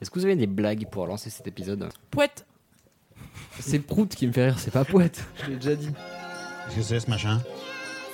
[0.00, 2.46] Est-ce que vous avez des blagues pour lancer cet épisode Pouette.
[3.58, 5.24] C'est Prout qui me fait rire, c'est pas Poète.
[5.44, 5.90] Je l'ai déjà dit.
[6.68, 7.40] Qu'est-ce que c'est ce machin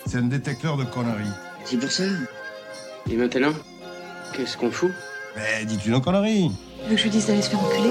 [0.07, 1.31] C'est un détecteur de conneries.
[1.65, 2.05] C'est pour ça.
[3.09, 3.53] Et maintenant,
[4.35, 4.91] qu'est-ce qu'on fout?
[5.37, 6.51] Mais dis-tu nos conneries
[6.83, 7.91] Tu veux que je lui dise d'aller se faire enculer?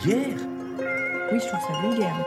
[0.00, 0.36] Vulgaire.
[1.32, 2.24] Oui, je trouve ça vulgaire.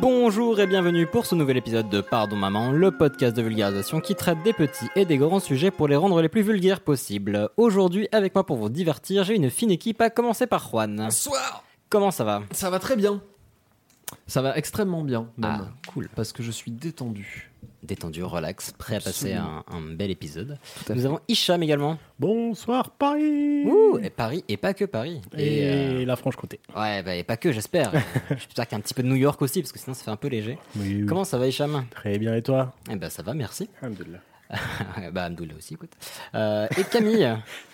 [0.00, 4.14] Bonjour et bienvenue pour ce nouvel épisode de Pardon Maman, le podcast de vulgarisation qui
[4.14, 7.50] traite des petits et des grands sujets pour les rendre les plus vulgaires possibles.
[7.56, 10.96] Aujourd'hui, avec moi pour vous divertir, j'ai une fine équipe à commencer par Juan.
[10.96, 12.42] Bonsoir Comment ça va?
[12.50, 13.20] Ça va très bien.
[14.26, 15.68] Ça va extrêmement bien, même.
[15.68, 16.08] Ah, cool.
[16.14, 17.50] Parce que je suis détendu.
[17.84, 19.62] Détendu, relax, prêt à passer un,
[19.92, 20.58] bel épisode.
[20.88, 21.04] Nous fait.
[21.04, 21.98] avons Hicham également.
[22.18, 25.20] Bonsoir Paris Ouh, et Paris, et pas que Paris.
[25.36, 26.60] Et, euh, la Franche-Comté.
[26.74, 27.92] ouais, bah, et pas que, j'espère.
[28.30, 30.02] j'espère qu'il y a un petit peu de New York aussi, parce que sinon ça
[30.02, 30.56] fait un peu léger.
[30.76, 31.06] Oui, oui.
[31.06, 31.84] Comment ça va Hicham?
[31.90, 32.72] Très bien, et toi?
[32.90, 33.68] Eh ben ça va, merci.
[33.82, 34.20] Alhamdoulilah.
[35.12, 35.92] bah Amdoula aussi, écoute.
[36.34, 37.36] Euh, et Camille?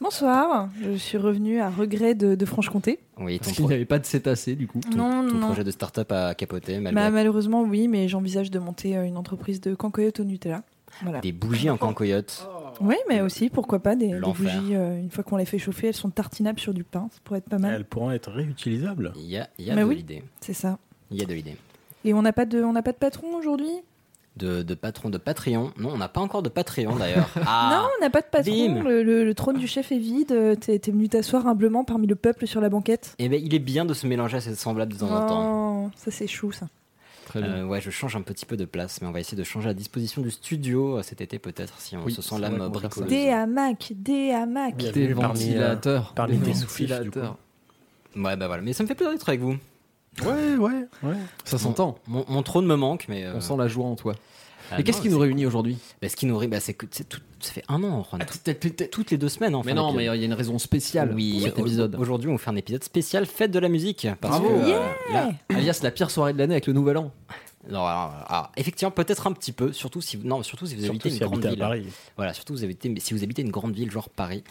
[0.00, 0.68] Bonsoir.
[0.82, 3.00] Je suis revenue à regret de, de Franche-Comté.
[3.18, 4.80] Oui, ton, Parce qu'il n'y avait pas de cétacé, du coup.
[4.80, 5.46] ton- Non, ton non.
[5.48, 9.16] projet de start-up a capoté, malgré Bah, malheureusement, oui, mais j'envisage de monter euh, une
[9.18, 10.62] entreprise de cancoyote au Nutella.
[11.02, 11.20] Voilà.
[11.20, 12.48] des bougies en cancoyote.
[12.80, 15.94] Oui, mais aussi, pourquoi pas, des, bougies, euh, une fois qu'on les fait chauffer, elles
[15.94, 17.08] sont tartinables sur du pain.
[17.12, 17.74] Ça pourrait être pas mal.
[17.74, 19.12] Elles pourront être réutilisables.
[19.16, 19.96] Il y a, il y a Bah de oui.
[19.96, 20.24] l'idée.
[20.40, 20.78] C'est ça.
[21.12, 21.56] Il y a de l'idée.
[22.04, 23.70] Et on n'a pas, de- on n'a pas de patron aujourd'hui?
[24.36, 25.72] De, de patron de Patreon.
[25.76, 27.28] Non, on n'a pas encore de Patreon d'ailleurs.
[27.36, 28.52] Non, Ah on n'a pas de patron.
[28.52, 28.84] bim.
[28.84, 30.56] Le, le- le trône du chef est vide.
[30.60, 33.14] T'es t'es venu t'asseoir humblement parmi le peuple sur la banquette.
[33.18, 35.84] Eh ben, il est bien de se mélanger à ses semblables de temps en temps.
[35.86, 36.68] Oh, ça c'est chou, ça.
[37.26, 37.50] Très bien.
[37.50, 39.66] Euh, ouais, je change un petit peu de place, mais on va essayer de changer
[39.68, 43.08] la disposition du studio euh, cet été peut-être, si on Oui, se sent l'âme bricoleuse.
[43.10, 44.76] Des hamacs, des hamacs.
[44.76, 46.12] Des ventilateurs.
[46.14, 47.36] parmi Des ventilateurs.
[48.16, 48.62] Ouais, bah voilà.
[48.62, 49.56] Mais ça me fait plaisir d'être avec vous.
[50.24, 51.16] Ouais, ouais, ouais.
[51.44, 51.98] Ça s'entend.
[52.06, 53.24] Mon, mon trône me manque, mais.
[53.24, 54.14] euh, On sent la joie en toi.
[54.70, 56.86] ah Et qu'est-ce qui nous réunit aujourd'hui bah, Ce qui nous réunit, bah, c'est que
[56.90, 58.20] c'est tout- ça fait un an, Juan.
[58.26, 60.16] Tout- toutes les deux semaines, en Mais fait, non, mais l'épisode.
[60.16, 61.94] il y a une raison spéciale Oui, pour cet épisode.
[61.96, 64.06] Aujourd'hui, on fait un épisode spécial fête de la musique.
[64.20, 64.58] Parce Bravo.
[64.60, 64.78] que, euh,
[65.12, 67.12] là- Alias la pire soirée de l'année avec le nouvel an.
[67.70, 70.82] non, alors, alors, effectivement, peut-être un petit peu, surtout si, vous- non, surtout si vous
[70.82, 71.58] Surtout habitez une grande à ville.
[71.58, 71.86] Paris.
[72.16, 74.42] Voilà, surtout vous habitez, si vous habitez une grande ville, genre Paris.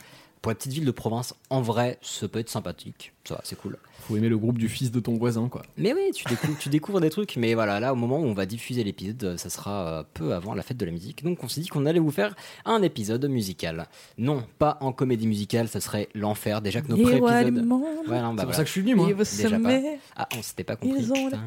[0.41, 3.11] Pour la petite ville de province, en vrai, ça peut être sympathique.
[3.29, 3.77] Ça va, c'est cool.
[4.07, 5.61] Faut aimer le groupe du fils de ton voisin, quoi.
[5.77, 7.37] Mais oui, tu découvres, tu découvres des trucs.
[7.37, 10.33] Mais voilà, là, au moment où on va diffuser l'épisode, euh, ça sera euh, peu
[10.33, 11.23] avant la fête de la musique.
[11.23, 12.35] Donc, on s'est dit qu'on allait vous faire
[12.65, 13.87] un épisode musical.
[14.17, 16.61] Non, pas en comédie musicale, ça serait l'enfer.
[16.63, 17.65] Déjà que nos Les rois du pré-épisodes.
[17.67, 19.05] monde, Ouais, bah c'est pour ça que je suis venu, moi.
[19.13, 21.05] déjà sommet, Ah, on s'était pas compris.
[21.31, 21.37] la.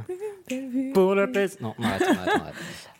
[0.94, 1.58] Pour le plaisir.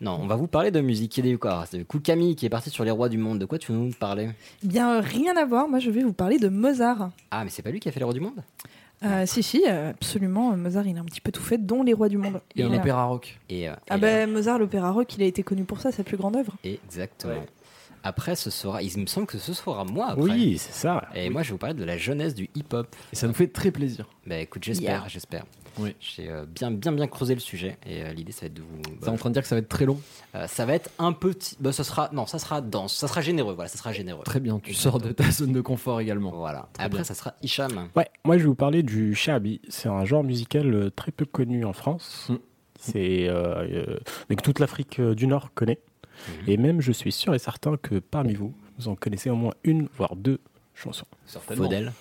[0.00, 1.16] Non, on va vous parler de musique.
[1.18, 3.18] Il y a des quoi C'est Cool Camille qui est parti sur les rois du
[3.18, 3.38] monde.
[3.38, 4.30] De quoi tu veux nous parler?
[4.64, 5.68] Eh Bien, euh, rien à voir.
[5.68, 7.10] Moi, je vais vous parler de Mozart.
[7.30, 8.42] Ah, mais c'est pas lui qui a fait les rois du monde?
[9.04, 10.56] Euh, si, si, absolument.
[10.56, 12.40] Mozart, il a un petit peu tout fait, dont les rois du monde.
[12.56, 13.38] Et un Il a- opéra rock.
[13.48, 16.04] Et, euh, Ah et ben, Mozart, l'opéra rock, il a été connu pour ça, sa
[16.04, 16.54] plus grande œuvre.
[16.64, 17.34] Exactement.
[18.02, 18.82] Après, ce sera.
[18.82, 20.22] Il me semble que ce sera moi après.
[20.22, 21.08] Oui, c'est ça.
[21.14, 22.94] Et moi, je vais vous parler de la jeunesse du hip-hop.
[23.12, 24.08] Et ça nous fait très plaisir.
[24.26, 25.08] Bah écoute, j'espère, Yeah.
[25.08, 25.44] j'espère.
[25.78, 25.96] Oui.
[26.00, 28.60] J'ai euh, bien, bien, bien creusé le sujet et euh, l'idée, ça va être de
[28.60, 28.82] vous.
[29.00, 29.98] T'es en train de dire que ça va être très long.
[30.34, 31.56] Euh, ça va être un petit.
[31.60, 32.10] Bah, ça sera.
[32.12, 32.94] Non, ça sera dense.
[32.94, 33.54] Ça sera généreux.
[33.54, 34.22] Voilà, ça sera généreux.
[34.24, 36.30] Très bien, tu sors de ta zone de confort également.
[36.32, 36.68] Voilà.
[36.74, 37.04] Très Après, bien.
[37.04, 37.88] ça sera Hicham.
[37.96, 39.62] Ouais, moi je vais vous parler du shabi.
[39.70, 42.26] C'est un genre musical très peu connu en France.
[42.28, 42.34] Mm.
[42.78, 43.98] C'est euh, euh,
[44.28, 45.78] mais que toute l'Afrique du Nord connaît.
[46.28, 46.34] Mhm.
[46.48, 49.54] Et même, je suis sûr et certain que parmi vous, vous en connaissez au moins
[49.64, 50.38] une, voire deux
[50.74, 51.06] chansons.
[51.26, 51.64] Certainement.
[51.64, 51.92] Faudel.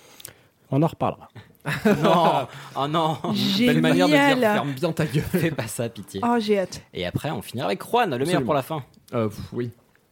[0.70, 1.28] On en reparlera.
[2.02, 2.46] non
[2.76, 3.18] Oh non
[3.58, 5.22] Belle manière de dire ferme bien ta gueule.
[5.22, 6.20] Fais pas ça, pitié.
[6.24, 6.82] Oh, j'ai hâte.
[6.94, 8.44] Et après, on finira avec Juan, le meilleur Absolument.
[8.46, 8.84] pour la fin.
[9.14, 9.70] Euh, oui.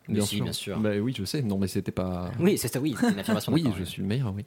[0.09, 0.45] Mais Bien si, sûr.
[0.45, 0.79] bien sûr.
[0.81, 1.41] Bah oui, je sais.
[1.43, 2.31] Non, mais c'était pas.
[2.41, 3.53] Oui, c'est ça, oui, c'est une affirmation.
[3.55, 4.45] Oui, je suis le meilleur, oui.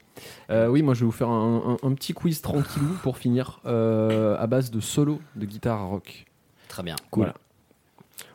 [0.50, 3.60] Euh, oui, moi je vais vous faire un, un- un petit quiz tranquillou pour finir
[3.64, 6.26] euh, à base de solo de guitare rock.
[6.68, 6.96] Très bien.
[7.10, 7.24] Cool.
[7.24, 7.34] Voilà.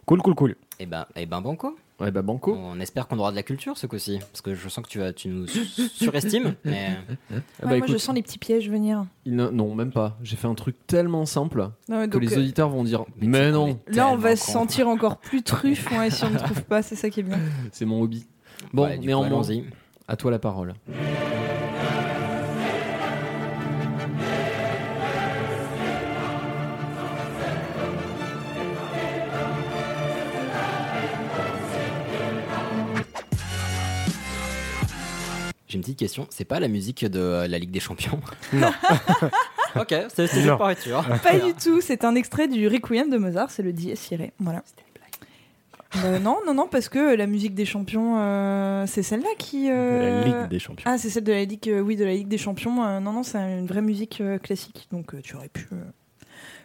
[0.05, 0.55] Cool, cool, cool.
[0.81, 1.77] Et ben, et ben, banco.
[1.99, 2.55] Ouais, bah banco.
[2.57, 4.19] On espère qu'on aura de la culture ce coup-ci.
[4.31, 6.55] Parce que je sens que tu, vas, tu nous su- surestimes.
[6.63, 6.95] Mais
[7.29, 9.05] Ouais, bah, moi, je sens les petits pièges venir.
[9.25, 10.17] non, même pas.
[10.23, 13.77] J'ai fait un truc tellement simple Non, que les euh, auditeurs vont dire Mais non,
[13.87, 16.81] là, on va se sentir encore plus truffe ouais, si on ne trouve pas.
[16.81, 17.39] C'est ça qui est bien.
[17.73, 18.25] c'est mon hobby.
[18.71, 19.43] Bon, Ouais, néanmoins,
[20.07, 20.75] à toi la parole.
[35.69, 36.27] J'ai une petite question.
[36.31, 38.19] C'est pas la musique de euh, la Ligue des Champions?
[38.53, 38.71] Non.
[39.79, 41.05] ok, c'est juste par sûr.
[41.23, 41.79] Pas du tout.
[41.79, 43.51] C'est un extrait du Requiem de Mozart.
[43.51, 44.31] C'est le Dies Irae.
[44.39, 44.63] Voilà.
[45.95, 49.69] Bah, non, non, non, parce que la musique des champions, euh, c'est celle-là qui.
[49.71, 50.83] euh, La Ligue des Champions.
[50.91, 52.83] Ah, c'est celle de la Ligue, euh, oui, de la Ligue des Champions.
[52.83, 55.77] Euh, non, non, c'est une vraie musique euh, classique, donc euh, tu aurais pu euh,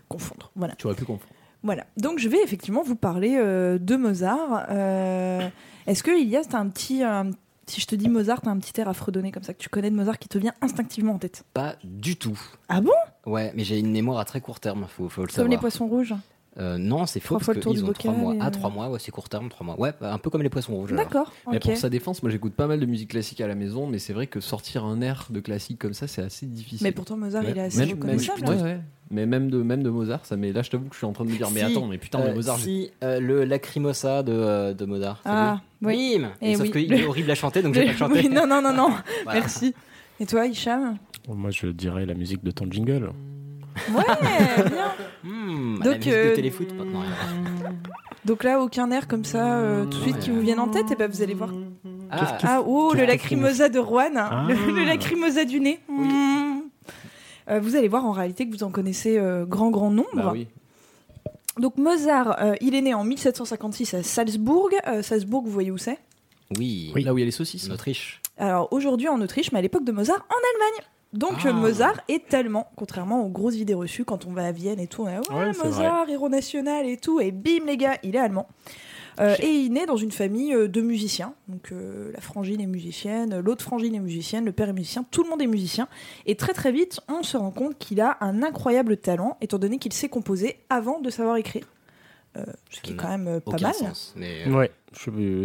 [0.08, 0.50] confondre.
[0.56, 0.74] Voilà.
[0.76, 1.32] Tu aurais pu comprendre.
[1.62, 1.86] Voilà.
[1.96, 4.66] Donc je vais effectivement vous parler euh, de Mozart.
[4.70, 5.48] Euh,
[5.86, 7.30] Est-ce que Ilias, t'as un petit, un-
[7.66, 9.68] si je te dis Mozart, t'as un petit air à fredonner comme ça que tu
[9.68, 12.38] connais de Mozart qui te vient instinctivement en tête Pas du tout.
[12.68, 12.90] Ah bon?
[13.26, 15.50] Ouais, mais j'ai une mémoire à très court terme, faut, faut le Comme savoir.
[15.50, 16.14] les poissons rouges.
[16.56, 18.34] Euh, non, c'est faux Trois fois parce le tour qu'ils du ont trois bocal mois.
[18.36, 19.76] et- Ah, trois mois, ouais, c'est court terme, trois mois.
[19.80, 20.92] Ouais, un peu comme les poissons rouges.
[20.92, 21.04] alors.
[21.04, 21.32] D'accord.
[21.50, 21.62] Mais Ok.
[21.64, 24.12] pour sa défense, moi j'écoute pas mal de musique classique à la maison, mais c'est
[24.12, 26.84] vrai que sortir un air de classique comme ça, c'est assez difficile.
[26.84, 27.50] Mais pourtant Mozart, Ouais.
[27.50, 28.48] il est assez même, même, reconnaissable.
[28.48, 28.62] ouais, hein.
[28.62, 28.80] ouais.
[29.10, 30.36] Mais même de même de Mozart, ça.
[30.36, 31.98] Mais là, je t'avoue que je suis en train de me dire, mais attends, mais
[31.98, 35.20] putain, Euh, mais Mozart, j'ai- si, euh, le Lacrimosa de, euh, de Mozart.
[35.24, 36.18] Ah, oui.
[36.18, 36.86] Bim Eh Et Sauf oui.
[36.86, 38.20] qu'il est horrible à chanter, donc j'ai pas chanté.
[38.20, 38.90] Oui, non, non, non, non.
[39.24, 39.40] Voilà.
[39.40, 39.74] Merci.
[40.20, 40.96] Et toi, Hicham
[41.28, 43.10] Moi, je dirais la musique de ton jingle.
[43.92, 44.04] Ouais,
[44.70, 44.92] bien.
[45.24, 46.68] Hmm, la Donc, musique euh, de téléfoot.
[46.76, 47.72] Non, rien.
[48.26, 50.20] Donc là, aucun air comme ça, euh, tout de suite, Ouais.
[50.20, 51.50] qui vous viennent en tête, et ben vous allez voir.
[52.10, 54.28] Ah, Ah, oh, le qu'est-ce lacrymosa de Rouen, hein.
[54.30, 54.46] Ah.
[54.48, 55.80] le, le lacrymosa du nez.
[55.88, 56.43] Mm.
[57.50, 60.08] Euh, vous allez voir en réalité que vous en connaissez euh, grand, grand nombre.
[60.14, 60.46] Bah oui.
[61.58, 64.70] Donc Mozart, euh, il est né en 1756 à Salzbourg.
[64.88, 65.98] Euh, Salzbourg, vous voyez où c'est?
[66.58, 66.92] Oui.
[66.96, 67.68] Là où il y a les saucisses.
[67.70, 68.20] En Autriche.
[68.38, 70.84] Alors aujourd'hui en Autriche, mais à l'époque de Mozart en Allemagne.
[71.12, 71.52] Donc Ah.
[71.52, 75.02] Mozart est tellement, contrairement aux grosses idées reçues quand on va à Vienne et tout,
[75.02, 78.48] on est, ouais, Mozart, héros national et tout, et bim les gars, il est allemand.
[79.20, 81.34] Euh, et il naît dans une famille euh, de musiciens.
[81.48, 85.22] Donc euh, la frangine est musicienne, l'autre frangine est musicienne, le père est musicien, tout
[85.22, 85.88] le monde est musicien.
[86.26, 89.78] Et très très vite, on se rend compte qu'il a un incroyable talent, étant donné
[89.78, 91.64] qu'il sait composer avant de savoir écrire.
[92.36, 93.74] Euh, ce qui est quand même pas Aucun mal.
[93.74, 94.12] sens.
[94.16, 94.70] Mais, euh, Ouais,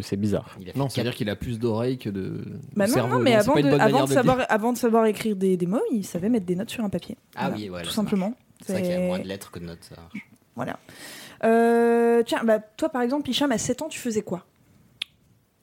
[0.02, 0.58] c'est bizarre.
[0.76, 2.44] Non, c'est-à-dire qu'il a plus d'oreilles que de,
[2.76, 3.18] Bah non, cerveau.
[3.18, 6.30] non, mais avant de, avant, savoir, avant de savoir écrire des, des mots, il savait
[6.30, 7.16] mettre des notes sur un papier.
[7.36, 8.34] Ah Voilà, oui, voilà, tout simplement.
[8.66, 9.84] C'est vrai qu'il y a moins de lettres que de notes.
[9.84, 9.98] Ça.
[9.98, 10.28] marche.
[10.56, 10.80] Voilà.
[11.44, 14.46] Euh, tiens, bah, toi par exemple, Hicham, à 7 ans, tu faisais quoi?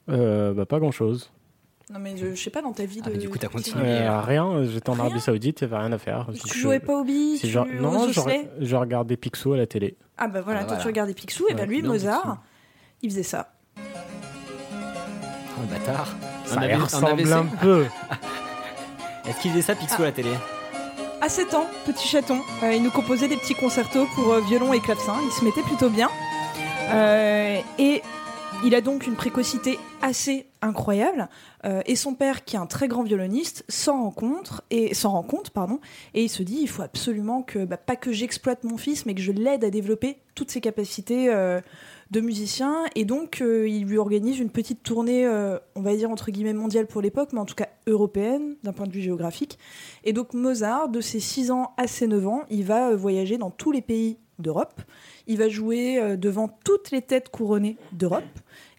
[0.09, 1.31] Euh, bah, pas grand chose.
[1.89, 3.13] Non, mais je, je sais pas, dans ta vie Ah, de.
[3.13, 3.83] mais du coup, t'as continué.
[3.85, 6.27] Euh, rien, j'étais en Arabie Saoudite, il n'y avait rien à faire.
[6.33, 9.67] Tu Je- jouais pas au billes si tu, je- Non, je, regardais Picsou à la
[9.67, 9.95] télé.
[10.17, 10.81] Ah bah voilà, Ah toi voilà.
[10.81, 12.37] tu regardais Picsou, et bah lui, Mozart, Picsou.
[13.03, 13.53] il faisait ça.
[13.77, 16.15] Oh, le bâtard.
[16.45, 17.85] Ça ressemble un peu.
[19.27, 20.31] Est-ce qu'il faisait ça, Picsou, à la télé?
[21.19, 24.71] À 7 ans, petit chaton, euh, il nous composait des petits concertos pour euh, violon
[24.71, 26.09] et clavecin, il se mettait plutôt bien.
[26.91, 28.03] Euh, et
[28.63, 31.27] il a donc une précocité assez incroyable.
[31.85, 35.49] et son père, qui est un très grand violoniste, s'en rend compte et rend compte,
[35.49, 35.79] pardon,
[36.13, 39.13] et il se dit il faut absolument que bah, pas que j'exploite mon fils, mais
[39.13, 41.29] que je l'aide à développer toutes ses capacités
[42.11, 42.85] de musicien.
[42.95, 46.53] Et donc euh, il lui organise une petite tournée, euh, on va dire entre guillemets
[46.53, 49.57] mondiale pour l'époque, mais en tout cas européenne d'un point de vue géographique.
[50.03, 53.37] Et donc Mozart, de ses 6 ans à ses 9 ans, il va euh, voyager
[53.37, 54.81] dans tous les pays d'Europe.
[55.25, 58.23] Il va jouer devant toutes les têtes couronnées d'Europe.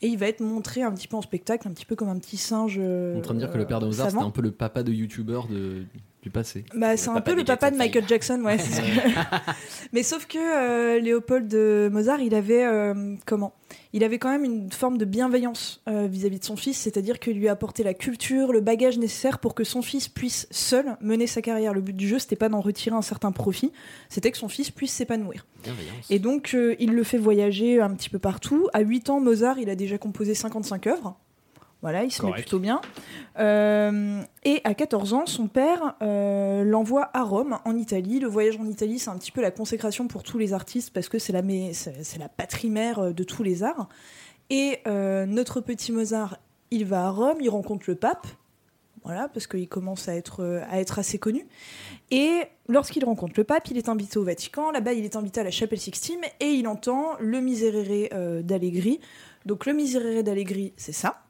[0.02, 2.18] Et il va être montré un petit peu en spectacle, un petit peu comme un
[2.18, 2.78] petit singe.
[2.78, 4.92] En train de dire que le père de Mozart, c'était un peu le papa de
[4.92, 5.84] youtubeur de,
[6.28, 6.64] du passé.
[6.74, 8.58] Bah, c'est Le un peu le papa de Michael Jackson, ouais.
[8.58, 8.82] c'est
[9.92, 13.54] Mais sauf que euh, Léopold de Mozart, il avait euh, comment?
[13.92, 17.38] Il avait quand même une forme de bienveillance euh, vis-à-vis de son fils, c'est-à-dire qu'il
[17.38, 21.26] lui a apporté la culture, le bagage nécessaire pour que son fils puisse seul mener
[21.26, 21.72] sa carrière.
[21.72, 23.72] Le but du jeu, c'était pas d'en retirer un certain profit,
[24.10, 25.46] c'était que son fils puisse s'épanouir.
[26.10, 28.68] Et donc, euh, il le fait voyager un petit peu partout.
[28.74, 31.18] À 8 ans, Mozart, il a déjà composé 55 œuvres.
[31.80, 32.44] Voilà, il se met Correct.
[32.44, 32.80] plutôt bien.
[33.38, 38.18] Euh, et à 14 ans, son père euh, l'envoie à Rome, en Italie.
[38.18, 41.08] Le voyage en Italie, c'est un petit peu la consécration pour tous les artistes parce
[41.08, 41.42] que c'est la,
[41.72, 43.88] c'est la patrie mère euh, de tous les arts.
[44.50, 46.38] Et euh, notre petit Mozart,
[46.72, 48.26] il va à Rome, il rencontre le pape.
[49.04, 51.46] Voilà, parce qu'il commence à être, à être assez connu.
[52.10, 54.72] Et lorsqu'il rencontre le pape, il est invité au Vatican.
[54.72, 59.00] Là-bas, il est invité à la chapelle Sixtine et il entend le Miserere d'Allegri.
[59.46, 61.22] Donc, le Miserere d'Allegri, c'est ça.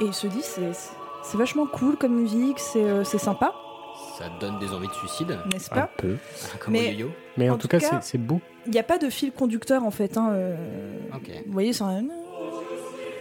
[0.00, 0.72] Et il se dit, c'est
[1.22, 3.52] c'est vachement cool comme musique, c'est euh, c'est sympa,
[4.16, 6.16] Ça donne des envies de suicide, n'est-ce Un pas peu.
[6.60, 7.10] comme Mais- au yo-yo.
[7.36, 8.40] Mais en, En tout tout cas, c'est- c'est beau.
[8.66, 10.16] Il n'y a pas de fil conducteur en fait.
[10.16, 10.56] hein, euh,
[11.14, 11.30] Ok.
[11.46, 12.04] Vous voyez, c'est un.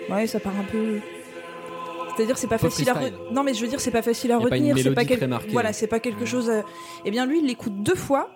[0.09, 0.99] Ouais, ça part un peu.
[2.15, 2.93] C'est-à-dire, c'est pas facile à.
[2.93, 4.75] re- Non, mais je veux dire, c'est pas facile à retenir.
[4.77, 5.51] C'est pas quel- très marquée.
[5.51, 6.49] Voilà, c'est pas quelque chose.
[6.49, 6.61] euh,
[7.05, 8.29] Eh bien, lui, il l'écoute deux fois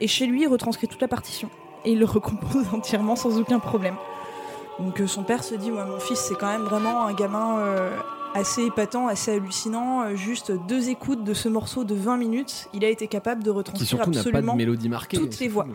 [0.00, 1.50] et chez lui, il retranscrit toute la partition
[1.84, 3.96] et il le recompose entièrement sans aucun problème.
[4.82, 7.96] Donc, son père se dit, moi, mon fils, c'est quand même vraiment un gamin euh,
[8.34, 10.02] assez épatant, assez hallucinant.
[10.02, 13.50] Euh, juste deux écoutes de ce morceau de 20 minutes, il a été capable de
[13.50, 14.56] retranscrire de absolument
[14.88, 15.18] marquée.
[15.18, 15.66] toutes les voix.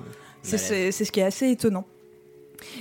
[0.42, 1.86] C'est ce qui est assez étonnant.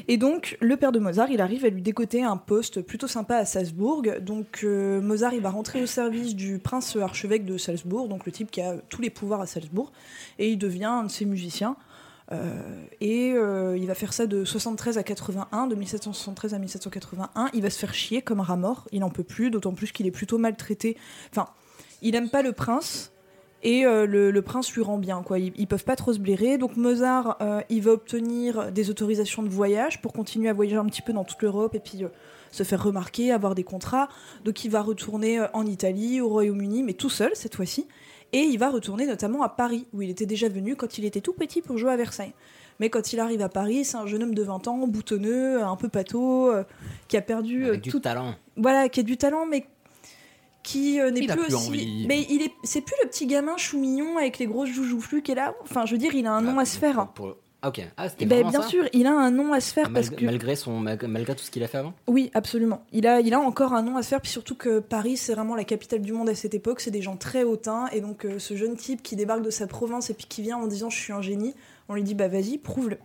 [0.09, 3.37] Et donc, le père de Mozart, il arrive à lui décoter un poste plutôt sympa
[3.37, 4.03] à Salzbourg.
[4.21, 8.33] Donc, euh, Mozart, il va rentrer au service du prince archevêque de Salzbourg, donc le
[8.33, 9.93] type qui a tous les pouvoirs à Salzbourg,
[10.39, 11.77] et il devient un de ses musiciens.
[12.33, 17.51] Euh, et euh, il va faire ça de 73 à 81, de 1773 à 1781.
[17.55, 18.87] Il va se faire chier comme un rat mort.
[18.93, 20.97] Il n'en peut plus, d'autant plus qu'il est plutôt maltraité.
[21.31, 21.47] Enfin,
[22.03, 23.13] il aime pas le prince.
[23.63, 25.39] Et euh, le, prince lui rend bien, quoi.
[25.39, 26.59] Ils, ils peuvent pas trop se blairer.
[26.59, 31.03] Donc Mozart, il va obtenir des autorisations de voyage pour continuer à voyager un petit
[31.03, 32.05] peu dans toute l'Europe et puis
[32.53, 34.09] se faire remarquer, avoir des contrats.
[34.45, 37.87] Donc il va retourner en Italie, au Royaume-Uni, mais tout seul cette fois-ci.
[38.37, 41.23] Et il va retourner notamment à Paris, où il était déjà venu quand il était
[41.23, 42.35] tout petit pour jouer à Versailles.
[42.81, 45.77] Mais quand il arrive à Paris, c'est un jeune homme de 20 ans, boutonneux, un
[45.77, 46.63] peu pâteau, euh,
[47.09, 48.35] qui a perdu euh, Avec du tout talent.
[48.57, 49.65] voilà, qui a du talent, mais
[50.63, 51.69] qui euh, n'est plus plus aussi.
[51.69, 52.05] envie.
[52.07, 55.33] Mais il est, c'est plus le petit gamin chou mignon avec les grosses joujouflus qui
[55.33, 55.55] est là.
[55.63, 57.09] Enfin, je veux dire, il a un nom à se faire.
[57.15, 57.81] Pour- Ah, ok.
[57.97, 60.11] Ah, c'était Ben, bien ça sûr, il a un nom à se faire Mal- parce
[60.11, 62.83] que malgré, son, mal- malgré tout ce qu'il a fait avant oui, absolument.
[62.93, 65.35] Il a, il a encore un nom à se faire, puis surtout que Paris, c'est
[65.35, 66.81] vraiment la capitale du monde à cette époque.
[66.81, 69.67] C'est des gens très hautains, et donc euh, ce jeune type qui débarque de sa
[69.67, 71.55] province et puis qui vient en disant je suis un génie,
[71.89, 72.99] on lui dit bah vas-y, prouve-le.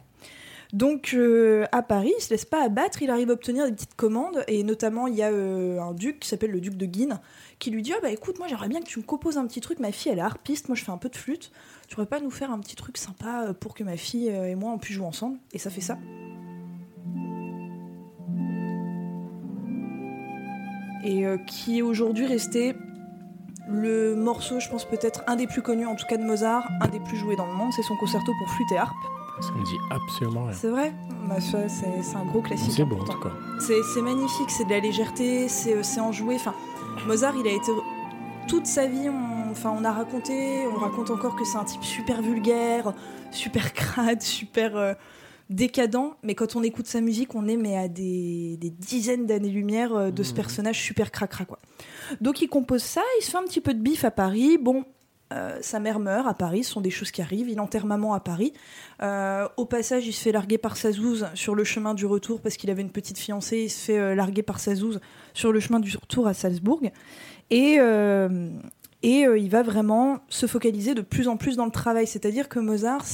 [0.74, 3.96] Donc euh, à Paris, il se laisse pas abattre, il arrive à obtenir des petites
[3.96, 7.20] commandes, et notamment il y a euh, un duc qui s'appelle le duc de Guine,
[7.60, 9.60] qui lui dit ah bah écoute, moi j'aimerais bien que tu me composes un petit
[9.60, 11.52] truc, ma fille elle est harpiste, moi je fais un peu de flûte,
[11.92, 14.50] tu pourrais pas nous faire un petit truc sympa euh, pour que ma fille euh,
[14.50, 15.38] et moi on puisse jouer ensemble?
[15.52, 15.98] Et ça fait ça.
[21.04, 22.76] et euh, qui est aujourd'hui resté
[23.68, 26.88] le morceau, je pense peut-être un des plus connus, en tout cas de Mozart, un
[26.88, 28.96] des plus joués dans le monde, c'est son concerto pour flûte et harpe.
[29.42, 30.54] Ça me dit absolument rien.
[30.54, 30.94] C'est vrai?
[31.28, 32.72] Bah, ça, c'est un gros classique.
[32.72, 33.30] C'est beau en important.
[33.30, 33.76] tout cas.
[33.94, 36.36] C'est magnifique, c'est de la légèreté, c'est c'est enjoué.
[36.36, 36.54] Enfin,
[37.06, 37.72] Mozart, il a été
[38.48, 41.84] toute sa vie, on, enfin, on a raconté, on raconte encore que c'est un type
[41.84, 42.94] super vulgaire,
[43.32, 44.94] super crade, super euh,
[45.50, 46.14] décadent.
[46.24, 50.12] Mais quand on écoute sa musique, on est mais à des, des dizaines d'années-lumière euh,
[50.12, 50.36] de ce Mhm.
[50.36, 51.60] personnage super cracra quoi.
[52.20, 54.58] Donc il compose ça, il se fait un petit peu de bif à Paris.
[54.58, 54.84] Bon.
[55.34, 57.48] euh, sa mère meurt à Paris, ce sont des choses qui arrivent.
[57.48, 58.52] Il enterre maman à Paris.
[59.02, 62.42] Euh, au passage, il se fait larguer par sa zouze sur le chemin du retour
[62.42, 63.60] parce qu'il avait une petite fiancée.
[63.60, 65.00] Il se fait euh, larguer par sa zouze
[65.34, 66.82] sur le chemin du retour à Salzbourg.
[67.52, 68.50] Et, euh,
[69.04, 72.08] et euh, il va vraiment se focaliser de plus en plus dans le travail.
[72.08, 73.06] C'est-à-dire que Mozart,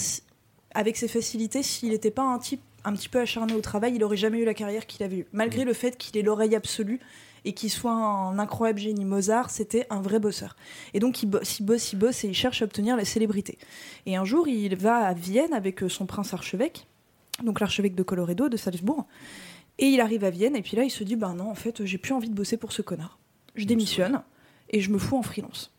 [0.73, 4.03] avec ses facilités, s'il n'était pas un type un petit peu acharné au travail, il
[4.03, 5.25] aurait jamais eu la carrière qu'il avait eue.
[5.33, 6.99] Malgré le fait qu'il ait l'oreille absolue
[7.43, 10.55] et qu'il soit un incroyable génie, Mozart, c'était un vrai bosseur.
[10.93, 13.57] Et donc il bosse, il bosse, il bosse et il cherche à obtenir la célébrité.
[14.05, 16.87] Et un jour, il va à Vienne avec euh, son prince archevêque,
[17.43, 19.05] donc l'archevêque de Colloredo, de Salzbourg.
[19.79, 21.85] Et il arrive à Vienne, et puis là, il se dit Bah non, en fait,
[21.85, 23.19] j'ai plus envie de bosser pour ce connard.
[23.57, 24.21] Je démissionne
[24.69, 25.73] et je me fous en freelance.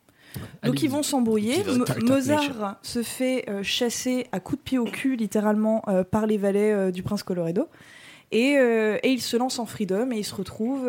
[0.62, 1.64] Donc ils vont s'embrouiller.
[2.02, 6.36] Mozart se fait euh, chasser à coups de pied au cul, littéralement, euh, par les
[6.36, 7.68] valets euh, du prince Colloredo.
[8.30, 10.86] Et, et il se lance en freedom et il se retrouve.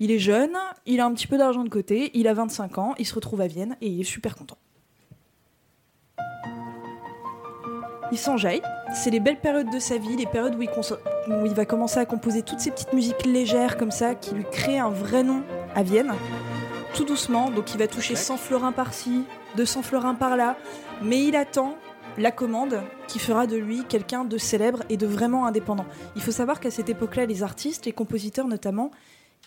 [0.00, 2.94] il est jeune, il a un petit peu d'argent de côté, il a 25 ans,
[2.98, 4.58] il se retrouve à Vienne et il est super content.
[8.10, 8.62] Il s'enjaille.
[8.94, 10.98] C'est les belles périodes de sa vie, les périodes où il, conso-
[11.28, 14.44] où il va commencer à composer toutes ces petites musiques légères comme ça, qui lui
[14.50, 15.42] créent un vrai nom
[15.74, 16.14] à Vienne.
[16.94, 19.24] Tout doucement, donc il va toucher 100 florins par-ci,
[19.56, 20.56] 200 florins par-là,
[21.02, 21.76] mais il attend
[22.16, 25.84] la commande qui fera de lui quelqu'un de célèbre et de vraiment indépendant.
[26.16, 28.90] Il faut savoir qu'à cette époque-là, les artistes, les compositeurs notamment,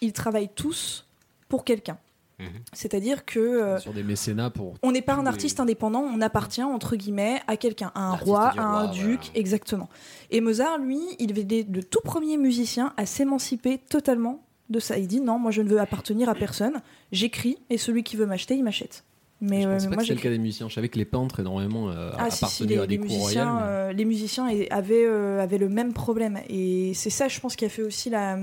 [0.02, 1.08] ils travaillent tous
[1.50, 1.98] pour quelqu'un.
[2.42, 2.48] Mhm.
[2.74, 4.74] C'est-à-dire que euh, sur des mécénats pour.
[4.84, 8.16] on n'est pas un les- artiste indépendant, on appartient entre guillemets à quelqu'un, à un
[8.16, 9.40] roi, à un roi, duc, voilà.
[9.40, 9.90] exactement.
[10.32, 14.98] Et Mozart, lui, il est le tout premier musicien à s'émanciper totalement de ça.
[14.98, 16.82] Il dit non, moi je ne veux appartenir à personne.
[17.12, 19.04] J'écris et celui qui veut m'acheter, il m'achète.
[19.44, 20.70] Mais je euh, pas moi que c'était le cas des musiciens.
[20.70, 22.98] Je savais que les peintres énormément euh, Ah si, si, appartenaient les, à des les
[23.00, 23.66] cours musiciens, royales.
[23.66, 26.40] mais- euh, les musiciens avaient, euh, avaient le même problème.
[26.48, 28.38] Et c'est ça, je pense, qui a fait aussi la,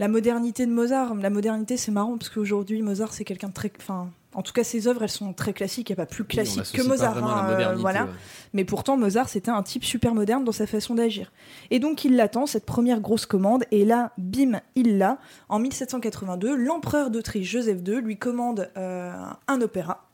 [0.00, 1.14] la modernité de Mozart.
[1.14, 3.70] La modernité, c'est marrant, parce qu'aujourd'hui, Mozart, c'est quelqu'un de très...
[3.78, 5.90] Enfin, en tout cas, ses œuvres, elles sont très classiques.
[5.90, 7.22] Il n'y a pas plus classique que Mozart.
[7.22, 8.04] hein, euh, voilà.
[8.04, 8.10] ouais.
[8.54, 11.30] Mais pourtant, Mozart, c'était un type super moderne dans sa façon d'agir.
[11.70, 13.64] Et donc, il l'attend, cette première grosse commande.
[13.72, 15.18] Et là, bim, il l'a.
[15.50, 19.12] En 1782, l'empereur d'Autriche, Joseph II, lui commande euh,
[19.48, 20.09] un opéra.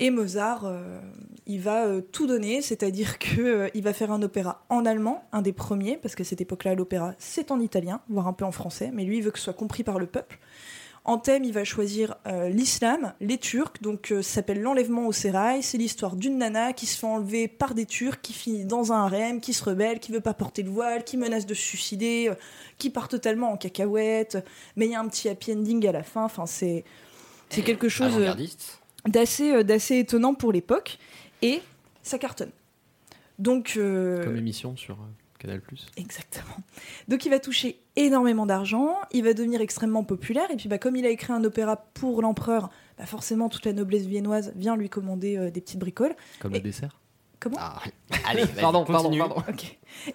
[0.00, 1.00] Et Mozart, euh,
[1.46, 5.42] il va euh, tout donner, c'est-à-dire que euh, va faire un opéra en allemand, un
[5.42, 8.90] des premiers, parce qu'à cette époque-là, l'opéra, c'est en italien, voire un peu en français,
[8.92, 10.38] mais lui, il veut que ce soit compris par le peuple.
[11.04, 12.16] En thème, il va choisir
[12.50, 15.62] l'islam, les Turcs, donc ça s'appelle l'enlèvement au sérail.
[15.62, 19.06] C'est l'histoire d'une nana qui se fait enlever par des Turcs, qui finit dans un
[19.06, 22.30] harem, qui se rebelle, qui veut pas porter le voile, qui menace de se suicider,
[22.76, 24.44] qui part totalement en cacahuète.
[24.76, 26.24] Mais il y a un petit happy ending à la fin.
[26.24, 26.84] Enfin, c'est
[27.48, 28.77] c'est quelque chose Avant-gardiste.
[29.08, 30.98] D'assez euh, d'assez étonnant pour l'époque
[31.42, 31.60] et
[32.02, 32.50] ça cartonne.
[33.38, 35.06] Donc euh, Comme émission sur euh,
[35.38, 35.60] Canal+.
[35.96, 36.56] Exactement.
[37.06, 40.96] Donc il va toucher énormément d'argent, il va devenir extrêmement populaire, et puis bah, comme
[40.96, 44.88] il a écrit un opéra pour l'empereur, bah, forcément toute la noblesse viennoise vient lui
[44.88, 46.16] commander euh, des petites bricoles.
[46.40, 46.97] Comme Et- le dessert.
[47.40, 47.78] Comment Ah,
[48.28, 49.36] allez, vas-y, Pardon, pardon, pardon.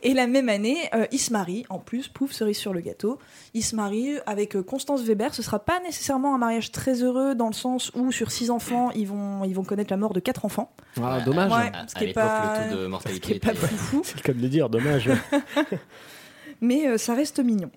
[0.02, 3.18] Et la même année, euh, il se marie, en plus, pouf, cerise sur le gâteau.
[3.54, 5.34] Il se marie avec euh, Constance Weber.
[5.34, 8.92] Ce sera pas nécessairement un mariage très heureux dans le sens où sur six enfants,
[8.92, 10.72] ils vont, ils vont connaître la mort de quatre enfants.
[11.02, 11.52] Ah, dommage.
[11.52, 11.72] Ouais.
[11.74, 13.54] À, ce à qui est l'époque, pas- le taux de Ce qui mortalité est pas
[13.56, 15.10] foufou, C'est le cas de le dire, dommage.
[16.62, 17.72] mais euh, ça reste mignon.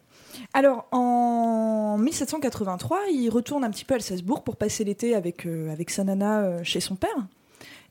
[0.52, 5.70] Alors, en 1783, il retourne un petit peu à Alsace-Bourg pour passer l'été avec, euh,
[5.72, 7.16] avec sa nana euh, chez son père.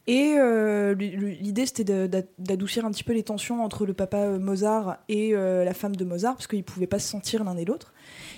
[0.07, 2.07] Et euh, l'idée, c'était
[2.37, 5.95] d'adoucir un petit peu les tensions entre le papa euh, Mozart et euh, la femme
[5.95, 7.93] de Mozart, parce qu'ils ne pouvaient pas se sentir l'un et l'autre.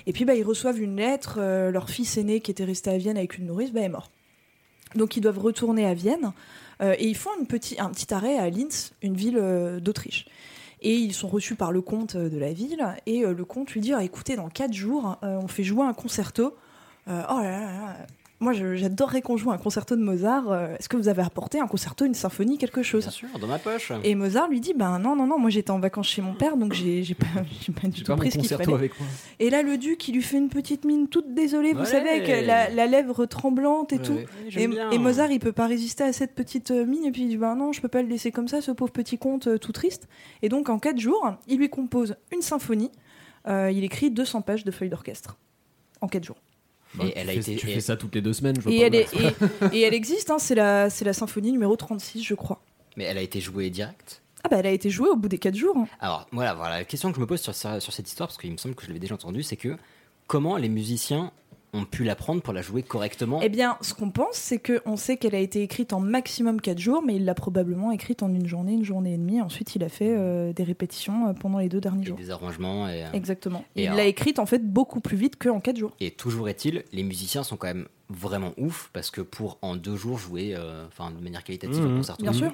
[0.06, 1.40] Et puis, bah, ils reçoivent une lettre.
[1.40, 4.12] leur fils aîné, qui était resté à Vienne avec une nourrice, bah, est mort.
[4.96, 6.32] Donc, ils doivent retourner à Vienne.
[6.82, 9.42] et ils font une petit, un petit arrêt à Linz, une ville
[9.82, 10.26] d'Autriche.
[10.82, 12.86] Et ils sont reçus par le comte de la ville.
[13.06, 16.56] Et le comte lui dit Ah, écoutez, dans quatre jours, on fait jouer un concerto.
[17.08, 17.67] Oh là là.
[18.48, 20.50] Moi, j'adorerais qu'on joue un concerto de Mozart.
[20.50, 23.48] Euh, Est-ce que vous avez apporté un concerto, une symphonie, quelque chose Bien sûr, dans
[23.48, 23.92] ma poche.
[24.06, 26.56] Et Mozart lui dit Ben non, non, non, moi j'étais en vacances chez mon père,
[26.56, 27.26] donc j'ai pas,
[27.82, 28.78] pas du tout pris ce qu'il concerto fallait.
[28.78, 29.10] avec moi.
[29.40, 32.46] Et là, le duc, il lui fait une petite mine toute désolée, vous savez, avec
[32.48, 34.14] la, la lèvre tremblante et Ouais, tout.
[34.14, 34.26] ouais.
[34.48, 34.92] Et, j'aime bien.
[34.92, 37.38] et Mozart, il peut pas résister à cette petite euh, mine, et puis il dit
[37.38, 39.74] bah non, je peux pas le laisser comme ça, ce pauvre petit comte euh, tout
[39.74, 40.08] triste.
[40.42, 42.92] Et donc en quatre jours, il lui compose une symphonie.
[43.48, 45.38] Euh, il écrit 200 pages de feuilles d'orchestre
[46.00, 46.38] en quatre jours.
[46.96, 48.56] Et Bah, tu elle a fais- été- Tu et- fais ça toutes les deux semaines,
[48.58, 49.08] je vois Et pas elle, est,
[49.74, 52.62] et, et elle existe, hein, c'est la, c'est la symphonie numéro 36, je crois.
[52.96, 54.22] Mais elle a été jouée direct?
[54.44, 55.76] Ah bah elle a été jouée au bout des quatre jours.
[55.78, 55.88] hein.
[56.00, 58.52] Alors voilà, voilà, la question que je me pose sur, sur cette histoire, parce qu'il
[58.52, 59.76] me semble que je l'avais déjà entendu, c'est que
[60.28, 61.32] comment les musiciens
[61.78, 64.98] ont pu la prendre pour la jouer correctement Eh bien, ce qu'on pense, c'est qu'on
[64.98, 68.34] sait qu'elle a été écrite en maximum 4 jours, mais il l'a probablement écrite en
[68.34, 69.42] une journée, une journée et demie.
[69.42, 72.18] Ensuite, il a fait euh, des répétitions euh, pendant les deux derniers et jours.
[72.18, 73.64] des arrangements et, euh, Exactement.
[73.76, 75.92] Et il alors- l'a écrite en fait beaucoup plus vite qu'en 4 jours.
[76.00, 79.96] et toujours est-il, les musiciens sont quand même vraiment ouf parce que pour en deux
[79.96, 81.94] jours jouer, euh, enfin de manière qualitative Mhm.
[81.94, 82.52] un concerto, Bien sûr.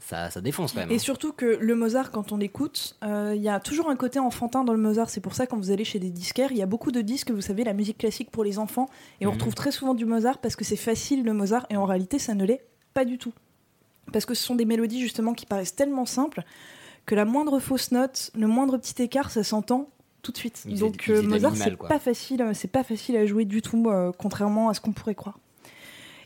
[0.00, 0.90] Ça, ça défonce quand même.
[0.90, 0.98] Et hein.
[0.98, 4.64] surtout que le Mozart, quand on l'écoute, euh, il y a toujours un côté enfantin
[4.64, 5.10] dans le Mozart.
[5.10, 7.30] C'est pour ça, quand vous allez chez des disquaires, il y a beaucoup de disques,
[7.30, 8.88] vous savez, la musique classique pour les enfants.
[9.20, 9.34] Et on Mhm.
[9.34, 11.66] retrouve très souvent du Mozart parce que c'est facile le Mozart.
[11.70, 12.64] Et en réalité, ça ne l'est
[12.94, 13.32] pas du tout.
[14.12, 16.42] Parce que ce sont des mélodies, justement, qui paraissent tellement simples
[17.04, 19.90] que la moindre fausse note, le moindre petit écart, ça s'entend
[20.22, 20.66] tout de suite.
[20.78, 24.12] Donc euh, Mozart, c'est pas facile, euh, c'est pas facile à jouer du tout, euh,
[24.16, 25.38] contrairement à ce qu'on pourrait croire.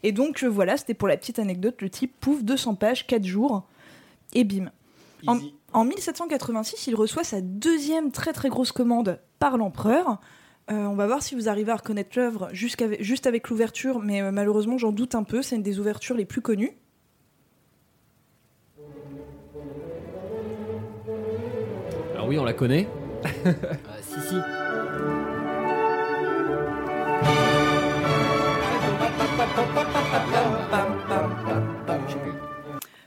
[0.03, 1.81] Et donc euh, voilà, c'était pour la petite anecdote.
[1.81, 3.65] Le type pouf 200 pages, 4 jours,
[4.35, 4.71] et bim.
[5.27, 5.38] En,
[5.73, 10.21] en 1786, il reçoit sa deuxième très très grosse commande par l'empereur.
[10.71, 14.31] Euh, on va voir si vous arrivez à reconnaître l'œuvre juste avec l'ouverture, mais euh,
[14.31, 15.43] malheureusement j'en doute un peu.
[15.43, 16.77] C'est une des ouvertures les plus connues.
[22.15, 22.88] Alors oui, on la connaît.
[23.45, 23.53] Euh,
[24.03, 24.35] si, si.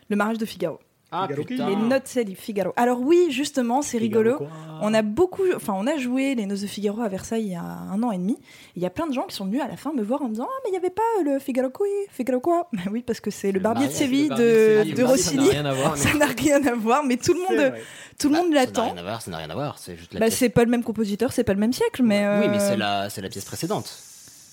[0.10, 0.80] Le mariage de Figaro.
[1.12, 1.70] Ah putain.
[1.70, 2.74] Les notes de Figaro.
[2.76, 4.38] Alors oui, justement, c'est rigolo.
[4.38, 4.48] Quoi
[4.82, 7.56] On a beaucoup, enfin, on a joué les Noces de Figaro à Versailles il y
[7.56, 8.38] a un an et demi.
[8.76, 10.26] Il y a plein de gens qui sont venus à la fin me voir en
[10.26, 12.68] me disant Ah, mais il n'y avait pas le Figaro quoi Figaro quoi?
[12.74, 15.46] Bah oui, parce que c'est le, Le barbier de Séville Le de, Rossini.
[15.48, 15.98] Ça n'a rien à voir.
[15.98, 17.82] Ça n'a rien à voir, mais tout le monde, vrai.
[18.20, 18.84] tout le Bah, monde Ça n'a l'attend.
[18.86, 19.78] rien à voir, ça n'a rien à voir.
[19.80, 20.40] C'est juste la Bah, pièce.
[20.40, 22.28] c'est pas le même compositeur, c'est pas le même siècle, mais.
[22.42, 23.94] Oui, mais euh, c'est la, c'est la pièce précédente.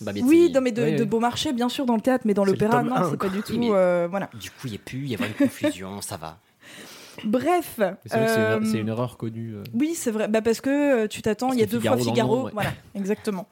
[0.02, 1.08] Babette Oui, non, mais de, Oui, de oui.
[1.08, 3.58] Beaumarchais, bien sûr, dans le théâtre, mais dans l'opéra, non, c'est pas du tout.
[3.58, 4.28] mais- euh, voilà.
[4.40, 6.38] Du coup, il y a pu y avoir une confusion, ça va.
[7.24, 7.78] Bref.
[8.06, 9.54] C'est euh, une- erreur connue.
[9.56, 9.64] euh.
[9.74, 10.28] Oui, c'est vrai.
[10.28, 12.50] Bah, parce que tu t'attends, il y a deux fois Figaro nom, ouais.
[12.54, 13.46] Voilà, exactement.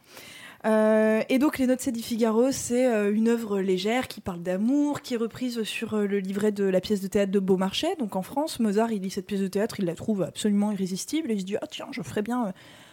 [0.66, 5.00] Euh, et donc, Les Notes di Figaro, c'est euh, une œuvre légère qui parle d'amour,
[5.00, 7.96] qui est reprise sur euh, le livret de la pièce de théâtre de Beaumarchais.
[7.98, 11.30] Donc, en France, Mozart, il lit cette pièce de théâtre, il la trouve absolument irrésistible
[11.30, 12.52] et il se dit Ah, tiens, je ferais bien euh,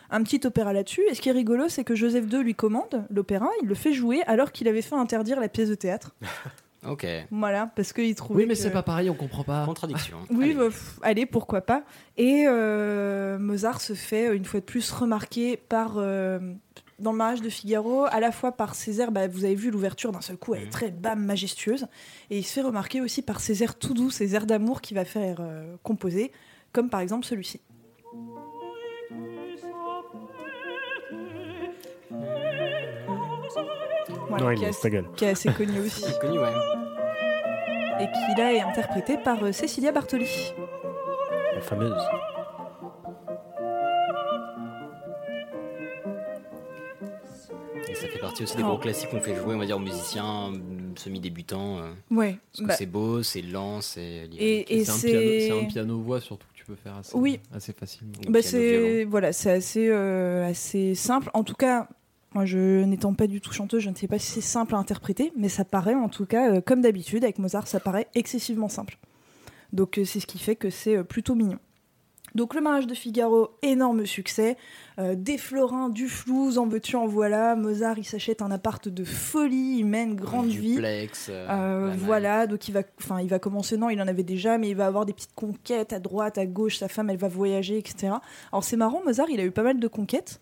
[0.09, 1.01] un petit opéra là-dessus.
[1.09, 3.93] Et ce qui est rigolo, c'est que Joseph II lui commande l'opéra, il le fait
[3.93, 6.15] jouer alors qu'il avait fait interdire la pièce de théâtre.
[6.87, 7.05] Ok.
[7.31, 8.43] Voilà, parce qu'il trouvait.
[8.43, 9.65] Oui, mais que- c'est pas pareil, on comprend pas.
[9.65, 10.19] Contradiction.
[10.29, 10.53] oui, Allez.
[10.53, 11.83] bah, pff, allez, pourquoi pas.
[12.17, 16.39] Et euh, Mozart se fait euh, une fois de plus remarquer par euh,
[16.99, 19.11] dans le mariage de Figaro, à la fois par ses airs.
[19.11, 20.71] bah, vous avez vu l'ouverture d'un seul coup, elle est Mhm.
[20.71, 21.87] très bam, majestueuse,
[22.29, 24.95] et il se fait remarquer aussi par ses airs tout doux, ses airs d'amour qu'il
[24.95, 26.31] va faire euh, composer,
[26.71, 27.59] comme par exemple celui-ci.
[34.29, 36.51] Voilà, Non, qui, il est est assez, qui est assez connu aussi, C'est connu, ouais.
[38.01, 40.53] et qui là est interprété par euh, Cecilia Bartoli.
[41.55, 41.95] La fameuse.
[47.89, 48.67] Et ça fait partie aussi des Oh.
[48.67, 50.57] gros classiques qu'on fait jouer, on va dire, aux musiciens euh,
[50.95, 51.77] semi-débutants.
[51.79, 52.37] euh, Ouais.
[52.51, 54.01] Parce que bah, c'est beau, c'est lent, c'est.
[54.37, 57.39] et et C'est un piano- piano-voix surtout que tu peux faire assez, Oui.
[57.55, 58.13] assez facilement.
[58.29, 61.29] Bah c'est voilà, c'est assez euh, assez simple.
[61.33, 61.87] En tout cas,
[62.33, 64.77] moi je n'étant pas du tout chanteuse, je ne sais pas si c'est simple à
[64.77, 68.69] interpréter, mais ça paraît en tout cas euh, comme d'habitude avec Mozart, ça paraît excessivement
[68.69, 68.97] simple.
[69.73, 71.59] Donc euh, c'est ce qui fait que c'est euh, plutôt mignon.
[72.35, 74.57] Donc le mariage de Figaro, énorme succès.
[74.99, 77.55] Des florins, du flou, en veux-tu, en voilà.
[77.55, 80.75] Mozart, il s'achète un appart de folie, il mène grande vie.
[80.75, 81.95] Duplex, malle.
[81.97, 84.75] voilà, donc il va, enfin, il va commencer, non, il en avait déjà, mais il
[84.75, 88.13] va avoir des petites conquêtes à droite, à gauche, sa femme, elle va voyager, etc.
[88.51, 90.41] Alors c'est marrant, Mozart, il a eu pas mal de conquêtes,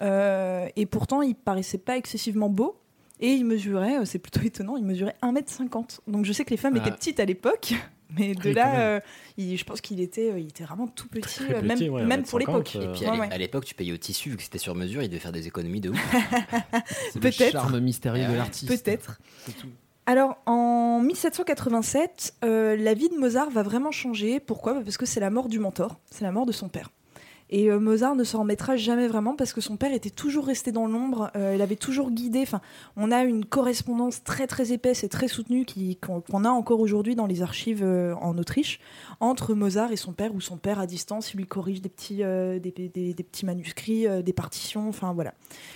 [0.00, 2.78] et pourtant, il paraissait pas excessivement beau,
[3.20, 6.00] et il mesurait, euh, c'est plutôt étonnant, il mesurait 1m50.
[6.08, 6.80] Donc je sais que les femmes Ah.
[6.86, 7.72] étaient petites à l'époque,
[8.18, 9.00] mais de Oui, là, euh,
[9.36, 12.22] il- je pense qu'il était, euh, il était vraiment tout petit, euh, même, ouais, même
[12.22, 12.72] 1m50, pour l'époque.
[12.76, 15.02] euh, Et puis à Ouais, l'époque, tu payais au tissu, vu que c'était sur mesure,
[15.02, 15.98] il devait faire des économies de ouf.
[17.12, 17.52] C'est le Peut-être.
[17.52, 18.68] charme mystérieux de l'artiste.
[18.84, 19.20] Peut-être.
[20.06, 24.38] Alors, en 1787, euh, la vie de Mozart va vraiment changer.
[24.38, 24.74] Pourquoi?
[24.82, 26.90] Parce que c'est la mort du mentor, c'est la mort de son père.
[27.50, 30.72] Et euh, Mozart ne s'en remettra jamais vraiment parce que son père était toujours resté
[30.72, 32.40] dans l'ombre, euh, il avait toujours guidé.
[32.42, 32.60] Enfin,
[32.96, 35.66] on a une correspondance très très épaisse et très soutenue
[36.00, 38.80] qu'on a encore aujourd'hui dans les archives euh, en Autriche
[39.20, 42.16] entre Mozart et son père, où son père à distance, il lui corrige des petits,
[42.16, 45.34] des, petits manuscrits, des partitions, enfin voilà.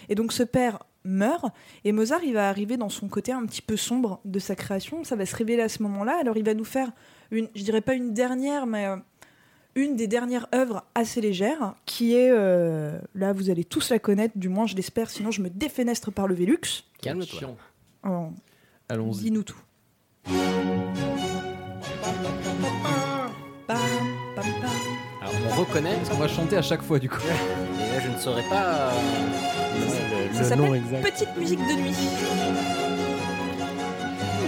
[0.09, 1.47] Et donc ce père meurt
[1.85, 5.05] et Mozart, il va arriver dans son côté un petit peu sombre de sa création.
[5.05, 6.19] Ça va se révéler à ce moment-là.
[6.21, 6.91] Alors, il va nous faire
[7.31, 8.87] une, je dirais pas une dernière, mais
[9.79, 14.37] une des dernières œuvres assez légères, qui est, euh, là, vous allez tous la connaître,
[14.37, 16.85] du moins je l'espère, sinon je me défenestre par le Vélux.
[17.01, 17.39] Calme-toi.
[17.39, 17.57] Chiant.
[18.07, 18.29] Oh,
[18.89, 19.25] Allons-y.
[19.25, 19.61] Dis-nous tout.
[25.21, 27.19] Alors, on reconnaît, On va chanter à chaque fois du coup.
[27.21, 28.65] et là, je ne saurais pas.
[28.65, 28.91] euh,
[30.29, 31.03] Le, Ça le s'appelle exact.
[31.11, 32.88] Petite musique de nuit.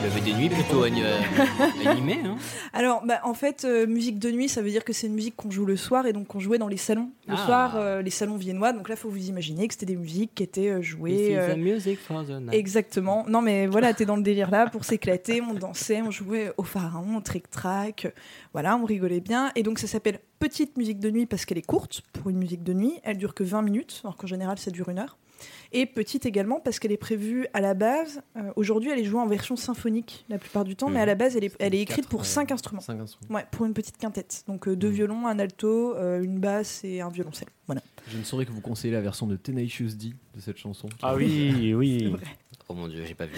[0.03, 1.03] Il avait des nuits plutôt ani-
[1.87, 2.21] animées.
[2.25, 2.37] Hein.
[2.73, 5.37] Alors, bah, en fait, euh, musique de nuit, ça veut dire que c'est une musique
[5.37, 7.11] qu'on joue le soir et donc qu'on jouait dans les salons.
[7.29, 7.45] Le Ah.
[7.47, 8.73] soir, euh, les salons viennois.
[8.73, 11.17] Donc là, faut vous imaginer que c'était des musiques qui étaient euh, jouées.
[11.17, 12.55] This is the music for the night.
[12.55, 13.27] Exactement.
[13.29, 15.43] Non, mais voilà, t'es dans le délire là pour s'éclater.
[15.43, 18.13] On dansait, on jouait au pharaon, au trick-track.
[18.55, 19.53] Voilà, on rigolait bien.
[19.55, 22.63] Et donc, ça s'appelle Petite musique de nuit parce qu'elle est courte pour une musique
[22.63, 22.95] de nuit.
[23.03, 25.19] Elle dure que 20 minutes, alors qu'en général, ça dure une heure.
[25.73, 28.23] Et petite également parce qu'elle est prévue à la base.
[28.37, 31.15] euh, Aujourd'hui, elle est jouée en version symphonique la plupart du temps, mais à la
[31.15, 32.81] base, elle est, elle est écrite Quatre, pour euh, 5 instruments.
[32.81, 33.35] Cinq instruments.
[33.37, 34.43] Ouais, pour une petite quintette.
[34.49, 34.95] Donc euh, deux Mhm.
[34.95, 37.49] violons, un alto, euh, une basse et un violoncelle.
[37.67, 37.83] Voilà.
[38.09, 40.89] Je ne saurais que vous conseiller la version de Tenacious D de cette chanson.
[41.03, 42.13] Ah oui, oui.
[42.69, 43.35] Oh mon dieu, j'ai pas vu.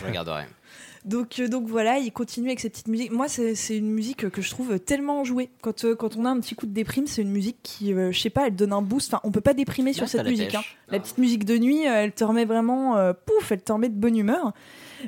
[0.00, 0.44] je regarderai.
[1.06, 3.12] Donc, euh, donc voilà, il continue avec ces petites musiques.
[3.12, 5.50] Moi, c'est une musique que je trouve tellement jouée.
[5.62, 8.10] Quand, euh, quand on a un petit coup de déprime, c'est une musique qui, euh,
[8.12, 9.14] je sais pas, elle donne un boost.
[9.14, 10.54] Enfin, on peut pas déprimer sur cette la musique.
[10.54, 10.62] hein.
[10.88, 13.88] La petite musique de nuit, euh, elle te remet vraiment, euh, pouf, elle te remet
[13.88, 14.52] de bonne humeur.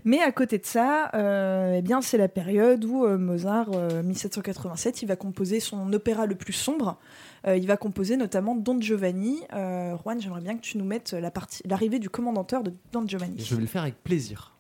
[0.05, 4.03] Mais à côté de ça, euh, eh bien, c'est la période où euh, Mozart, euh,
[4.03, 6.99] 1787, il va composer son opéra le plus sombre.
[7.47, 9.41] Euh, il va composer notamment Don Giovanni.
[9.55, 13.07] Euh, Juan, j'aimerais bien que tu nous mettes la partie, l'arrivée du commandanteur de Don
[13.07, 13.35] Giovanni.
[13.39, 14.55] Je vais le faire avec plaisir.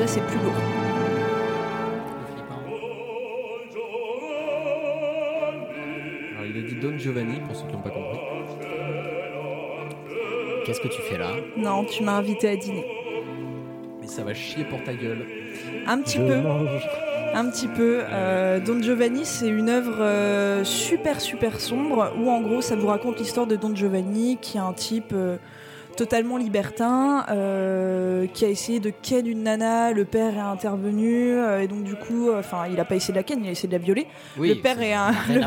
[0.00, 0.54] Déjà, c'est plus lourd.
[6.32, 8.18] Alors, il a dit Don Giovanni pour ceux qui n'ont pas compris.
[10.64, 12.86] Qu'est-ce que tu fais là Non, tu m'as invité à dîner.
[14.00, 15.26] Mais ça va chier pour ta gueule.
[15.86, 16.36] Un petit Je peu.
[16.36, 16.88] mange.
[17.34, 18.00] Un petit peu.
[18.10, 22.86] Euh, Don Giovanni, c'est une œuvre euh, super super sombre où en gros ça vous
[22.86, 25.36] raconte l'histoire de Don Giovanni qui est un type euh,
[26.00, 29.92] totalement libertin euh, qui a essayé de ken une nana.
[29.92, 33.18] Le père est intervenu euh, et donc du coup, enfin il a pas essayé de
[33.18, 34.06] la ken, il a essayé de la violer.
[34.38, 35.10] Oui, le père est un.
[35.28, 35.40] Le-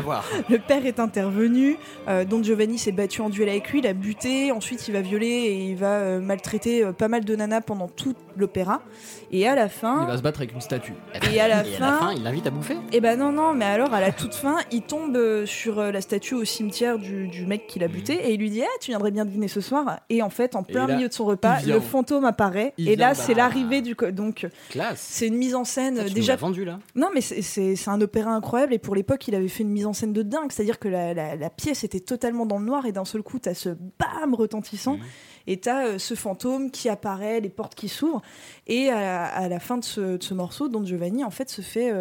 [0.54, 1.76] le père est intervenu,
[2.08, 5.00] euh, Don Giovanni s'est battu en duel avec lui, il a buté, ensuite il va
[5.00, 8.82] violer et il va euh, maltraiter euh, pas mal de nanas pendant tout l'opéra.
[9.30, 10.92] Et à la fin, Il va se battre avec une statue.
[11.32, 12.76] Et à la Et fin- il l'invite à bouffer?
[12.92, 15.90] Eh ben non, non, mais alors à la toute fin, il tombe euh, sur euh,
[15.90, 18.78] la statue au cimetière du, du mec qui l'a buté et il lui dit Ah,
[18.80, 20.00] tu viendrais bien dîner ce soir?
[20.10, 21.74] Et en fait, en plein là, milieu de son repas, vient.
[21.74, 23.96] le fantôme apparaît Il et là, c'est l'arrivée du.
[23.96, 25.00] co- Donc, Classe.
[25.00, 26.36] c'est une mise en scène Ça, euh, tu déjà.
[26.36, 26.78] vendu là?
[26.94, 29.92] Non, mais c'est- un opéra incroyable et pour l'époque, il avait fait une mise en
[29.92, 30.50] scène de dingue.
[30.52, 33.38] C'est-à-dire que la, la- la pièce était totalement dans le noir et d'un seul coup,
[33.38, 35.02] t'as ce bam retentissant Mhm.
[35.46, 38.22] Et t'as euh, ce fantôme qui apparaît, les portes qui s'ouvrent.
[38.66, 41.92] Et à, la fin de ce, de ce morceau, Don Giovanni, en fait, se fait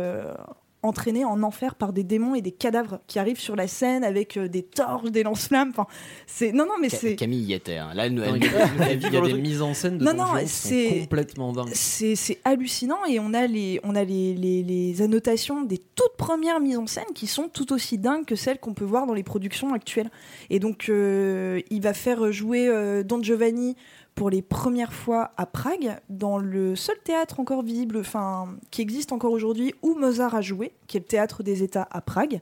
[0.84, 4.38] entraîner en enfer par des démons et des cadavres qui arrivent sur la scène avec
[4.38, 5.69] euh, des torches, des lance-flammes.
[5.72, 5.88] Enfin,
[6.28, 7.78] c'est non, non, mais Ca- c'est Camille y était.
[7.78, 7.91] hein.
[7.96, 10.26] Là, elle il y a, elle il y des mises en scène de Non, non,
[10.46, 11.69] c'est- complètement dingues.
[11.74, 16.15] c'est c'est hallucinant et on a les on a les, les, les annotations des toutes
[16.17, 19.13] premières mises en scène qui sont tout aussi dingues que celles qu'on peut voir dans
[19.13, 20.12] les productions actuelles
[20.50, 23.76] et donc euh, il va faire jouer euh, Don Giovanni
[24.15, 29.12] pour les premières fois à Prague dans le seul théâtre encore visible enfin qui existe
[29.12, 32.41] encore aujourd'hui où Mozart a joué qui est le théâtre des États à Prague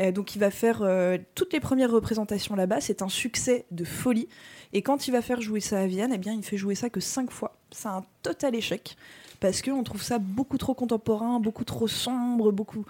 [0.00, 2.80] Euh, donc il va faire euh, toutes les premières représentations là-bas.
[2.80, 4.28] C'est un succès de folie.
[4.72, 6.90] Et quand il va faire jouer ça à Vienne, eh bien, il fait jouer ça
[6.90, 7.56] que cinq fois.
[7.70, 8.96] C'est un total échec
[9.40, 12.84] parce qu'on trouve ça beaucoup trop contemporain, beaucoup trop sombre, beaucoup.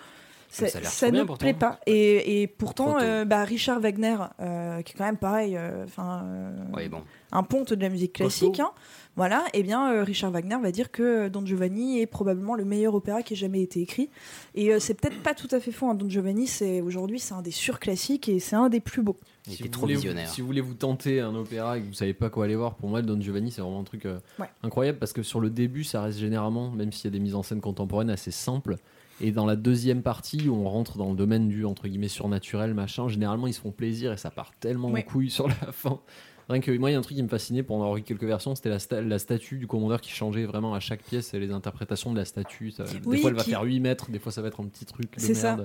[0.55, 1.45] Ça, ne bien, pourtant.
[1.45, 1.81] plaît pas.
[1.87, 6.23] Et, et pourtant, euh, bah, Richard Wagner, euh, qui est quand même pareil, euh, enfin,
[6.25, 7.03] euh, Oui, bon.
[7.33, 8.71] un ponte de la musique classique, hein,
[9.17, 12.95] voilà, et bien euh, Richard Wagner va dire que Don Giovanni est probablement le meilleur
[12.95, 14.11] opéra qui ait jamais été écrit.
[14.55, 15.88] Et euh, c'est peut-être pas tout à fait faux.
[15.88, 15.95] hein.
[15.95, 19.19] Don Giovanni, c'est aujourd'hui c'est un des surclassiques et c'est un des plus beaux.
[19.47, 20.29] Il Si était trop voulez- visionnaire.
[20.29, 22.75] Si vous voulez vous tenter un opéra et que vous savez pas quoi aller voir,
[22.77, 24.49] pour moi, Don Giovanni, c'est vraiment un truc euh, Ouais.
[24.62, 27.35] incroyable parce que sur le début, ça reste généralement, même s'il y a des mises
[27.35, 28.77] en scène contemporaines assez simples.
[29.20, 32.74] Et dans la deuxième partie, où on rentre dans le domaine du entre guillemets surnaturel,
[32.74, 35.00] machin, généralement ils se font plaisir et ça part tellement Ouais.
[35.07, 36.00] en couille sur la fin.
[36.48, 38.03] Rien que moi, il y a un truc qui me fascinait pour en avoir eu
[38.03, 41.33] quelques versions, c'était la, sta- la statue du commandeur qui changeait vraiment à chaque pièce
[41.33, 42.70] et les interprétations de la statue.
[42.70, 44.85] Ça- des fois, elle va faire 8 mètres, des fois, ça va être un petit
[44.85, 45.57] truc C'est ça.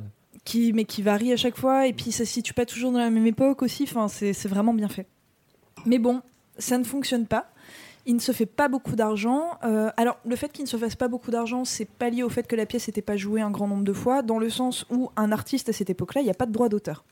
[0.45, 2.99] qui, mais qui varie à chaque fois, et puis ça se situe pas toujours dans
[2.99, 5.07] la même époque aussi, enfin, c'est vraiment bien fait.
[5.85, 6.21] Mais bon,
[6.57, 7.51] ça ne fonctionne pas.
[8.09, 9.51] Il ne se fait pas beaucoup d'argent.
[9.63, 12.29] Euh, alors, le fait qu'il ne se fasse pas beaucoup d'argent, c'est pas lié au
[12.29, 14.85] fait que la pièce n'était pas jouée un grand nombre de fois, dans le sens
[14.89, 17.05] où un artiste à cette époque-là, il n'y a pas de droit d'auteur.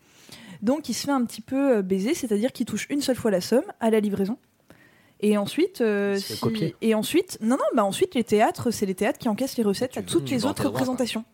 [0.63, 3.29] Donc, il se fait un petit peu euh, baiser, c'est-à-dire qu'il touche une seule fois
[3.29, 4.37] la somme à la livraison.
[5.19, 6.33] Et ensuite, euh, si-
[6.81, 9.91] et ensuite, non, non, bah ensuite les théâtres, c'est les théâtres qui encaissent les recettes
[9.91, 11.25] Tu- à toutes les autres représentations.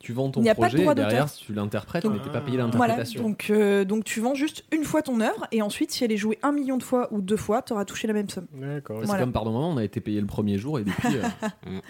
[0.00, 2.14] Tu vends ton Il n'y a pas de projet droit et derrière, tu l'interprètes, Donc-
[2.14, 3.22] mais t'es pas payé Voilà, l'interprétation.
[3.22, 6.16] donc, euh, donc tu vends juste une fois ton œuvre et ensuite si elle est
[6.16, 8.46] jouée un million de fois ou deux fois, tu auras touché la même somme.
[8.54, 8.96] D'accord.
[9.00, 9.22] C'est Voilà.
[9.22, 11.16] comme pardon moment, on a été payé le premier jour et depuis.
[11.16, 11.20] euh,
[11.66, 11.80] Mm, mm, mm.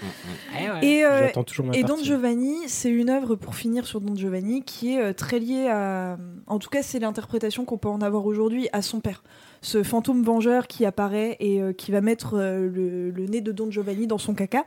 [0.60, 0.86] Eh ouais.
[0.86, 1.96] Et, euh, J'attends toujours ma et Don.
[2.02, 6.18] Giovanni, c'est une œuvre pour finir sur Don Giovanni qui est euh, très liée à.
[6.48, 9.22] En tout cas, c'est l'interprétation qu'on peut en avoir aujourd'hui à son père.
[9.62, 13.52] Ce fantôme vengeur qui apparaît et euh, qui va mettre euh, le, le nez de
[13.52, 14.64] Don Giovanni dans son caca.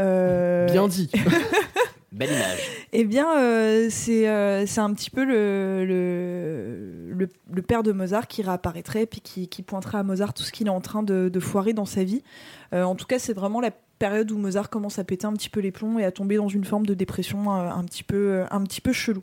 [0.00, 1.10] Euh, Bien dit.
[2.12, 2.70] Belle image.
[2.92, 5.84] Eh bien, euh, c'est euh, c'est un petit peu le,
[7.12, 10.68] le, père de Mozart qui réapparaîtrait puis qui, qui pointerait à Mozart tout ce qu'il
[10.68, 12.22] est en train de, de foirer dans sa vie.
[12.72, 15.48] Euh, en tout cas, c'est vraiment la période où Mozart commence à péter un petit
[15.48, 18.62] peu les plombs et à tomber dans une forme de dépression un, petit peu, un
[18.62, 19.22] petit peu chelou.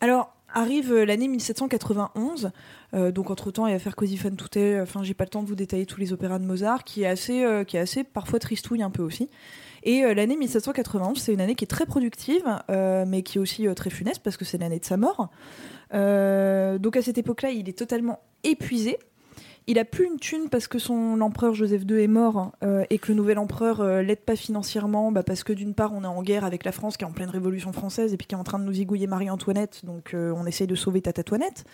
[0.00, 2.50] Alors, arrive l'année 1791.
[2.94, 4.36] euh, donc, entre-temps, il va faire Così fan.
[4.82, 7.06] Enfin, j'ai pas le temps de vous détailler tous les opéras de Mozart, qui est
[7.06, 9.28] assez, qui est assez parfois tristouille un peu aussi.
[9.84, 13.40] Et euh, l'année 1791, c'est une année qui est très productive, euh, mais qui est
[13.40, 15.30] aussi euh, très funeste parce que c'est l'année de sa mort.
[15.92, 18.98] Donc à cette époque-là, il est totalement épuisé.
[19.66, 22.52] Il a plus une thune parce que son l'empereur Joseph II est mort
[22.90, 26.02] et que le nouvel empereur euh, l'aide pas financièrement bah, parce que d'une part on
[26.02, 28.34] est en guerre avec la France qui est en pleine révolution française et puis qui
[28.34, 31.64] est en train de nous zigouiller Marie-Antoinette donc on essaye de sauver Tata-Toinette.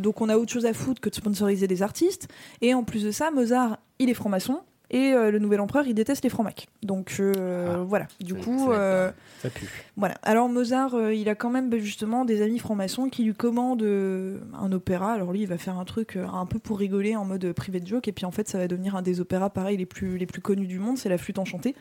[0.00, 2.26] Donc on a autre chose à foutre que de sponsoriser des artistes
[2.60, 5.94] et en plus de ça Mozart il est franc-maçon et euh, le nouvel empereur il
[5.94, 6.68] déteste les francs-macs.
[6.82, 7.84] Donc euh, Ah.
[7.84, 9.10] voilà du coup ça euh,
[9.42, 9.68] Ça pue.
[9.96, 10.14] voilà.
[10.22, 14.38] Alors Mozart, euh, il a quand même justement des amis francs-maçons qui lui commandent euh,
[14.60, 15.12] un opéra.
[15.12, 17.80] Alors lui, il va faire un truc euh, un peu pour rigoler en mode privé
[17.80, 20.18] de joke, et puis en fait, ça va devenir un des opéras pareil les plus
[20.18, 20.98] les plus connus du monde.
[20.98, 21.74] C'est la Flûte enchantée,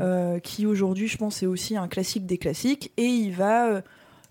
[0.00, 3.80] euh, qui aujourd'hui, je pense, est aussi un classique des classiques, et il va euh,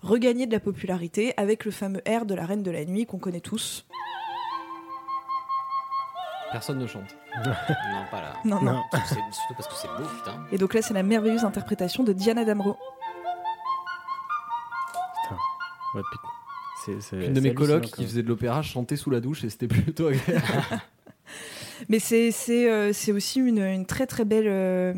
[0.02, 3.18] regagner de la popularité avec le fameux air de la Reine de la Nuit qu'on
[3.18, 3.84] connaît tous.
[6.52, 7.14] Personne ne chante.
[7.44, 8.32] Non, pas là.
[8.44, 8.72] Non, non.
[8.72, 8.82] Non.
[9.06, 10.38] C'est surtout parce que c'est beau, putain.
[10.50, 12.76] Et donc là, c'est la merveilleuse interprétation de Diana Damro.
[15.94, 16.28] Ouais, putain.
[16.84, 19.50] C'est- c'est- Une de mes colocs qui faisait de l'opéra chantait sous la douche et
[19.50, 20.42] c'était plutôt agréable.
[21.88, 24.92] Mais c'est c'est euh, c'est aussi une, une très très belle euh,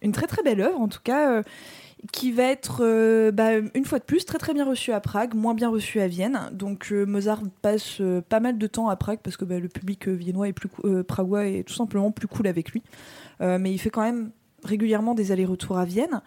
[0.00, 1.42] une très très belle œuvre en tout cas euh,
[2.10, 5.34] qui va être euh, bah, une fois de plus très très bien reçue à Prague,
[5.34, 6.50] moins bien reçue à Vienne.
[6.52, 9.68] Donc euh, Mozart passe euh, pas mal de temps à Prague parce que bah, le
[9.68, 10.68] public viennois est plus
[11.04, 12.82] pragois est tout simplement plus cool avec lui.
[13.40, 14.30] Mais il fait quand même
[14.62, 16.22] régulièrement des allers-retours à Vienne.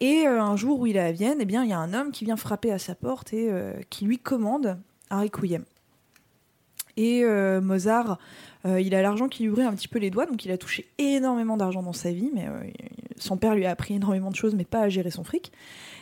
[0.00, 2.10] Et un jour où il est à Vienne, eh bien il y a un homme
[2.10, 3.48] qui vient frapper à sa porte et
[3.88, 4.76] qui lui commande
[5.10, 5.62] un requiem.
[6.96, 8.18] Et euh, Mozart
[8.64, 10.58] euh, il a l'argent qui lui brûle un petit peu les doigts, donc il a
[10.58, 12.64] touché énormément d'argent dans sa vie, mais euh,
[13.16, 15.52] son père lui a appris énormément de choses, mais pas à gérer son fric.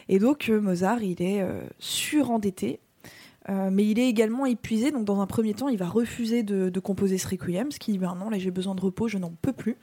[0.09, 1.42] Et donc Mozart, il est
[1.78, 2.80] surendetté,
[3.48, 6.70] euh, mais il est également épuisé, donc dans un premier temps, il va refuser de,
[6.70, 9.18] de composer ce requiem, ce qui dit ben non, là j'ai besoin de repos, je
[9.18, 9.76] n'en peux plus.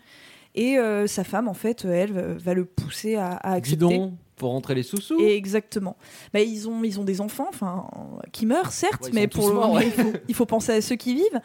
[0.56, 3.98] Et euh, sa femme, en fait, elle va- le pousser à, à Dis accepter.
[3.98, 5.20] donc, pour rentrer les sous-sous.
[5.22, 5.96] Exactement.
[6.34, 7.86] Bah, ils, ont, ils ont des enfants, enfin,
[8.32, 9.86] qui meurent, certes, Ouais, mais pour le moment, ouais.
[9.86, 11.42] il, faut, il faut penser à ceux qui vivent.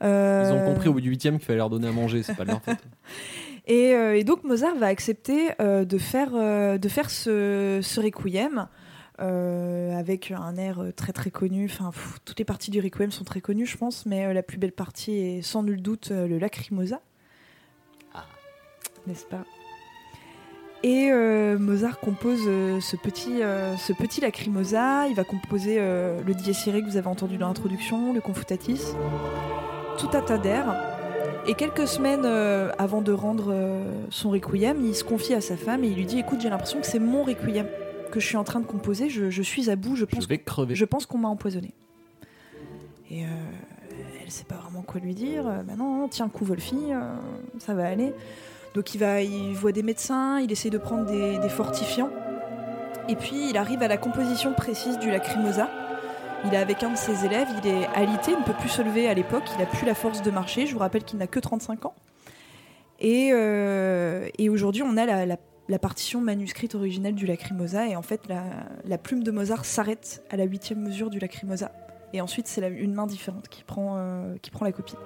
[0.00, 2.36] Ils Euh, ont compris au bout du huitième qu'il fallait leur donner à manger, c'est
[2.36, 2.78] pas de leur faute.
[3.68, 8.00] Et, euh, et donc Mozart va accepter euh, de faire, euh, de faire ce, ce
[8.00, 8.68] requiem
[9.20, 11.64] euh, avec un air euh, très très connu.
[11.64, 14.44] Enfin, pff, toutes les parties du requiem sont très connues, je pense, mais euh, la
[14.44, 17.00] plus belle partie est sans nul doute euh, le Lacrimosa.
[18.14, 18.24] Ah.
[19.08, 19.42] N'est-ce pas?
[20.86, 25.08] Et euh, Mozart compose euh, ce, petit, euh, ce petit lacrimosa.
[25.08, 28.80] Il va composer euh, le dies irae que vous avez entendu dans l'introduction, le confutatis,
[29.98, 30.38] tout un tas.
[31.48, 32.24] Et quelques semaines
[32.78, 33.52] avant de rendre
[34.10, 36.80] son requiem, il se confie à sa femme et il lui dit Écoute, j'ai l'impression
[36.80, 37.66] que c'est mon requiem
[38.12, 39.08] que je suis en train de composer.
[39.08, 39.96] Je, je suis à bout.
[39.96, 40.76] Je pense Je vais crever.
[40.76, 41.74] je pense qu'on m'a empoisonné.
[43.10, 43.24] Et
[44.22, 45.48] elle sait pas vraiment quoi lui dire.
[45.48, 45.74] Euh, bah
[46.10, 46.92] tiens, coup Wolfie,
[47.58, 48.12] ça va aller.
[48.76, 52.10] Donc il va, il voit des médecins, il essaye de prendre des, fortifiants.
[53.08, 55.70] Et puis il arrive à la composition précise du lacrimosa.
[56.44, 58.82] Il est avec un de ses élèves, il est alité, il ne peut plus se
[58.82, 60.66] lever à l'époque, il n'a plus la force de marcher.
[60.66, 61.94] Je vous rappelle qu'il n'a que 35 ans.
[63.00, 67.86] Et, euh, et aujourd'hui, on a la, partition manuscrite originelle du Lacrimosa.
[67.88, 71.72] Et en fait, la, plume de Mozart s'arrête à la huitième mesure du Lacrimosa.
[72.12, 74.96] Et ensuite, c'est une main différente qui prend, euh, la copie.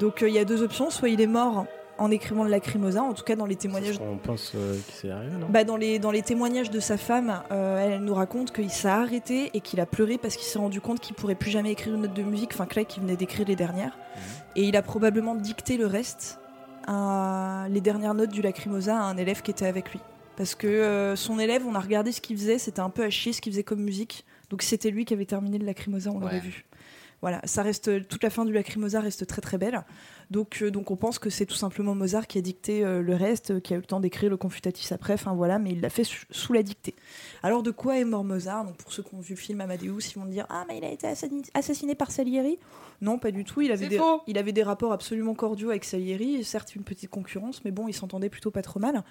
[0.00, 0.90] Donc euh, il y a deux options.
[0.90, 1.64] Soit il est mort
[1.98, 5.10] en écrivant le Lacrimosa, en tout cas dans les témoignages On pense euh, que c'est
[5.10, 5.46] arrivé, non?
[5.48, 8.88] Bah, dans, les, dans les témoignages de sa femme, euh, elle, nous raconte qu'il s'est
[8.88, 11.94] arrêté et qu'il a pleuré parce qu'il s'est rendu compte qu'il pourrait plus jamais écrire
[11.94, 13.98] une note de musique, enfin que là, qu'il venait d'écrire les dernières.
[14.56, 16.38] Et il a probablement dicté le reste,
[16.86, 20.00] à- les dernières notes du Lacrimosa à un élève qui était avec lui.
[20.36, 23.10] Parce que euh, son élève, on a regardé ce qu'il faisait, c'était un peu à
[23.10, 24.24] chier ce qu'il faisait comme musique.
[24.50, 26.40] Donc c'était lui qui avait terminé le Lacrimosa, on l'aurait Ouais.
[26.40, 26.64] vu.
[27.22, 29.82] Voilà, ça reste toute la fin du Lacrimosa reste très très belle.
[30.30, 33.14] Donc, euh, donc on pense que c'est tout simplement Mozart qui a dicté euh, le
[33.14, 35.80] reste, euh, qui a eu le temps d'écrire le Confutatis après, enfin voilà, mais il
[35.80, 36.94] l'a fait sous, la dictée.
[37.42, 40.00] Alors de quoi est mort Mozart Donc pour ceux qui ont vu le film Amadeus,
[40.14, 41.06] ils vont dire ah mais il a été
[41.54, 42.58] assassiné, par Salieri
[43.00, 43.60] Non, pas du tout.
[43.60, 44.22] Il avait des, faux.
[44.26, 47.94] il avait des rapports absolument cordiaux avec Salieri, certes une petite concurrence, mais bon, ils
[47.94, 49.04] s'entendaient plutôt pas trop mal.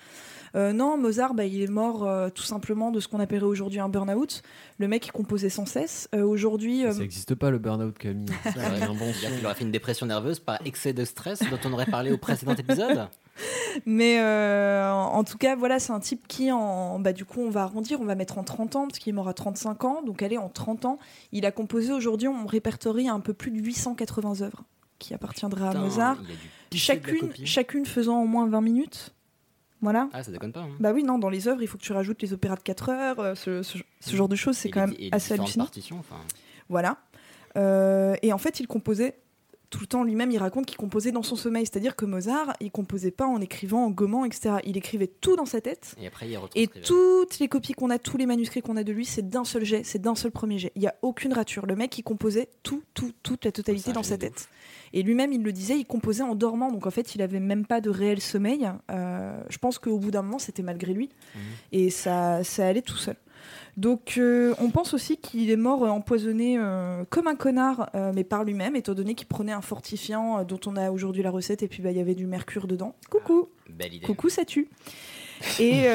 [0.56, 3.80] Euh, non, Mozart, bah, il est mort euh, tout simplement de ce qu'on appellerait aujourd'hui
[3.80, 4.42] un burn-out.
[4.78, 6.10] Le mec, il composait sans cesse.
[6.14, 8.26] Euh, aujourd'hui, euh, Ça n'existe pas le burn-out, Camille.
[8.44, 12.18] Qu'il aurait fait une dépression nerveuse par excès de stress dont on aurait parlé au
[12.18, 13.08] précédent épisode.
[13.86, 17.50] Mais euh, en tout cas, voilà, c'est un type qui, en, bah, du coup, on
[17.50, 20.02] va arrondir, on va mettre en 30 ans, parce qu'il est mort à 35 ans.
[20.04, 21.00] Donc, allez, en 30 ans,
[21.34, 24.64] il a composé aujourd'hui, on répertorie un peu plus de 880 œuvres
[25.00, 26.16] qui appartiendraient à Mozart.
[26.78, 29.12] Chacune, chacune faisant au moins 20 minutes.
[29.82, 30.08] Voilà.
[30.14, 30.62] Ah, ça déconne pas.
[30.62, 30.70] hein.
[30.80, 32.90] Bah oui, non, dans les œuvres, il faut que tu rajoutes les opéras de 4
[32.90, 35.66] heures, euh, ce, ce- ce genre de choses, c'est quand les- même et assez hallucinant.
[36.00, 36.16] enfin,
[36.70, 36.98] Voilà.
[37.58, 39.18] Euh, et en fait, il composait
[39.70, 40.32] tout le temps lui-même.
[40.32, 41.66] Il raconte qu'il composait dans son sommeil.
[41.66, 44.56] C'est-à-dire que Mozart, il composait pas en écrivant, en gommant, etc.
[44.66, 45.96] Il écrivait tout dans sa tête.
[46.00, 48.92] Et après, il Et toutes les copies qu'on a, tous les manuscrits qu'on a de
[48.92, 50.72] lui, c'est d'un seul jet, c'est d'un seul premier jet.
[50.76, 51.66] Il y a aucune rature.
[51.66, 54.50] Le mec, il composait tout, tout, toute la totalité dans sa tête.
[54.94, 56.72] Et lui-même, il le disait, il composait en dormant.
[56.72, 58.70] Donc en fait, il avait même pas de réel sommeil.
[58.92, 61.10] Euh, je pense qu'au bout d'un moment, c'était malgré lui.
[61.36, 61.42] Mhm.
[61.74, 63.16] Et ça, ça allait tout seul.
[63.78, 68.24] Donc euh, on pense aussi qu'il est mort euh, empoisonné euh, comme un connard, mais
[68.24, 71.68] par lui-même, étant donné qu'il prenait un fortifiant dont on a aujourd'hui la recette, et
[71.68, 72.96] puis bah, il y avait du mercure dedans.
[73.10, 74.06] Coucou Belle idée.
[74.06, 74.70] Coucou, ça tue.
[75.60, 75.84] Et,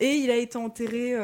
[0.00, 1.14] et il a été enterré,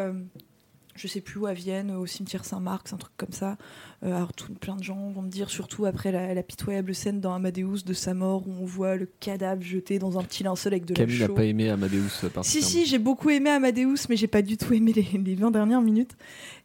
[1.02, 3.56] je sais plus où, à Vienne, au cimetière Saint-Marc, un truc comme ça.
[4.04, 7.20] Euh, alors, tout, plein de gens vont me dire, surtout après la, la pitoyable scène
[7.20, 10.74] dans Amadeus de sa mort, où on voit le cadavre jeté dans un petit linceul
[10.74, 11.34] avec de Camille la n'a chaux.
[11.34, 14.72] pas aimé Amadeus euh, Si, si, j'ai beaucoup aimé Amadeus, mais j'ai pas du tout
[14.72, 16.12] aimé les, les 20 dernières minutes.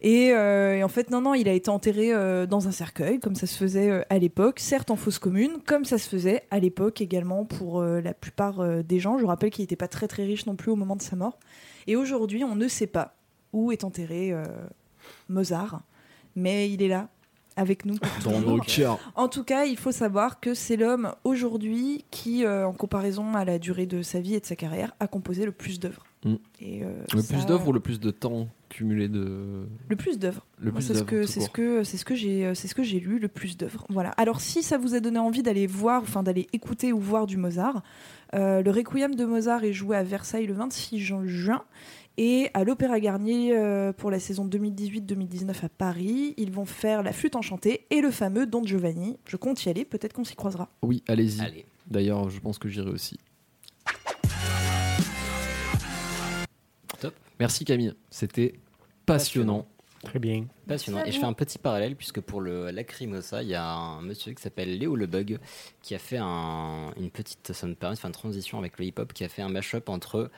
[0.02, 3.20] Et, euh, et en fait, non, non, il a été enterré euh, dans un cercueil,
[3.20, 6.60] comme ça se faisait à l'époque, certes en fosse commune, comme ça se faisait à
[6.60, 9.18] l'époque également pour la plupart des gens.
[9.18, 11.40] Je rappelle qu'il n'était pas très très riche non plus au moment de sa mort.
[11.88, 13.16] Et aujourd'hui, on ne sait pas
[13.54, 14.44] où est enterré euh,
[15.30, 15.82] Mozart,
[16.36, 17.10] mais il est là.
[17.60, 19.00] Avec nous Dans nos cœurs.
[19.16, 23.46] En tout cas, il faut savoir que c'est l'homme aujourd'hui qui, euh, en comparaison à
[23.46, 26.06] la durée de sa vie et de sa carrière, a composé le plus d'œuvres.
[26.24, 26.36] Mm.
[26.62, 29.66] Euh, Le ça- plus d'œuvres ou le plus de temps cumulé de.
[29.90, 30.46] Le plus d'œuvres.
[30.82, 33.18] C'est ce que c'est ce que c'est ce que j'ai c'est ce que j'ai lu
[33.18, 33.88] le plus d'œuvres.
[33.90, 34.12] Voilà.
[34.18, 37.38] Alors si ça vous a donné envie d'aller voir, enfin d'aller écouter ou voir du
[37.38, 37.82] Mozart,
[38.36, 41.64] euh, le Requiem de Mozart est joué à Versailles le 26 ju- juin.
[42.20, 47.14] Et à l'Opéra Garnier euh, pour la saison 2018-2019 à Paris, ils vont faire la
[47.14, 49.18] flûte enchantée et le fameux Don Giovanni.
[49.26, 50.70] Je compte y aller, peut-être qu'on s'y croisera.
[50.82, 51.42] Oui, allez-y.
[51.42, 51.66] Allez.
[51.86, 53.20] D'ailleurs, je pense que j'irai aussi.
[57.00, 57.14] Top.
[57.40, 58.54] Merci Camille, c'était
[59.06, 59.68] passionnant.
[60.04, 60.46] Très bien.
[60.68, 61.04] Passionnant.
[61.06, 64.32] Et je fais un petit parallèle puisque pour le Lacrimosa, il y a un monsieur
[64.34, 65.38] qui s'appelle Léo Le Bug
[65.82, 68.86] qui a fait un- une petite, ça me permet de faire une transition avec le
[68.86, 70.32] hip-hop, qui a fait un mashup entre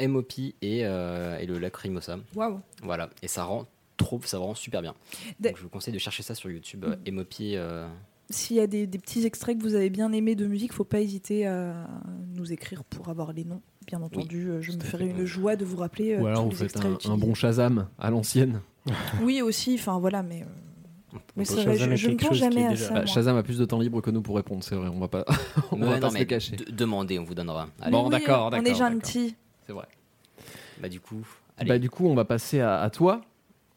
[0.00, 0.54] MOP et,
[0.84, 2.18] euh, et le Lacrimosa.
[2.34, 2.60] Waouh.
[2.82, 3.10] Voilà.
[3.22, 3.66] Et ça rend
[3.96, 4.94] trop, ça rend super bien.
[5.40, 6.84] Donc je vous conseille de chercher ça sur YouTube.
[6.84, 7.34] euh, MOP.
[7.40, 7.88] euh,
[8.30, 10.84] S'il y a des, des petits extraits que vous avez bien aimés de musique, faut
[10.84, 11.88] pas hésiter à
[12.34, 13.60] nous écrire pour avoir les noms.
[13.86, 16.56] Bien entendu, euh, je me ferai une joie de vous rappeler euh, Ou alors tous
[16.56, 18.60] vous les faites un, bon Shazam à l'ancienne.
[19.22, 22.94] Oui, aussi, enfin voilà, mais euh, Mais je, ne pense jamais à déjà- ça.
[22.94, 23.06] Bah.
[23.06, 24.88] Shazam a plus de temps libre que nous pour répondre, c'est vrai.
[24.88, 25.24] On va pas,
[25.72, 26.56] on va pas se le cacher.
[26.56, 27.68] de- demandez, on vous donnera.
[27.80, 27.92] Allez.
[27.92, 28.92] Bon, Oui, d'accord, On d'accord, est d'accord.
[28.92, 29.36] gentil.
[29.66, 29.86] C'est vrai.
[30.78, 31.26] Bah du coup,
[31.58, 31.68] allez.
[31.68, 33.22] Bah, du coup, on va passer à, à toi,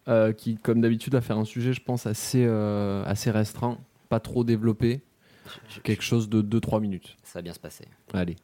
[0.07, 3.77] euh, qui, comme d'habitude, va faire un sujet, je pense, assez, euh, assez restreint,
[4.09, 5.01] pas trop développé.
[5.69, 7.17] Je- je- Quelque chose de 2-3 minutes.
[7.23, 7.85] ça va bien se passer.
[8.13, 8.35] Allez.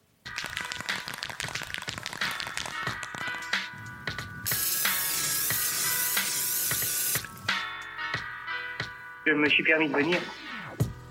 [9.26, 10.18] Je me suis permis de venir.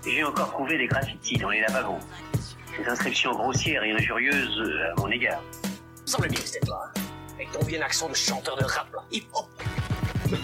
[0.06, 1.98] J'ai encore trouvé des graffitis dans les lavabos.
[2.78, 5.42] Des inscriptions grossières et injurieuses euh, à mon égard.
[6.12, 6.90] Semble bien que c'était toi.
[7.36, 9.02] Avec ton accent de chanteur de rap, là.
[9.12, 9.46] Hip hop.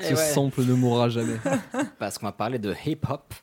[0.00, 0.32] Eh Ce ouais.
[0.32, 1.36] sample ne mourra jamais.
[1.98, 3.34] parce qu'on va parler de hip-hop.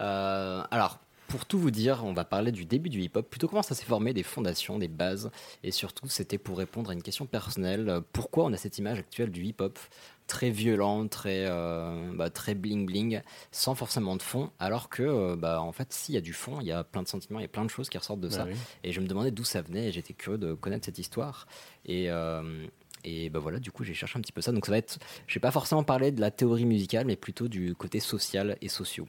[0.00, 3.62] Euh, alors, pour tout vous dire, on va parler du début du hip-hop, plutôt comment
[3.62, 5.30] ça s'est formé, des fondations, des bases,
[5.62, 8.00] et surtout c'était pour répondre à une question personnelle.
[8.12, 9.78] Pourquoi on a cette image actuelle du hip-hop?
[10.26, 13.22] Très violent, très, euh, bah, très bling-bling,
[13.52, 16.60] sans forcément de fond, alors que, euh, bah, en fait, s'il y a du fond,
[16.60, 18.28] il y a plein de sentiments, il y a plein de choses qui ressortent de
[18.28, 18.44] Bah ça.
[18.46, 18.54] oui.
[18.84, 21.46] Et je me demandais d'où ça venait et j'étais curieux de connaître cette histoire.
[21.84, 22.66] Et, euh,
[23.04, 24.50] et bah voilà, du coup, j'ai cherché un petit peu ça.
[24.52, 27.48] Donc ça va être, je vais pas forcément parler de la théorie musicale, mais plutôt
[27.48, 29.06] du côté social et sociaux.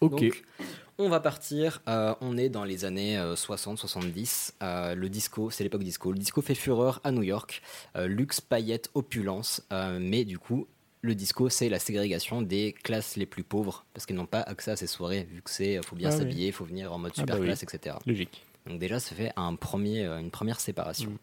[0.00, 0.20] Ok.
[0.20, 0.42] Donc,
[0.98, 4.52] on va partir, euh, on est dans les années 60-70.
[4.94, 6.12] le disco, c'est l'époque disco.
[6.12, 7.62] Le disco fait fureur à New York.
[7.96, 9.62] Euh, luxe, paillettes, opulence.
[9.72, 10.66] euh, mais du coup,
[11.02, 14.72] le disco, c'est la ségrégation des classes les plus pauvres parce qu'elles n'ont pas accès
[14.72, 17.12] à ces soirées, vu que c'est, faut bien Ah s'habiller, il faut venir en mode
[17.16, 17.46] Ah super bah oui.
[17.46, 17.96] classe, etc.
[18.06, 18.42] Logique.
[18.66, 21.10] Donc déjà, ça fait un premier, euh, une première séparation.
[21.10, 21.18] Mm.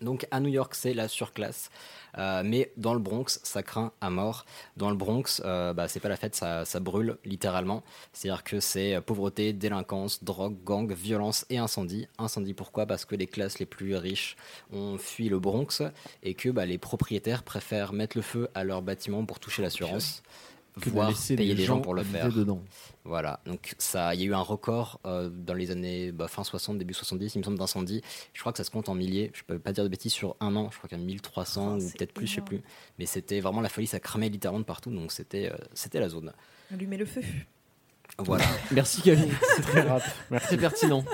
[0.00, 1.70] Donc à New York, c'est la surclasse,
[2.18, 4.46] Euh, mais dans le Bronx, ça craint à mort.
[4.78, 7.82] Dans le Bronx, euh, bah, c'est pas la fête, ça, ça brûle littéralement.
[8.14, 12.08] C'est-à-dire que c'est euh, pauvreté, délinquance, drogue, gang, violence et incendie.
[12.18, 12.86] Incendie pourquoi?
[12.86, 14.36] Parce que les classes les plus riches
[14.72, 15.82] ont fui le Bronx
[16.22, 20.22] et que bah, les propriétaires préfèrent mettre le feu à leurs bâtiments pour toucher l'assurance,
[20.80, 22.30] Que de voire laisser payer des des gens pour le faire.
[22.30, 22.62] dedans.
[23.04, 26.44] Voilà, donc ça, il y a eu un record euh, dans les années bah, fin
[26.44, 28.02] 60, début 70, il me semble, d'incendie.
[28.34, 30.36] Je crois que ça se compte en milliers, je peux pas dire de bêtises, sur
[30.40, 32.48] un an, je crois qu'il y a 1300 Oh, ou peut-être plus, je sais énorme.
[32.48, 32.62] plus.
[32.98, 36.08] Mais c'était vraiment la folie, ça cramait littéralement de partout, donc c'était euh, c'était la
[36.08, 36.32] zone.
[36.72, 37.22] Allumer le feu.
[38.18, 38.44] Voilà.
[38.70, 39.30] Merci Camille.
[39.56, 40.02] C'est très rap.
[40.30, 40.46] Merci.
[40.50, 41.04] C'est pertinent.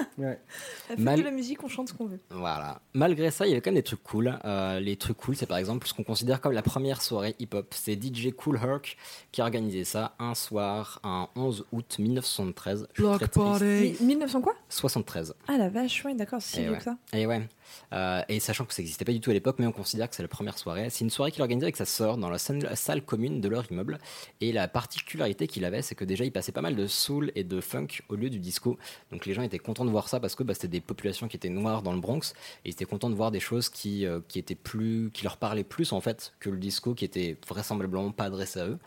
[0.86, 2.20] Faites Mal- de la musique, on chante ce qu'on veut.
[2.30, 2.80] Voilà.
[2.94, 4.38] Malgré ça, il y avait quand même des trucs cool.
[4.44, 7.66] Euh, les trucs cool, c'est par exemple ce qu'on considère comme la première soirée hip-hop.
[7.74, 8.96] C'est DJ Cool Herc
[9.32, 12.86] qui a organisé ça un soir, un 11 août 1973.
[12.94, 14.00] Je suis très triste.
[14.00, 14.54] Mi- 1900 quoi?
[14.68, 15.34] 73.
[15.48, 16.78] Ah la vache, oui, d'accord, c'est si Eh vieux ouais.
[16.78, 16.96] que ça.
[17.12, 17.48] Et ouais.
[17.92, 20.16] Euh, et sachant que ça n'existait pas du tout à l'époque, mais on considère que
[20.16, 20.88] c'est la première soirée.
[20.90, 23.98] C'est une soirée qu'il organisait avec sa sœur dans la salle, commune de leur immeuble.
[24.40, 27.44] Et la particularité qu'il avait, c'est que déjà, il passait pas mal de soul et
[27.44, 28.78] de funk au lieu du disco.
[29.10, 31.36] Donc les gens étaient contents de voir ça parce que bah, c'était des populations qui
[31.36, 32.34] étaient noires dans le Bronx.
[32.64, 35.36] Et ils étaient contents de voir des choses qui, euh, qui étaient plus, qui leur
[35.36, 38.78] parlaient plus en fait que le disco, qui était vraisemblablement pas adressé à eux.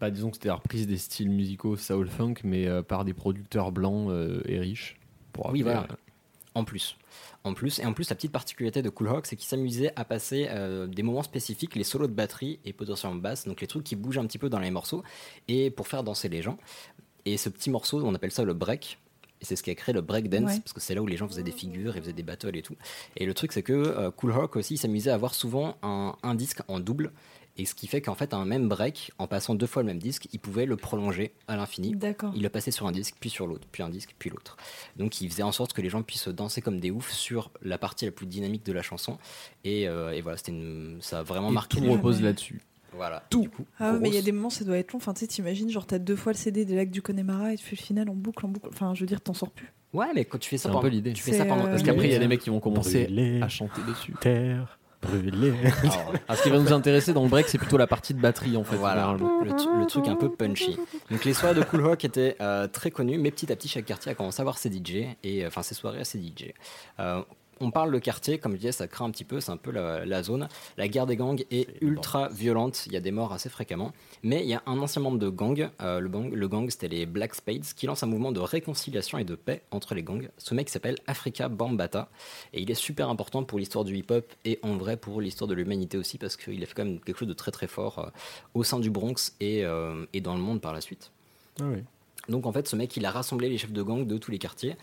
[0.00, 3.14] Bah, disons que c'était la reprise des styles musicaux soul funk, mais euh, par des
[3.14, 4.10] producteurs blancs
[4.46, 4.96] et riches.
[5.32, 5.86] Pour Oui, voilà.
[6.54, 6.96] En plus.
[7.44, 10.04] En plus, et en plus, la petite particularité de Cool Rock, c'est qu'il s'amusait à
[10.04, 13.84] passer euh, des moments spécifiques, les solos de batterie et potentiellement basse, donc les trucs
[13.84, 15.02] qui bougent un petit peu dans les morceaux,
[15.48, 16.58] et pour faire danser les gens.
[17.24, 18.98] Et ce petit morceau, on appelle ça le break.
[19.40, 20.60] Et c'est ce qui a créé le break dance, Ouais.
[20.60, 22.62] parce que c'est là où les gens faisaient des figures, ils faisaient des battles et
[22.62, 22.76] tout.
[23.16, 26.34] Et le truc, c'est que euh, Cool Rock aussi s'amusait à avoir souvent un, un
[26.36, 27.12] disque en double.
[27.58, 29.98] Et ce qui fait qu'en fait, un même break, en passant deux fois le même
[29.98, 31.94] disque, il pouvait le prolonger à l'infini.
[31.94, 32.32] D'accord.
[32.34, 34.56] Il le passait sur un disque, puis sur l'autre, puis un disque, puis l'autre.
[34.96, 37.76] Donc il faisait en sorte que les gens puissent danser comme des oufs sur la
[37.76, 39.18] partie la plus dynamique de la chanson.
[39.64, 40.98] Et, euh, et voilà, c'était une...
[41.02, 42.22] ça a vraiment et marqué tout repose Ouais.
[42.24, 42.62] là-dessus.
[42.94, 43.22] Voilà.
[43.30, 43.44] Tout.
[43.44, 44.98] Coup, Ah ouais, mais il y a des moments, ça doit être long.
[44.98, 47.56] Enfin, tu sais, t'imagines, genre, t'as deux fois le CD des lacs du Connemara et
[47.56, 48.68] tu fais le final en boucle, en boucle.
[48.70, 49.72] Enfin, je veux dire, t'en sors plus.
[49.94, 50.82] Ouais, mais quand tu fais ça C'est un pendant...
[50.82, 51.12] peu l'idée.
[51.14, 51.64] Tu fais ça pendant...
[51.66, 54.14] euh, Parce qu'après, il y a des mecs qui vont commencer à chanter dessus.
[54.20, 54.78] Terre
[55.08, 58.20] Alors, Ah, ce qui va nous intéresser dans le break, c'est plutôt la partie de
[58.20, 58.76] batterie en fait.
[58.76, 60.78] Voilà, le truc un peu punchy.
[61.10, 63.84] Donc les soirées de Cool Rock étaient euh, très connues, mais petit à petit, chaque
[63.84, 66.52] quartier a commencé à avoir ses DJ, et euh, enfin ses soirées à ses DJ.
[67.00, 67.22] Euh,
[67.62, 69.70] on parle de quartier, comme je disais, ça craint un petit peu, c'est un peu
[69.70, 70.48] la, la zone.
[70.76, 73.92] La guerre des gangs est ultra violente, il y a des morts assez fréquemment.
[74.24, 76.88] Mais il y a un ancien membre de gang, euh, le, gang le gang c'était
[76.88, 80.28] les Black Spades, qui lance un mouvement de réconciliation et de paix entre les gangs.
[80.38, 82.10] Ce mec s'appelle Africa Bambata,
[82.52, 85.54] et il est super important pour l'histoire du hip-hop, et en vrai pour l'histoire de
[85.54, 88.08] l'humanité aussi, parce qu'il a fait quand même quelque chose de très très fort euh,
[88.54, 91.12] au sein du Bronx et, euh, et dans le monde par la suite.
[91.60, 91.78] Ah oui.
[92.28, 94.38] Donc en fait, ce mec, il a rassemblé les chefs de gang de tous les
[94.38, 94.76] quartiers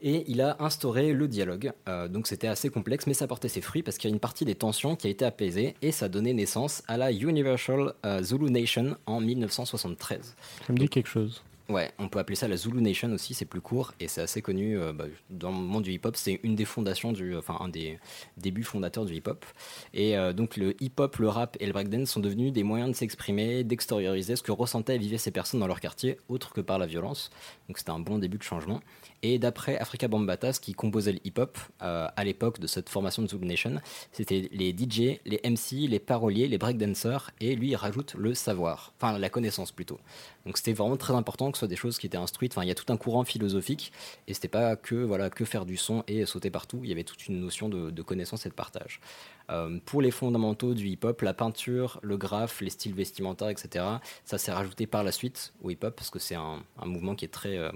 [0.00, 1.72] et il a instauré le dialogue.
[1.88, 4.20] Euh, donc c'était assez complexe, mais ça portait ses fruits parce qu'il y a une
[4.20, 7.94] partie des tensions qui a été apaisée et ça a donné naissance à la Universal
[8.04, 10.34] euh, Zulu Nation en 1973.
[10.66, 11.42] Ça me dit quelque chose.
[11.68, 14.40] Ouais, on peut appeler ça la Zulu Nation aussi, c'est plus court et c'est assez
[14.40, 16.14] connu euh, bah, dans le monde du hip-hop.
[16.14, 17.98] C'est une des fondations du, enfin un des
[18.36, 19.44] débuts fondateurs du hip-hop.
[19.92, 23.64] Et donc le hip-hop, le rap et le breakdance sont devenus des moyens de s'exprimer,
[23.64, 26.86] d'extérioriser ce que ressentaient et vivaient ces personnes dans leur quartier, autre que par la
[26.86, 27.30] violence.
[27.68, 28.80] Donc c'était un bon début de changement.
[29.22, 33.28] Et d'après Africa Bambatas, qui composait le hip-hop euh, à l'époque de cette formation de
[33.28, 33.80] Zulu Nation,
[34.12, 38.92] c'était les DJ, les MC, les paroliers, les breakdancers, et lui il rajoute le savoir,
[38.98, 39.98] enfin la connaissance plutôt.
[40.44, 42.52] Donc c'était vraiment très important que ce soit des choses qui étaient instruites.
[42.52, 43.92] Enfin, il y a tout un courant philosophique
[44.28, 46.80] et c'était pas que voilà que faire du son et sauter partout.
[46.84, 49.00] Il y avait toute une notion de connaissance et de partage.
[49.48, 53.84] Euh, pour les fondamentaux du hip-hop, la peinture, le graphe, les styles vestimentaires, etc.
[54.24, 57.24] Ça s'est rajouté par la suite au hip-hop parce que c'est un, un, mouvement qui
[57.24, 57.70] est très euh,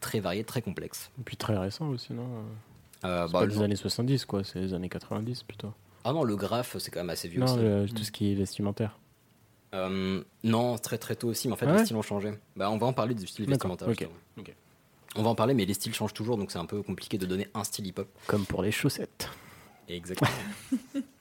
[0.00, 1.10] très varié, très complexe.
[1.18, 2.24] Et puis très récent aussi, non
[3.04, 3.62] euh, C'est bah, pas les non.
[3.62, 5.72] années 70, quoi, c'est les années 90 plutôt.
[6.04, 7.62] Ah non, le graphe, c'est quand même assez vieux Non, aussi.
[7.62, 8.98] le- tout ce qui est vestimentaire.
[9.74, 12.32] Euh, non, très très tôt aussi, mais en fait Ah les styles ont changé.
[12.54, 13.88] Bah, on va en parler du style vestimentaire.
[13.88, 14.12] ok, justement.
[14.38, 14.54] ok.
[15.16, 17.24] On va en parler, mais les styles changent toujours, donc c'est un peu compliqué de
[17.24, 18.08] donner un style hip-hop.
[18.26, 19.30] Comme pour les chaussettes.
[19.88, 20.30] Exactement.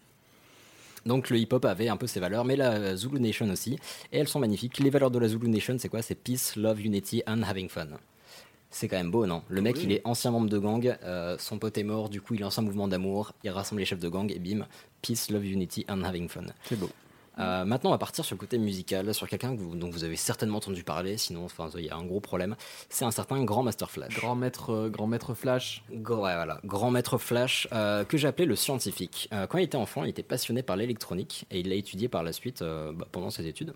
[1.05, 3.77] Donc le hip-hop avait un peu ses valeurs, mais la Zulu Nation aussi,
[4.11, 4.79] et elles sont magnifiques.
[4.79, 6.01] Les valeurs de la Zulu Nation, c'est quoi?
[6.01, 7.87] C'est peace, love, unity and having fun.
[8.69, 9.43] C'est quand même beau, non?
[9.49, 12.33] Le mec, il est ancien membre de gang, euh, son pote est mort, du coup
[12.33, 14.65] il lance un mouvement d'amour, il rassemble les chefs de gang, et bim,
[15.01, 16.45] peace, love, unity and having fun.
[16.63, 16.89] C'est beau.
[17.39, 20.57] Euh, maintenant, on va partir sur le côté musical, sur quelqu'un dont vous avez certainement
[20.57, 22.55] entendu parler, sinon enfin, il y a un gros problème.
[22.89, 24.15] C'est un certain Grand Master Flash.
[24.15, 25.83] Grand maître, euh, grand maître Flash.
[25.89, 29.29] Ouais, voilà, grand maître Flash, euh, que j'appelais le scientifique.
[29.49, 32.33] Quand il était enfant, il était passionné par l'électronique et il l'a étudié par la
[32.33, 33.73] suite bah, pendant ses études.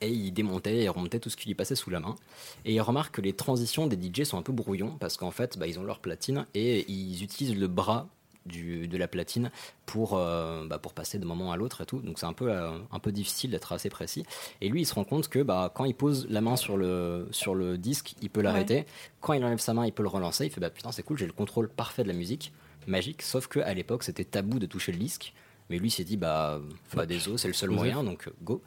[0.00, 2.16] Et il démontait et remontait tout ce qui lui passait sous la main.
[2.64, 5.58] Et il remarque que les transitions des DJ sont un peu brouillons parce qu'en fait,
[5.58, 8.08] bah, ils ont leur platine et ils utilisent le bras
[8.48, 9.50] du, de la platine
[9.86, 12.00] pour, euh, bah, pour passer de moment à l'autre et tout.
[12.00, 14.24] Donc c'est un peu, euh, un peu difficile d'être assez précis.
[14.60, 17.28] Et lui, il se rend compte que bah, quand il pose la main sur le,
[17.30, 18.86] sur le disque, il peut l'arrêter.
[19.20, 20.46] Quand il enlève sa main, il peut le relancer.
[20.46, 22.52] Il fait bah putain, c'est cool, j'ai le contrôle parfait de la musique,
[22.86, 23.22] magique.
[23.22, 25.34] Sauf qu'à l'époque, c'était tabou de toucher le disque.
[25.70, 26.60] Mais lui s'est dit bah,
[26.94, 27.84] bah désolé, c'est le seul Joseph.
[27.84, 28.62] moyen, donc euh, go.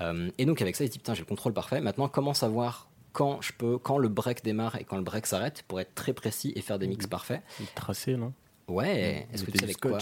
[0.00, 1.80] Euh, et donc avec ça, il dit putain, j'ai le contrôle parfait.
[1.80, 5.64] Maintenant, comment savoir quand je peux, quand le break démarre et quand le break s'arrête
[5.66, 7.42] pour être très précis et faire des mix parfaits?
[7.60, 8.32] Il tracé, non?
[8.68, 9.26] Ouais.
[9.32, 9.98] Est-ce que tu sais avec quoi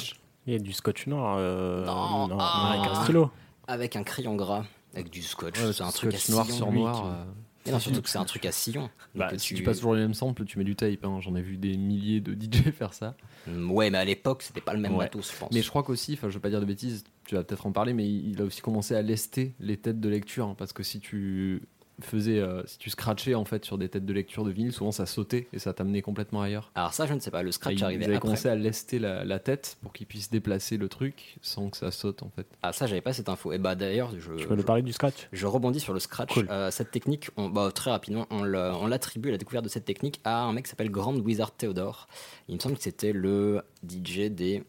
[0.47, 1.37] Il y a du scotch noir.
[1.39, 2.73] euh, Non, non, ah.
[2.75, 3.31] avec un stylo.
[3.67, 5.61] Avec un crayon gras, avec du scotch.
[5.61, 7.07] Ouais, c'est un truc à noir sur noir.
[7.07, 7.25] euh,
[7.67, 8.91] Mais non, surtout que c'est un truc à sillon.
[9.15, 11.05] Bah, si tu passes toujours les mêmes samples, tu mets du tape.
[11.05, 11.19] hein.
[11.21, 13.15] J'en ai vu des milliers de DJ faire ça.
[13.47, 15.05] Mm, Ouais, mais à l'époque, c'était pas le même Ouais.
[15.05, 15.51] matos, je pense.
[15.53, 17.73] Mais je crois qu'aussi, enfin, je vais pas dire de bêtises, tu vas peut-être en
[17.73, 20.73] parler, mais il il a aussi commencé à lester les têtes de lecture, hein, parce
[20.75, 21.63] que si tu
[22.01, 24.91] faisais, euh, si tu scratchais en fait sur des têtes de lecture de vinyle, souvent
[24.93, 26.71] ça sautait et ça t'amenait complètement ailleurs.
[26.75, 27.43] Alors ça, je ne sais pas.
[27.43, 28.29] Le scratch il, arrivait il avait après.
[28.29, 31.91] commencé à lester la, la tête pour qu'il puisse déplacer le truc sans que ça
[31.91, 32.47] saute en fait.
[32.63, 33.53] Ah ça, j'avais pas cette info.
[33.53, 36.33] Et bah d'ailleurs, je, Tu peux nous parler du scratch Je rebondis sur le scratch.
[36.35, 36.47] Cool.
[36.51, 39.71] Euh, cette technique, on, bah, très rapidement, on l'a- on l'attribue à la découverte de
[39.71, 42.09] cette technique à un mec qui s'appelle Grand Wizard Theodore.
[42.49, 44.65] Il me semble que c'était le DJ des.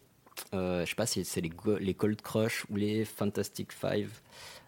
[0.54, 1.50] euh, je sais pas si c'est les,
[1.80, 4.10] les Cold Crush ou les Fantastic Five.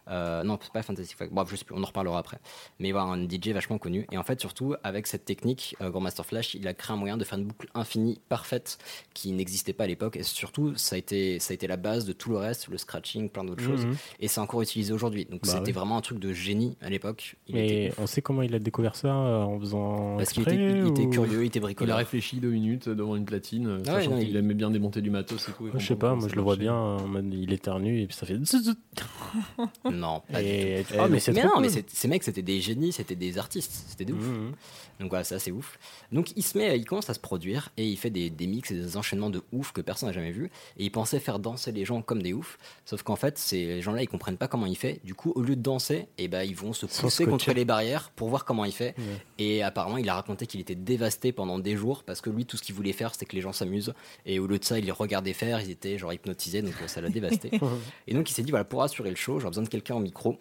[0.09, 1.29] Euh, non, c'est pas Fantastic Five.
[1.31, 2.39] Bref, je sais plus, on en reparlera après.
[2.79, 4.07] Mais voilà, un DJ vachement connu.
[4.13, 7.17] Et en fait, surtout, avec cette technique, euh, Grandmaster Flash, il a créé un moyen
[7.17, 8.79] de faire une boucle infinie, parfaite,
[9.15, 10.17] qui n'existait pas à l'époque.
[10.17, 12.79] Et surtout, ça a, été, ça a été la base de tout le reste, le
[12.79, 13.87] scratching, plein d'autres choses.
[13.87, 13.97] Mhm.
[14.21, 15.25] Et c'est encore utilisé aujourd'hui.
[15.27, 15.73] Donc Bah c'était ouais.
[15.73, 17.37] vraiment un truc de génie à l'époque.
[17.49, 17.99] Il Mais était ouf.
[18.01, 20.17] on sait comment il a découvert ça euh, en faisant.
[20.17, 21.97] Parce qu'il était, il était ou- curieux, il était Il a bricoleur.
[21.99, 25.01] réfléchi deux minutes devant une platine, Ah ouais, sachant non, qu'il il- aimait bien démonter
[25.03, 25.67] du matos et tout.
[25.69, 26.97] et Je sais pas, moi je le vois bien
[27.33, 28.39] il éternue et puis ça fait.
[29.99, 30.95] Non, pas du Et- tout.
[30.99, 31.63] Ah, mais non, cool.
[31.63, 34.23] mais c'est- ces mecs, c'était des génies, c'était des artistes, c'était des ouf.
[34.25, 34.53] Mhm.
[35.01, 35.79] Donc voilà, c'est assez ouf.
[36.13, 38.71] Donc il se met, il commence à se produire et il fait des, des mix
[38.71, 40.51] et des enchaînements de ouf que personne n'a jamais vu.
[40.77, 42.59] Et il pensait faire danser les gens comme des oufs.
[42.85, 45.01] Sauf qu'en fait, ces gens-là, ils comprennent pas comment il fait.
[45.05, 48.11] Du coup, au lieu de danser, et ben ils vont se pousser contre les barrières
[48.17, 48.95] pour voir comment il fait.
[48.99, 49.05] Ouais.
[49.39, 52.57] Et apparemment, il a raconté qu'il était dévasté pendant des jours parce que lui, tout
[52.57, 53.95] ce qu'il voulait faire, c'était que les gens s'amusent.
[54.27, 57.01] Et au lieu de ça, il les regardait faire, ils étaient genre hypnotisés, donc ça
[57.01, 57.51] l'a dévasté.
[58.07, 60.01] Et donc il s'est dit voilà pour assurer le show, j'ai besoin de quelqu'un au
[60.01, 60.39] micro.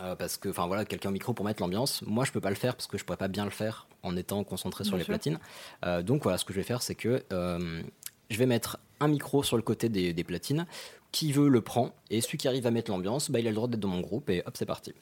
[0.00, 2.02] Euh, parce que enfin voilà quelqu'un au micro pour mettre l'ambiance.
[2.02, 4.16] Moi je peux pas le faire parce que je pourrais pas bien le faire en
[4.16, 5.38] étant concentré sur les platines.
[5.84, 7.82] Euh, donc voilà ce que je vais faire c'est que euh,
[8.30, 10.66] je vais mettre un micro sur le côté des, des platines.
[11.12, 13.54] Qui veut le prend et celui qui arrive à mettre l'ambiance, bah, il a le
[13.54, 14.92] droit d'être dans mon groupe et hop c'est parti.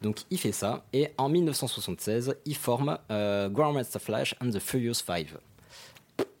[0.00, 5.36] Donc il fait ça et en 1976 il forme Grandmaster Flash and the Furious Five.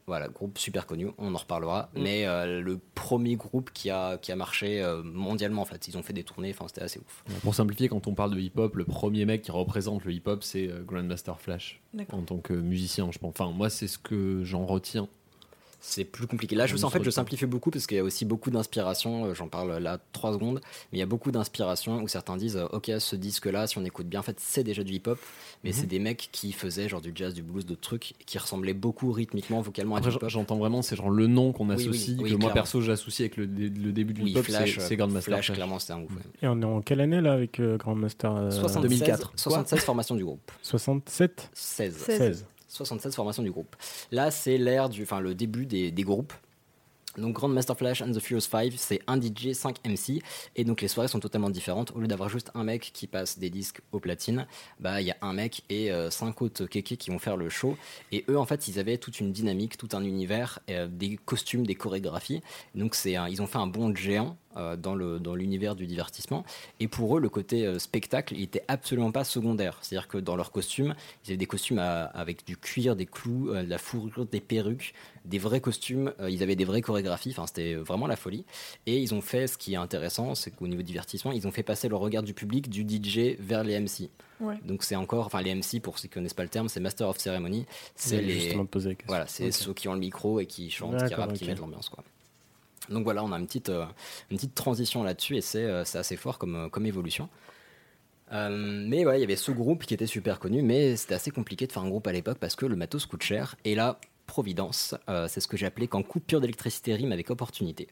[0.06, 1.90] Voilà, groupe super connu, on en reparlera.
[1.94, 2.02] Mm.
[2.02, 5.88] Mais euh, le premier groupe qui a, qui a marché euh, mondialement, en fait.
[5.88, 7.24] Ils ont fait des tournées, enfin, c'était assez ouf.
[7.42, 10.68] Pour simplifier, quand on parle de hip-hop, le premier mec qui représente le hip-hop, c'est
[10.68, 12.20] euh, Grandmaster Flash D'accord.
[12.20, 13.34] en tant que musicien, je pense.
[13.38, 15.08] Enfin, moi, c'est ce que j'en retiens.
[15.88, 16.56] C'est plus compliqué.
[16.56, 19.26] Là, je, en fait, je simplifie beaucoup parce qu'il y a aussi beaucoup d'inspiration.
[19.26, 20.60] euh, J'en parle là trois secondes,
[20.90, 23.84] mais il y a beaucoup d'inspiration où certains disent euh, Ok, ce disque-là, si on
[23.84, 25.16] écoute bien, en fait, c'est déjà du hip-hop,
[25.62, 25.76] mais Mhm.
[25.76, 29.12] c'est des mecs qui faisaient genre du jazz, du blues, d'autres trucs qui ressemblaient beaucoup
[29.12, 30.28] rythmiquement, vocalement à du hip-hop.
[30.28, 33.20] j'entends vraiment, c'est genre le nom qu'on Oui, oui, associe, oui, que moi perso j'associe
[33.20, 35.56] avec le, dé- le début du Oui, hip-hop, Flash, c'est- euh, Grandmaster Flash, Flash.
[35.56, 36.10] clairement, c'était un ouf.
[36.10, 36.22] ouais.
[36.42, 39.32] Et on est en quelle année là avec euh, Grandmaster euh, 76, 2004.
[39.36, 40.50] 76 formations du groupe.
[40.62, 41.96] 67 16.
[41.96, 42.16] 16.
[42.18, 42.44] 16.
[42.76, 43.74] 76 formations du groupe.
[44.12, 46.32] Là, c'est l'ère du, enfin, le début des, des groupes.
[47.18, 50.22] Donc Grandmaster Flash and the Furious 5, c'est un DJ, 5 MC,
[50.54, 51.92] et donc les soirées sont totalement différentes.
[51.92, 54.46] Au lieu d'avoir juste un mec qui passe des disques au platine,
[54.80, 57.48] bah il y a un mec et euh, cinq autres kékés qui vont faire le
[57.48, 57.76] show.
[58.12, 61.66] Et eux, en fait, ils avaient toute une dynamique, tout un univers, euh, des costumes,
[61.66, 62.42] des chorégraphies.
[62.74, 64.36] Donc c'est, ils ont fait un bond géant
[64.76, 66.44] dans le dans l'univers du divertissement.
[66.80, 69.78] Et pour eux, le côté euh, spectacle, il était absolument pas secondaire.
[69.82, 70.94] C'est-à-dire que dans leurs costumes,
[71.24, 74.40] ils avaient des costumes à- avec du cuir, des clous, euh, de la fourrure, des
[74.40, 74.94] perruques,
[75.24, 76.12] des vrais costumes.
[76.20, 77.30] euh, ils avaient des vraies chorégraphies.
[77.30, 78.44] Enfin, c'était vraiment la folie.
[78.86, 81.62] Et ils ont fait, ce qui est intéressant, c'est qu'au niveau divertissement, ils ont fait
[81.62, 84.08] passer le regard du public du DJ vers les MC.
[84.40, 84.56] Ouais.
[84.64, 87.08] Donc c'est encore, enfin les MC pour ceux qui connaissent pas le terme, c'est Master
[87.08, 87.64] of Ceremony.
[87.94, 89.08] C'est les, justement te poser la question.
[89.08, 91.88] voilà, c'est ceux qui ont le micro et qui chantent, qui rappent, qui mettent l'ambiance
[91.88, 92.04] quoi.
[92.88, 93.84] Donc voilà, on a une petite, euh,
[94.30, 97.28] une petite transition là-dessus et c'est euh, c'est assez fort comme, euh, comme évolution.
[98.32, 101.30] Euh, mais ouais, il y avait ce groupe qui était super connu, mais c'était assez
[101.30, 103.54] compliqué de faire un groupe à l'époque parce que le matos coûte cher.
[103.64, 107.86] Et là, Providence, euh, c'est ce que j'ai appelé quand coupure d'électricité rime avec opportunité.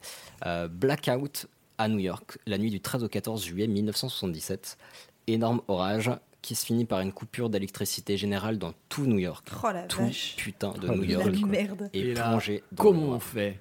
[0.47, 1.47] Euh, blackout
[1.79, 4.77] à New York, la nuit du 13 au 14 juillet 1977.
[5.29, 6.11] Énorme orage
[6.43, 9.49] qui se finit par une coupure d'électricité générale dans tout New York.
[9.63, 10.35] Oh la Tout vache.
[10.37, 11.91] putain de Oh, New York La merde.
[11.95, 13.61] est Et là, plongé dans Comment le on fait?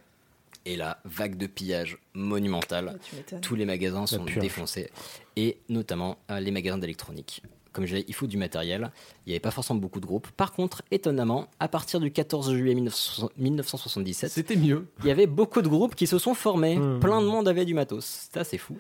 [0.66, 3.00] Et la vague de pillage monumentale.
[3.14, 3.42] M'étonnes.
[3.42, 4.90] Tous les magasins sont défoncés.
[5.36, 7.44] Et notamment euh, les magasins d'électronique.
[7.74, 8.92] Comme je disais, il faut du matériel.
[9.26, 10.30] Il n'y avait pas forcément beaucoup de groupes.
[10.32, 14.88] Par contre, étonnamment, à partir du 14 juillet 1960 1977, C'était mieux.
[15.00, 16.78] il y avait beaucoup de groupes qui se sont formés.
[16.78, 17.00] Hmm.
[17.00, 18.06] Plein de monde avait du matos.
[18.06, 18.78] C'était assez fou.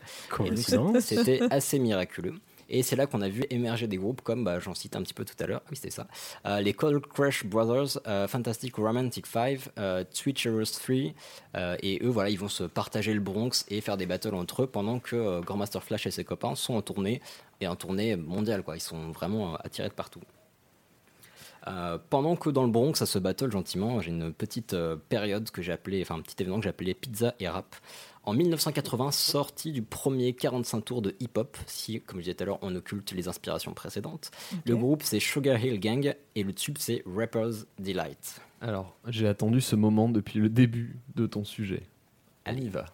[0.99, 2.35] C'était assez miraculeux.
[2.73, 5.13] Et c'est là qu'on a vu émerger des groupes comme, bah, j'en cite un petit
[5.13, 6.07] peu tout à l'heure, ah oui c'était ça,
[6.47, 10.95] Euh, les Cold Crush Brothers, euh, Fantastic Romantic 5, euh, Twitchers 3,
[11.55, 14.63] euh, et eux voilà, ils vont se partager le Bronx et faire des battles entre
[14.63, 17.21] eux pendant que Grandmaster Flash et ses copains sont en tournée,
[17.61, 20.21] et en tournée mondiale quoi, ils sont vraiment attirés de partout.
[22.09, 24.75] Pendant que dans le Bronx, ça se battle gentiment, j'ai une petite
[25.07, 27.73] période que j'ai appelée, enfin un petit événement que appelé Pizza et Rap.
[28.25, 32.45] En 1980, sortie du premier 45 tours de hip-hop, si, comme je disais tout à
[32.45, 34.31] l'heure, on occulte les inspirations précédentes.
[34.65, 38.39] Le groupe, c'est Sugar Hill Gang et le tube, c'est Rapper's Delight.
[38.61, 41.83] Alors, j'ai attendu ce moment depuis le début de ton sujet.
[42.45, 42.85] On y va.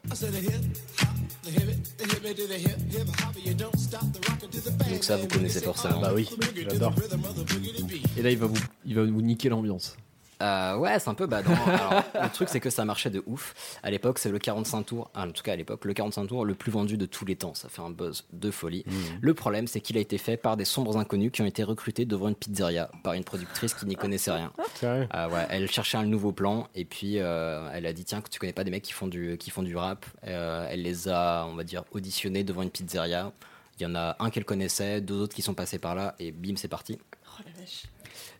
[4.89, 6.01] Donc ça, vous connaissez forcément.
[6.01, 6.95] Bah oui, j'adore.
[8.17, 9.95] Et là, il va vous, il va vous niquer l'ambiance.
[10.41, 11.51] Euh, ouais, c'est un peu badant.
[11.67, 13.77] Alors, le truc, c'est que ça marchait de ouf.
[13.83, 16.45] À l'époque, c'est le 45 tours, ah, en tout cas à l'époque, le 45 tours
[16.45, 17.53] le plus vendu de tous les temps.
[17.53, 18.85] Ça fait un buzz de folie.
[19.21, 22.05] Le problème, c'est qu'il a été fait par des sombres inconnus qui ont été recrutés
[22.05, 24.51] devant une pizzeria par une productrice qui n'y connaissait rien.
[25.11, 28.29] Ah ouais, elle cherchait un nouveau plan et puis euh, elle a dit tiens que
[28.29, 30.05] tu connais pas des mecs qui font du qui font du rap.
[30.25, 33.31] Euh, elle les a on va dire auditionnés devant une pizzeria.
[33.79, 36.31] Il y en a un qu'elle connaissait, deux autres qui sont passés par là et
[36.31, 36.97] bim c'est parti.
[37.25, 37.83] Oh la vache.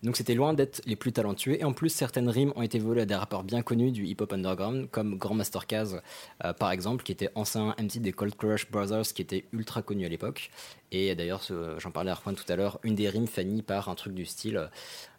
[0.02, 1.60] Donc c'était loin d'être les plus talentueux.
[1.60, 4.32] Et en plus certaines rimes ont été volées à des rappeurs bien connus du hip-hop
[4.32, 6.00] underground comme Grandmaster Caz
[6.44, 10.06] euh, par exemple qui était ancien MC des Cold Crush Brothers qui était ultra connu
[10.06, 10.50] à l'époque
[10.92, 11.42] et d'ailleurs
[11.78, 14.24] j'en parlais à Arfan tout à l'heure une des rimes finit par un truc du
[14.26, 14.68] style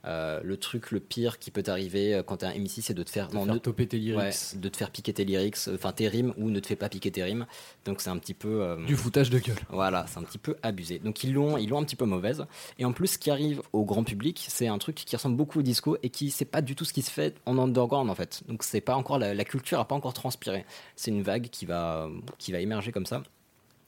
[0.04, 3.04] euh, le truc le pire qui peut t'arriver euh, quand t'es un MC c'est de
[3.04, 4.20] te faire, De non, faire ne- toper tes lyrics.
[4.20, 6.90] ouais, de te faire piquer tes lyrics enfin tes rimes ou ne te fais pas
[6.90, 7.46] piquer tes rimes
[7.86, 9.60] donc c'est un petit peu euh, Du foutage de gueule.
[9.70, 10.98] voilà, c'est un petit peu abusé.
[11.00, 12.46] Donc ils l'ont, ils l'ont un petit peu mauvaise.
[12.80, 15.60] Et en plus, ce qui arrive au grand public, c'est un truc qui ressemble beaucoup
[15.60, 18.16] au disco et qui c'est pas du tout ce qui se fait en underground en
[18.16, 18.42] fait.
[18.48, 20.66] Donc c'est pas encore la, la culture a pas encore transpiré.
[20.96, 22.10] C'est une vague qui va
[22.40, 23.22] qui va émerger comme ça.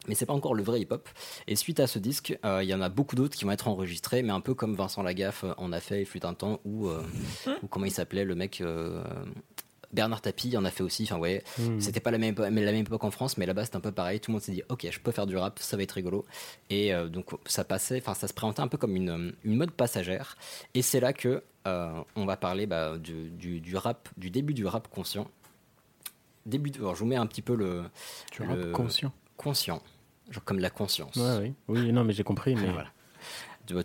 [0.08, 1.08] Mais c'est pas encore le vrai hip-hop.
[1.48, 3.68] Et suite à ce disque, euh, il y en a beaucoup d'autres qui vont être
[3.68, 6.88] enregistrés, mais un peu comme Vincent Lagaffe en a fait, il fut un temps, ou,
[6.90, 7.02] euh,
[7.62, 9.04] ou comment il s'appelait, le mec euh,
[9.94, 11.04] Bernard Tapie en a fait aussi.
[11.04, 11.80] Enfin, voyez, Hmm.
[11.80, 14.20] c'était pas la même, la même époque en France, mais là-bas c'était un peu pareil.
[14.20, 16.26] Tout le monde s'est dit, ok, je peux faire du rap, ça va être rigolo.
[16.70, 19.56] Et euh, donc ça passait, enfin ça se présentait un peu comme une, euh, une
[19.56, 20.36] mode passagère.
[20.74, 24.54] Et c'est là que euh, on va parler bah, du, du- du rap, du début
[24.54, 25.30] du rap conscient.
[26.46, 27.84] Début, de- alors je vous mets un petit peu le,
[28.32, 29.14] Tu le- rap conscient.
[29.38, 29.82] conscient,
[30.34, 31.16] genre comme la conscience.
[31.16, 31.54] Ouais, oui.
[31.68, 32.68] Oui, non, mais j'ai compris, mais.
[32.74, 32.90] Voilà.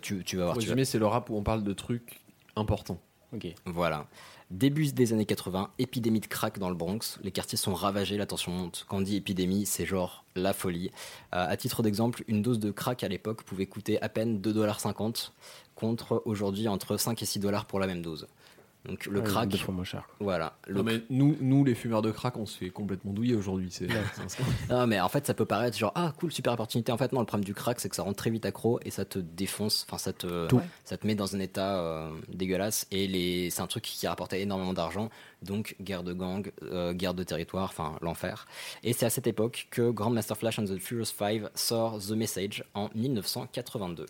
[0.01, 0.53] Tu, tu vas voir.
[0.55, 2.19] Pour tu vas- résumer, c'est le rap où on parle de trucs
[2.57, 2.99] importants.
[3.33, 3.47] Ok.
[3.65, 4.07] Voilà.
[4.51, 7.19] Début des années 80, épidémie de crack dans le Bronx.
[7.21, 8.85] Les quartiers sont ravagés, la tension monte.
[8.89, 10.89] Quand on dit épidémie, c'est genre la folie.
[11.35, 15.29] Euh, à titre d'exemple, une dose de crack à l'époque pouvait coûter à peine 2,50$
[15.75, 18.27] contre aujourd'hui entre 5 et 6 dollars pour la même dose.
[18.85, 20.07] Donc le Ouais, crack, Deux fois moins cher.
[20.21, 20.53] voilà.
[20.67, 23.67] Le Non, mais nous, nous, les fumeurs de crack, on se fait complètement douiller aujourd'hui.
[23.71, 23.87] C'est.
[24.69, 26.91] Non, mais en fait, ça peut paraître genre, ah, cool, super opportunité.
[26.91, 28.89] En fait, non, le problème du crack, c'est que ça rend très vite accro et
[28.91, 29.85] ça te défonce.
[29.87, 30.61] Enfin, ça te, Tout.
[30.85, 32.87] ça te met dans un état euh, dégueulasse.
[32.91, 35.09] Et les, c'est un truc qui rapportait énormément d'argent.
[35.41, 38.45] Donc, guerre de gang, euh, guerre de territoire, enfin, l'enfer.
[38.83, 42.63] Et c'est à cette époque que Grandmaster Flash and the Furious 5 sort The Message
[42.73, 44.05] en 1982.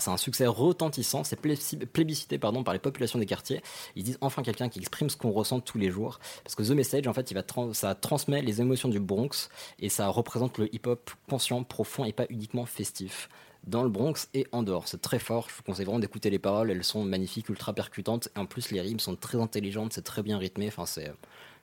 [0.00, 3.62] C'est un succès retentissant, c'est plébisci- plébiscité pardon, par les populations des quartiers.
[3.96, 6.18] Ils disent enfin quelqu'un qui exprime ce qu'on ressent tous les jours.
[6.44, 9.88] Parce que The Message, en fait, il va ça transmet les émotions du Bronx et
[9.88, 13.28] ça représente le hip-hop conscient, profond et pas uniquement festif.
[13.64, 15.48] Dans le Bronx et en dehors, c'est très fort.
[15.48, 16.70] Je vous conseille vraiment d'écouter les paroles.
[16.70, 18.28] Elles sont magnifiques, ultra percutantes.
[18.34, 20.66] Et en plus, les rimes sont très intelligentes, c'est très bien rythmé.
[20.66, 21.12] Enfin, c'est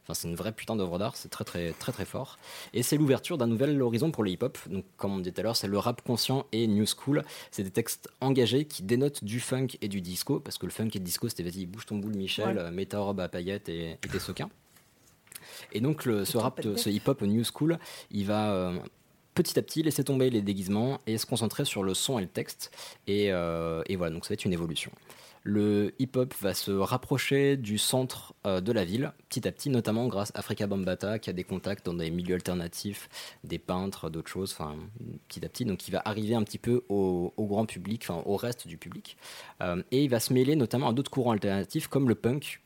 [0.10, 2.40] Enfin, c'est une vraie putain d'œuvre d'art, c'est très très très très fort.
[2.74, 4.58] Et c'est l'ouverture d'un nouvel horizon pour le hip-hop.
[4.68, 7.24] Donc, comme on disait tout à l'heure, c'est le rap conscient et new school.
[7.52, 10.90] C'est des textes engagés qui dénotent du funk et du disco, parce que le funk
[10.96, 12.58] et le disco, c'était vas-y, bouge ton boule, Michel, Ouais.
[12.58, 14.50] euh, mets ta robe à paillettes et, et tes sequins.
[15.74, 16.80] Et donc, le- ce rap, trompette.
[16.80, 17.78] ce hip-hop new school,
[18.10, 18.80] il va euh,
[19.36, 22.28] petit à petit laisser tomber les déguisements et se concentrer sur le son et le
[22.28, 22.72] texte.
[23.06, 24.92] Et, euh, et voilà, donc ça va être une évolution.
[25.50, 30.06] Le hip-hop va se rapprocher du centre euh, de la ville, petit à petit, notamment
[30.08, 33.10] grâce à Africa Bambata, qui a des contacts dans des milieux alternatifs,
[33.44, 34.76] des peintres, d'autres choses, enfin,
[35.28, 35.66] petit à petit.
[35.66, 38.78] Donc, il va arriver un petit peu au, au grand public, enfin, au reste du
[38.78, 39.18] public.
[39.64, 42.62] Euh, et il va se mêler notamment à d'autres courants alternatifs, comme le punk.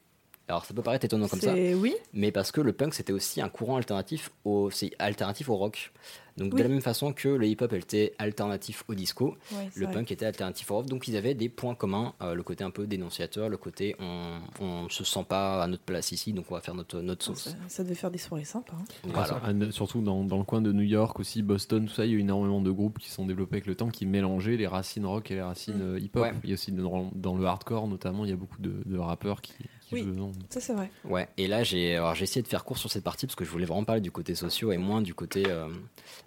[0.50, 1.96] Alors, ça peut paraître étonnant comme ça, oui.
[2.12, 4.70] mais parce que le punk c'était aussi un courant alternatif au,
[5.00, 5.94] alternatif au rock.
[6.38, 6.58] Donc Oui.
[6.60, 9.94] de la même façon que le hip-hop était alternatif au disco, Ouais, le vrai.
[9.94, 10.86] punk était alternatif au rock.
[10.88, 14.40] Donc ils avaient des points communs, euh, le côté un peu dénonciateur, le côté on,
[14.60, 17.56] on se sent pas à notre place ici, donc on va faire notre notre sauce.
[17.68, 18.74] ça devait faire des soirées sympas.
[18.80, 18.86] hein.
[19.04, 19.72] Voilà.
[19.72, 22.18] Surtout dans, dans le coin de New York aussi, Boston, tout ça, il y a
[22.18, 25.30] eu énormément de groupes qui sont développés avec le temps, qui mélangeaient les racines rock
[25.30, 26.24] et les racines euh, hip-hop.
[26.24, 26.34] Ouais.
[26.44, 28.98] Il y a aussi dans, dans le hardcore notamment, il y a beaucoup de, de
[28.98, 30.04] rappeurs qui, qui Oui.
[30.04, 30.32] jouent.
[30.50, 30.90] Ça, c'est vrai.
[31.06, 33.46] Ouais, et là j'ai alors j'ai essayé de faire court sur cette partie parce que
[33.46, 35.44] je voulais vraiment parler du côté sociaux et moins du côté.
[35.48, 35.68] euh,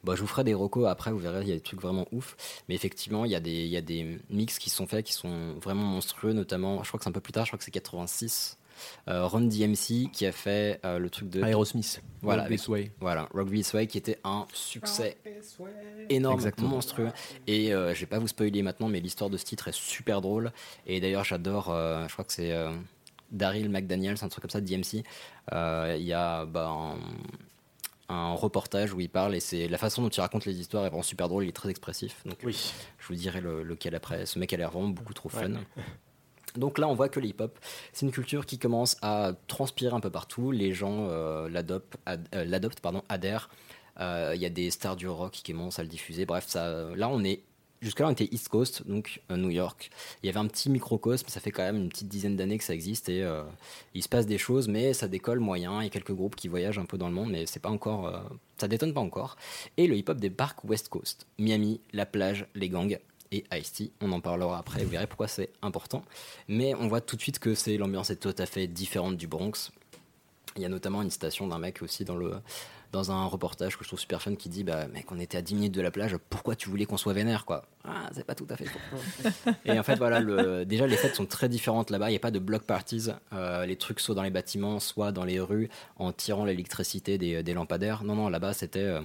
[0.06, 2.06] bah, je vous ferai des recos après, vous verrez, il y a des trucs vraiment
[2.12, 2.36] ouf.
[2.68, 5.12] Mais effectivement, il y, a des- il y a des mix qui sont faits qui
[5.12, 7.64] sont vraiment monstrueux, notamment, je crois que c'est un peu plus tard, je crois que
[7.64, 8.56] c'est 86.
[9.08, 11.42] Euh, Ron DMC qui a fait euh, le truc de.
[11.42, 12.90] Aerosmith, Voilà, Rock avec- This Way.
[13.00, 15.16] Voilà, Rock This Way qui était un succès
[16.10, 16.68] énorme, Exactement.
[16.68, 17.10] monstrueux.
[17.46, 20.20] Et euh, je vais pas vous spoiler maintenant, mais l'histoire de ce titre est super
[20.20, 20.52] drôle.
[20.86, 22.70] Et d'ailleurs, j'adore, euh, je crois que c'est euh,
[23.32, 25.04] Daryl McDaniels, un truc comme ça, DMC.
[25.52, 26.96] Euh, Il y a bah, un,
[28.08, 30.88] un reportage où il parle et c'est la façon dont il raconte les histoires est
[30.88, 31.44] vraiment super drôle.
[31.44, 32.22] Il est très expressif.
[32.24, 32.72] Donc, Oui.
[32.98, 34.26] je vous dirai le- lequel après.
[34.26, 35.50] Ce mec a l'air vraiment beaucoup trop fun.
[35.52, 35.60] Ouais.
[36.56, 37.58] Donc là, on voit que le hip-hop,
[37.92, 40.52] c'est une culture qui commence à transpirer un peu partout.
[40.52, 43.50] Les gens euh, l'adoptent, ad- euh, l'adoptent, pardon, adhèrent.
[44.00, 46.24] Euh, Il y a des stars du rock qui commencent à le diffuser.
[46.24, 47.42] Bref, ça, là, on est
[47.80, 49.90] jusque-là, on était East Coast, donc euh, New York.
[50.22, 51.28] Il y avait un petit microcosme.
[51.28, 53.42] Ça fait quand même une petite dizaine d'années que ça existe et euh,
[53.94, 55.80] il se passe des choses, mais ça décolle moyen.
[55.80, 57.70] Il y a quelques groupes qui voyagent un peu dans le monde, mais c'est pas
[57.70, 58.18] encore, euh,
[58.58, 59.36] ça détonne pas encore.
[59.76, 62.98] Et le hip-hop débarque West Coast, Miami, la plage, les gangs
[63.32, 63.90] et Ice-T.
[64.00, 66.02] On en parlera après, vous verrez pourquoi c'est important.
[66.48, 69.26] Mais on voit tout de suite que c'est l'ambiance est tout à fait différente du
[69.26, 69.72] Bronx.
[70.56, 72.36] Il y a notamment une station d'un mec aussi dans le
[72.96, 75.42] dans un reportage que je trouve super fun qui dit bah mec on était à
[75.42, 77.66] 10 minutes de la plage pourquoi tu voulais qu'on soit vénère quoi?
[77.84, 80.20] Ah c'est pas tout à fait faux et en fait voilà
[80.64, 82.08] déjà les fêtes sont très différentes là-bas.
[82.08, 83.08] Il n'y a pas de block parties.
[83.32, 85.68] Euh, les trucs soit dans les bâtiments soit dans les rues
[85.98, 88.02] en tirant l'électricité des, des lampadaires.
[88.02, 89.00] Non non là-bas c'était euh,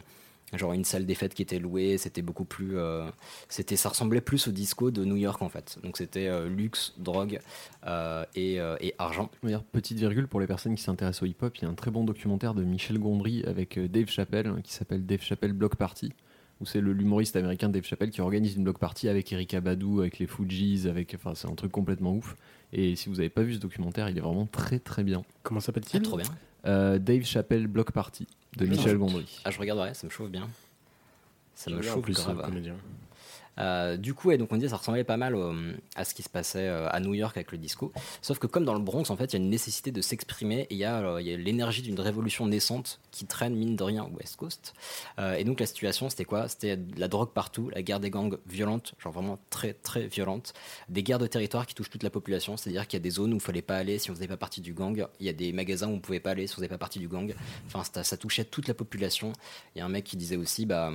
[0.54, 3.10] genre une salle des fêtes qui était louée c'était beaucoup plus euh,
[3.50, 5.78] c'était ça ressemblait plus au disco de New York en fait.
[5.84, 7.40] Donc c'était euh, luxe drogue
[7.88, 9.30] euh, et, euh, et argent.
[9.72, 12.04] Petite virgule pour les personnes qui s'intéressent au hip-hop, il y a un très bon
[12.04, 16.12] documentaire de Michel Gondry avec Dave Chappelle hein, qui s'appelle Dave Chappelle Block Party,
[16.60, 20.00] où c'est le- l'humoriste américain Dave Chappelle qui organise une block party avec Erika Badu,
[20.00, 22.36] avec les Fujis, avec, enfin c'est un truc complètement ouf.
[22.74, 25.24] Et si vous n'avez pas vu ce documentaire, il est vraiment très très bien.
[25.44, 26.26] Comment Ah, s'appelle-t-il trop bien.
[26.68, 28.28] Euh, Dave Chappelle Block Party
[28.58, 29.42] de Michel Gondry.
[29.46, 30.50] Ah, je regarderai, ça me chauffe bien.
[31.56, 32.52] Ça me chauffe plus, grave.
[33.62, 35.54] Euh, du coup, ouais, donc on dit ça ressemblait pas mal au-
[35.96, 37.92] à ce qui se passait euh, à New York avec le disco.
[38.22, 40.62] Sauf que comme dans le Bronx, en fait, il y a une nécessité de s'exprimer
[40.70, 44.36] et il y a, euh, l'énergie d'une révolution naissante qui traîne mine de rien West
[44.38, 44.74] Coast.
[45.20, 46.48] Euh, et donc la situation, c'était quoi?
[46.48, 50.54] C'était la drogue partout, la guerre des gangs violente, genre vraiment très très violente,
[50.90, 52.58] des guerres de territoire qui touchent toute la population.
[52.58, 54.38] C'est-à-dire qu'il y a des zones où il fallait pas aller si on faisait pas
[54.38, 55.06] partie du gang.
[55.20, 57.00] Il y a des magasins où on pouvait pas aller si on faisait pas partie
[57.00, 57.34] du gang.
[57.68, 59.34] Enfin, ça, ça touchait toute la population.
[59.76, 60.92] Il y a un mec qui disait aussi, bah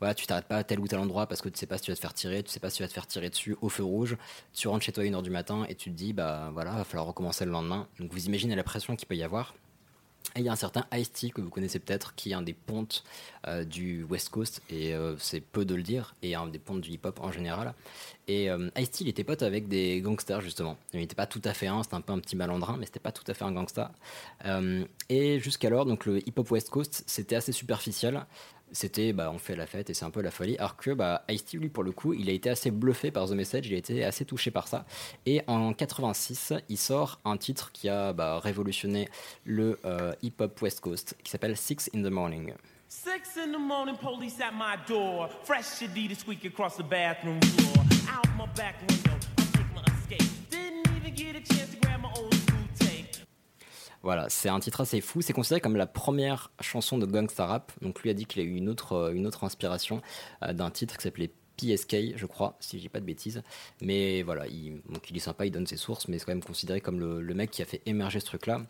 [0.00, 1.84] voilà, tu t'arrêtes pas à tel ou tel endroit parce que tu sais pas si
[1.84, 3.56] tu vas te faire tirer, tu sais pas si tu vas te faire tirer dessus
[3.60, 4.16] au feu rouge.
[4.52, 6.84] Tu rentres chez toi à 1h du matin et tu te dis, bah voilà, va
[6.84, 7.88] falloir recommencer le lendemain.
[7.98, 9.54] Donc vous imaginez la pression qu'il peut y avoir.
[10.36, 12.52] Et il y a un certain Ice-T que vous connaissez peut-être, qui est un des
[12.52, 13.02] pontes
[13.46, 16.82] euh, du West Coast, et euh, c'est peu de le dire, et un des pontes
[16.82, 17.74] du hip-hop en général.
[18.26, 20.76] Et euh, Ice-T, il était pote avec des gangsters, justement.
[20.92, 23.00] Il n'était pas tout à fait un, c'était un peu un petit malandrin, mais c'était
[23.00, 23.90] pas tout à fait un gangsta.
[25.08, 28.26] Et jusqu'alors, donc le hip-hop West Coast, c'était assez superficiel.
[28.72, 30.56] C'était, bah, on fait la fête et c'est un peu la folie.
[30.58, 33.32] Alors que, bah, Ice-T, lui, pour le coup, il a été assez bluffé par The
[33.32, 34.84] Message, il a été assez touché par ça.
[35.26, 39.08] Et en 86, il sort un titre qui a bah, révolutionné
[39.44, 42.52] le euh, hip-hop West Coast, qui s'appelle Six in the Morning.
[42.90, 45.28] Six in the morning, police at my door.
[45.44, 47.84] Fresh Adidas squeak across the bathroom floor.
[48.10, 50.48] Out my back window, I take my escape.
[50.48, 52.47] Didn't even get a chance to grab my old.
[54.02, 55.22] Voilà, c'est un titre assez fou.
[55.22, 57.72] C'est considéré comme la première chanson de gangsta rap.
[57.82, 60.00] Donc lui a dit qu'il a eu une autre, euh, une autre inspiration
[60.42, 63.42] euh, d'un titre qui s'appelait PSK, je crois, si je dis pas de bêtises.
[63.82, 66.44] Mais voilà, il, donc il est sympa, il donne ses sources, mais c'est quand même
[66.44, 68.62] considéré comme le, le mec qui a fait émerger ce truc-là.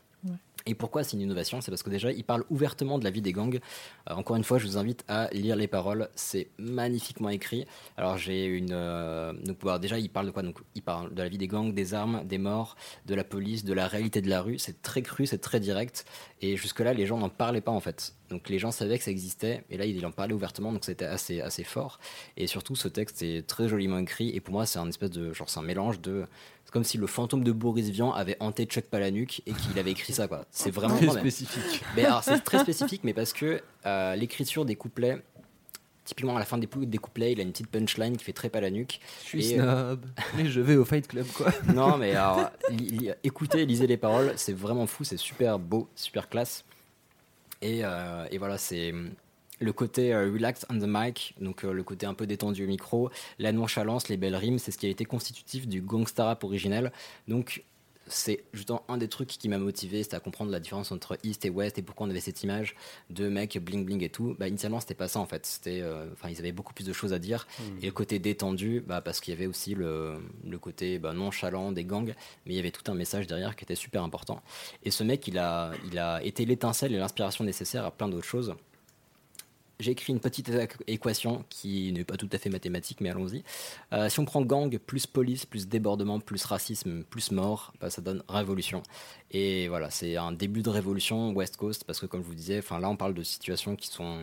[0.69, 1.63] Et pourquoi c'est une innovation?
[1.63, 3.59] C'est parce que déjà, il parle ouvertement de la vie des gangs.
[4.11, 6.11] Euh, encore une fois, je vous invite à lire les paroles.
[6.15, 7.65] C'est magnifiquement écrit.
[7.97, 8.73] Alors, j'ai une.
[8.73, 10.43] euh, donc, bon, déjà, il parle de quoi?
[10.43, 13.65] Donc, il parle de la vie des gangs, des armes, des morts, de la police,
[13.65, 14.59] de la réalité de la rue.
[14.59, 16.05] C'est très cru, c'est très direct.
[16.43, 18.15] Et jusque-là, les gens n'en parlaient pas en fait.
[18.29, 19.65] Donc, les gens savaient que ça existait.
[19.71, 20.71] Et là, il en parlait ouvertement.
[20.71, 21.99] Donc, c'était assez, assez fort.
[22.37, 24.29] Et surtout, ce texte est très joliment écrit.
[24.37, 25.33] Et pour moi, c'est un espèce de.
[25.33, 26.27] Genre, c'est un mélange de.
[26.69, 29.93] C'est comme si le fantôme de Boris Vian avait hanté Chuck Palahniuk et qu'il avait
[29.93, 30.45] écrit ça, quoi.
[30.51, 31.83] C'est vraiment Très spécifique.
[31.97, 35.23] Mais alors, c'est très spécifique, mais parce que euh, l'écriture des couplets,
[36.05, 39.01] typiquement à la fin des, couplets, il a une petite punchline qui fait très Palahniuk.
[39.23, 40.07] Je suis Et, euh, snob.
[40.37, 41.51] Mais je vais au Fight Club, quoi.
[41.75, 45.89] non, mais alors, li- li- écoutez, lisez les paroles, c'est vraiment fou, c'est super beau,
[45.95, 46.67] super classe.
[47.63, 48.93] Et, euh, et voilà, c'est
[49.61, 52.69] le côté euh, relax on the mic, donc euh, le côté un peu détendu au
[52.69, 56.45] micro, la nonchalance, les belles rimes, c'est ce qui a été constitutif du gangsta rap
[56.45, 56.93] originel.
[57.27, 57.65] Donc,
[58.11, 61.45] c'est justement un des trucs qui m'a motivé, c'était à comprendre la différence entre East
[61.45, 62.75] et West et pourquoi on avait cette image
[63.11, 64.35] de mecs bling bling et tout.
[64.39, 65.45] Bah, initialement, c'était pas ça en fait.
[65.47, 67.47] C'était, euh, enfin, ils avaient beaucoup plus de choses à dire.
[67.59, 67.79] Mhm.
[67.83, 71.73] Et le côté détendu, bah, parce qu'il y avait aussi le, le côté bah, nonchalant
[71.73, 72.15] des gangs,
[72.47, 74.43] mais il y avait tout un message derrière qui était super important.
[74.85, 78.27] Et ce mec, il a, il a été l'étincelle et l'inspiration nécessaire à plein d'autres
[78.27, 78.55] choses.
[79.81, 83.45] J'ai écrit une petite équ- équation qui n'est pas tout à fait mathématique, mais allons-y.
[83.93, 88.03] Euh, si on prend gang plus police plus débordement plus racisme plus mort, bah, ça
[88.03, 88.83] donne révolution.
[89.31, 92.61] Et voilà, c'est un début de révolution West Coast parce que comme je vous disais,
[92.81, 94.19] là on parle de situations qui sont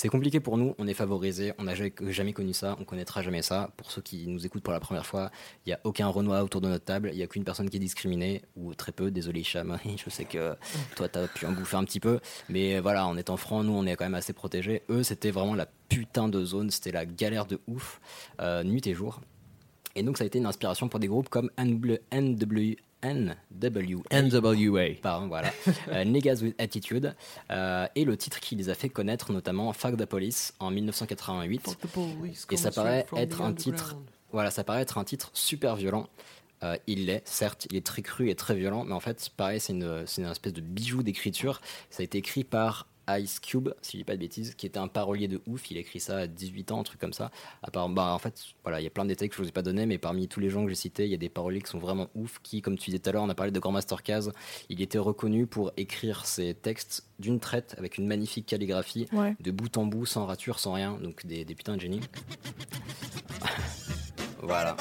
[0.00, 3.42] c'est compliqué pour nous, on est favorisé, on n'a jamais, connu ça, on connaîtra jamais
[3.42, 3.70] ça.
[3.76, 5.30] Pour ceux qui nous écoutent pour la première fois,
[5.66, 7.76] il n'y a aucun Renoir autour de notre table, il n'y a qu'une personne qui
[7.76, 10.56] est discriminée, ou très peu, désolé Hicham, je sais que
[10.96, 13.74] toi tu as pu en bouffer un petit peu, mais voilà, en étant franc, nous
[13.74, 14.84] on est quand même assez protégés.
[14.88, 18.00] Eux, c'était vraiment la putain de zone, c'était la galère de ouf,
[18.40, 19.20] euh, nuit et jour.
[19.96, 24.02] Et donc ça a été une inspiration pour des groupes comme NW, NWA.
[24.12, 24.94] NWA.
[25.02, 25.50] Pardon, voilà.
[25.88, 27.14] Euh, Niggas with Attitude.
[27.50, 31.76] Euh, et le titre qui les a fait connaître notamment Fuck the Police en 1988.
[32.50, 33.96] Et ça paraît être un titre.
[34.32, 36.08] Voilà, ça paraît être un titre super violent.
[36.62, 39.60] Euh, il l'est, certes, il est très cru et très violent, mais en fait, pareil,
[39.60, 41.60] c'est une, c'est une espèce de bijou d'écriture.
[41.88, 42.86] Ça a été écrit par
[43.18, 45.70] Ice Cube, si je dis pas de bêtises, qui était un parolier de ouf.
[45.70, 47.30] Il a écrit ça à 18 ans, un truc comme ça.
[47.62, 49.48] À part, bah, en fait, voilà, il y a plein de détails que je vous
[49.48, 51.28] ai pas donné, mais parmi tous les gens que j'ai cités, il y a des
[51.28, 52.38] paroliers qui sont vraiment ouf.
[52.42, 54.32] Qui, comme tu disais tout à l'heure, on a parlé de Grand Master Caz.
[54.68, 59.34] Il était reconnu pour écrire ses textes d'une traite avec une magnifique calligraphie, Ouais.
[59.40, 60.98] de bout en bout, sans rature, sans rien.
[61.02, 62.00] Donc des, des putains de génies.
[64.42, 64.76] Voilà.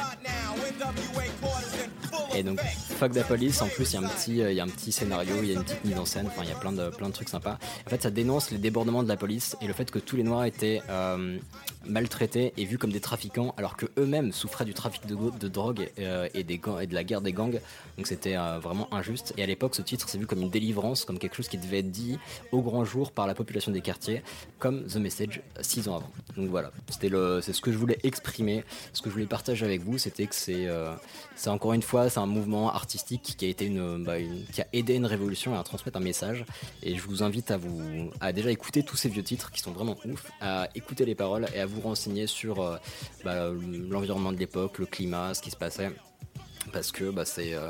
[2.36, 4.64] Et donc, Fuck the Police, en plus, il y, a un petit, euh, y a
[4.64, 6.55] un petit scénario, il y a une petite mise en scène, enfin, il y a
[6.55, 7.57] plein de, plein de trucs sympas.
[7.86, 10.24] En fait, ça dénonce les débordements de la police et le fait que tous les
[10.24, 11.38] Noirs étaient euh,
[11.86, 16.30] maltraités et vus comme des trafiquants, alors que eux-mêmes souffraient du trafic de, drogue euh,
[16.34, 17.60] et, des, gangs- et de la guerre des gangs.
[17.97, 19.34] Donc, c'était euh, vraiment injuste.
[19.38, 21.80] Et à l'époque, ce titre s'est vu comme une délivrance, comme quelque chose qui devait
[21.80, 22.20] être dit
[22.51, 24.22] au grand jour par la population des quartiers,
[24.60, 26.12] comme The Message six ans avant.
[26.38, 27.10] Donc voilà, c'était
[27.41, 30.36] c'est ce que je voulais exprimer, ce que je voulais partager avec vous, c'était que
[30.36, 30.93] c'est, euh,
[31.36, 34.16] c'est encore une fois, c'est un mouvement artistique qui a été une, bah,
[34.54, 36.45] qui a aidé une révolution à transmettre un message.
[36.84, 39.72] Et je vous invite à vous, à déjà écouter tous ces vieux titres qui sont
[39.72, 42.78] vraiment ouf, à écouter les paroles et à vous renseigner sur euh,
[43.24, 43.50] bah,
[43.89, 45.91] l'environnement de l'époque, le climat, ce qui se passait
[46.72, 47.70] parce que bah, c'est euh,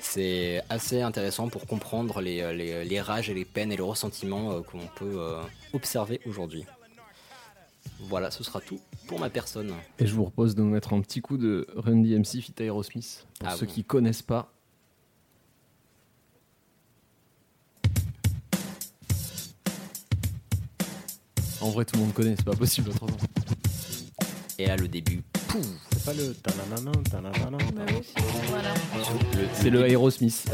[0.00, 4.52] c'est assez intéressant pour comprendre les, les, les rages et les peines et les ressentiments
[4.52, 5.18] euh, qu'on peut
[5.72, 6.64] observer aujourd'hui.
[8.00, 9.72] Voilà, ce sera tout pour ma personne.
[9.98, 13.26] Et je vous propose de nous mettre un petit coup de Run DMC fit Aerosmith.
[13.40, 13.72] Pour Ah ceux bon.
[13.72, 14.52] qui connaissent pas.
[21.60, 23.16] En vrai, tout le monde connaît, c'est pas possible autrement.
[24.58, 26.34] Et là, le début, pouf C'est pas le.
[26.44, 27.84] Bah
[29.54, 30.50] c'est- le Aerosmith.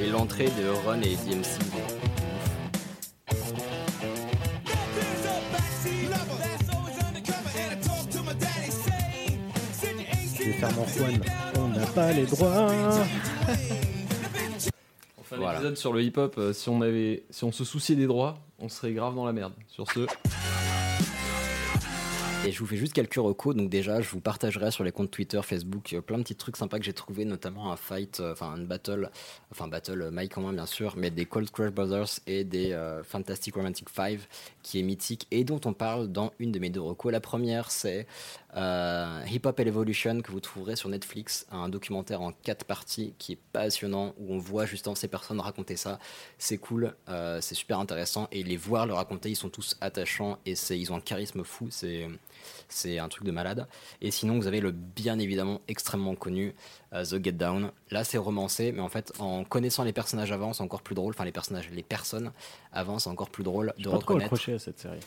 [0.00, 1.58] Et l'entrée de Ron et DMC,
[10.60, 11.20] Juan.
[11.58, 12.68] On n'a pas les droits.
[15.18, 15.54] On fait un Voilà.
[15.58, 16.34] épisode sur le hip-hop.
[16.38, 19.32] euh, si on avait, si on se souciait des droits, on serait grave dans la
[19.32, 19.52] merde.
[19.68, 20.06] Sur ce,
[22.46, 23.56] Et je vous fais juste quelques recos.
[23.56, 26.56] Donc déjà, je vous partagerai sur les comptes Twitter, Facebook, euh, plein de petits trucs
[26.56, 29.10] sympas que j'ai trouvé, notamment un fight, euh, enfin une battle,
[29.50, 32.70] enfin battle euh, Mike en main bien sûr, mais des Cold Crush Brothers et des
[32.72, 34.28] euh, Fantastic Romantic Five,
[34.62, 37.10] qui est mythique et dont on parle dans une de mes deux recos.
[37.10, 38.06] La première, c'est
[38.56, 43.32] euh, Hip Hop Evolution que vous trouverez sur Netflix, un documentaire en quatre parties qui
[43.32, 45.98] est passionnant où on voit justement ces personnes raconter ça.
[46.38, 50.38] C'est cool, euh, c'est super intéressant et les voir le raconter, ils sont tous attachants
[50.46, 51.68] et c'est, ils ont un charisme fou.
[51.70, 52.08] C'est
[52.68, 53.66] c'est un truc de malade.
[54.00, 56.54] Et sinon, vous avez le bien évidemment extrêmement connu
[56.92, 57.70] euh, The Get Down.
[57.90, 61.14] Là, c'est romancé, mais en fait, en connaissant les personnages avant, c'est encore plus drôle.
[61.14, 62.32] Enfin, les personnages, les personnes
[62.72, 64.26] avant, c'est encore plus drôle de reconnaître.
[64.26, 65.00] accroché à cette série.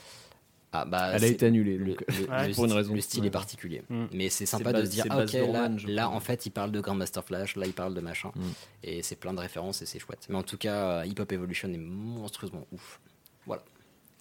[0.72, 1.78] Ah, bah, elle a été annulée.
[1.78, 2.94] le, donc, le- euh, le pour une style- raison.
[2.94, 3.82] le style est particulier.
[3.90, 4.06] Mm.
[4.14, 6.80] Mais c'est sympa base- de se dire, ah, ok, là, en fait, il parle de
[6.80, 8.32] Grandmaster Flash, là, il parle de machin.
[8.36, 8.42] Mm.
[8.84, 10.28] Et c'est plein de références et c'est chouette.
[10.30, 13.00] Mais en tout cas, euh, Hip Hop Evolution est monstrueusement ouf.
[13.48, 13.64] Voilà.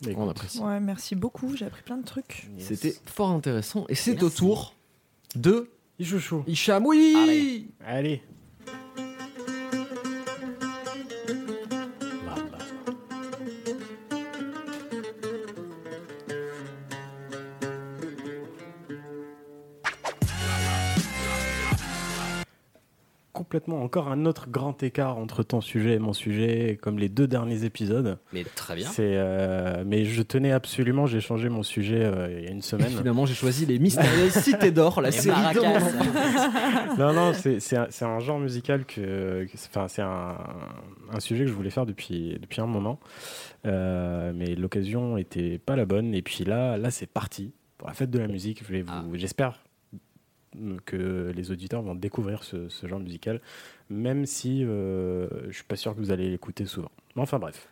[0.07, 0.61] Mais On apprécie.
[0.61, 2.47] Ouais, merci beaucoup, j'ai appris plein de trucs.
[2.57, 2.69] yes.
[2.69, 3.85] C'était fort intéressant.
[3.91, 4.75] Et c'est au tour
[5.35, 5.69] de
[5.99, 6.45] Il chouchou.
[6.47, 6.87] Hicham.
[6.87, 7.67] Oui Allez.
[7.85, 8.23] Allez.
[23.49, 27.27] Complètement encore un autre grand écart entre ton sujet et mon sujet, comme les deux
[27.27, 28.19] derniers épisodes.
[28.35, 28.87] Mais très bien.
[28.91, 32.59] C'est, euh, mais je tenais absolument, j'ai changé mon sujet euh, il y a une
[32.59, 32.89] Et semaine.
[32.91, 35.41] finalement, j'ai choisi les mystérieuses cités d'or, la Et série
[36.99, 39.45] non, non, c'est c'est un, c'est un genre musical que.
[39.47, 40.37] que- Enfin, c'est un,
[41.11, 43.01] un sujet que je voulais faire depuis, depuis un moment.
[43.65, 46.15] Euh, mais l'occasion était pas la bonne.
[46.15, 47.55] Et puis là, là c'est parti.
[47.79, 49.05] Pour la fête de la musique, je vais vous- Ah.
[49.15, 49.61] j'espère
[50.85, 53.41] que les auditeurs vont découvrir ce, ce genre musical,
[53.91, 56.91] même si euh, je suis pas sûr que vous allez l'écouter souvent.
[57.17, 57.69] Mais enfin bref.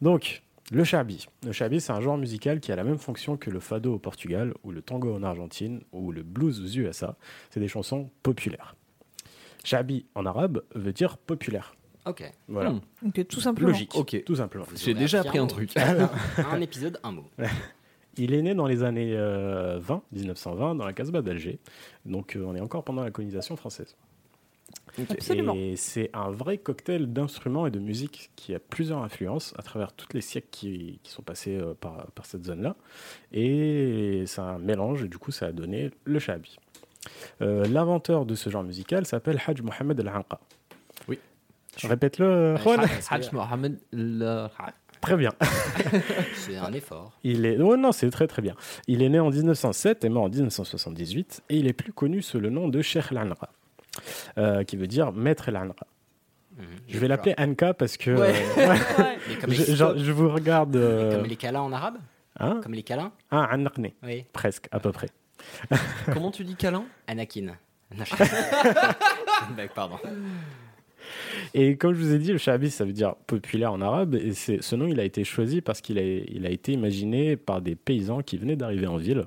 [0.00, 1.26] Donc, le shabi.
[1.44, 3.98] Le shabi, c'est un genre musical qui a la même fonction que le fado au
[3.98, 7.16] Portugal, ou le tango en Argentine, ou le blues aux USA.
[7.50, 8.76] C'est des chansons populaires.
[9.64, 11.74] Shabi en arabe veut dire populaire.
[12.06, 12.22] Ok.
[12.48, 12.70] Voilà.
[12.70, 12.80] Hmm.
[13.06, 13.68] Ok, tout simplement.
[13.70, 13.94] Logique.
[13.94, 14.22] Ok.
[14.24, 14.64] Tout simplement.
[14.74, 15.76] J'ai aurez déjà appris un truc.
[16.38, 17.26] un épisode, un mot.
[18.22, 21.58] Il est né dans les années euh, 20, 1920, dans la Casbah d'Alger.
[22.04, 23.96] Donc euh, on est encore pendant la colonisation française.
[25.08, 25.54] Absolument.
[25.54, 29.92] Et c'est un vrai cocktail d'instruments et de musique qui a plusieurs influences à travers
[29.92, 32.76] tous les siècles qui, qui sont passés euh, par, par cette zone-là.
[33.32, 36.58] Et c'est un mélange, et du coup ça a donné le shabi.
[37.40, 40.40] Euh, L'inventeur de ce genre musical s'appelle Hajj Mohamed Al-Anqa.
[41.08, 41.18] Oui.
[41.84, 42.56] Répète-le, euh,
[43.10, 44.46] Hajj Mohamed Le-
[45.00, 45.30] Très bien.
[46.34, 47.12] C'est un effort.
[47.24, 47.58] Il est...
[47.58, 48.54] oh non, c'est très très bien.
[48.86, 52.38] Il est né en 1907 et mort en 1978 et il est plus connu sous
[52.38, 53.48] le nom de Sheikh Al-Anqa,
[54.38, 55.86] euh, qui veut dire maître Al-Anqa.
[56.58, 56.64] Mhm.
[56.88, 58.34] Je vais l'appeler Anka parce que Ouais.
[58.58, 58.74] euh,
[59.28, 60.76] Mais comme, je, genre, je vous regarde.
[60.76, 61.96] euh, comme les câlins en arabe
[62.38, 64.24] hein Comme les câlins Ah, Anaqne, Oui.
[64.32, 65.08] presque, à peu près.
[66.12, 66.84] Comment tu dis câlin?
[67.06, 67.54] Anakin.
[69.74, 69.98] Pardon.
[71.54, 74.14] Et comme je vous ai dit, le shabi, ça veut dire populaire en arabe.
[74.14, 78.22] Et ce nom, il a été choisi parce qu'il a, été imaginé par des paysans
[78.22, 79.24] qui venaient d'arriver en ville.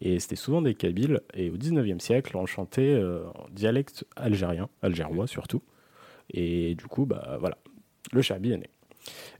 [0.00, 1.20] Et c'était souvent des Kabyles.
[1.34, 5.62] Et au 19e siècle, on chantait euh, en dialecte algérien, algérois surtout.
[6.32, 7.58] Et du coup, bah, voilà,
[8.12, 8.70] le shabi est né.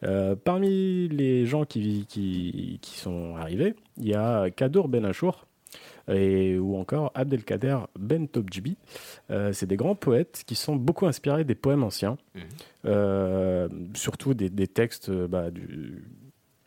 [0.04, 5.46] Euh, parmi les gens qui, qui, qui sont arrivés, il y a Kadour Ben Achour,
[6.10, 8.76] et, ou encore Abdelkader Ben Tobjibi.
[9.30, 12.42] Euh, c'est des grands poètes qui sont beaucoup inspirés des poèmes anciens, Mhm.
[12.86, 16.02] Euh, surtout des, des textes euh, bah, du,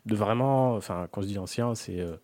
[0.06, 2.16] de vraiment, enfin quand je dis ancien, c'est euh,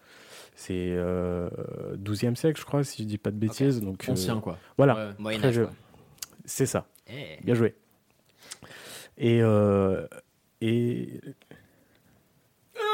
[0.54, 1.48] c'est euh,
[1.96, 3.80] 12e siècle, je crois, si je dis pas de bêtises.
[3.80, 4.58] Donc Ancien, quoi.
[4.76, 5.38] Voilà, Ouais.
[6.44, 6.86] C'est ça.
[7.08, 7.42] Eh.
[7.44, 7.74] Bien joué.
[9.18, 9.40] Et
[10.62, 11.20] et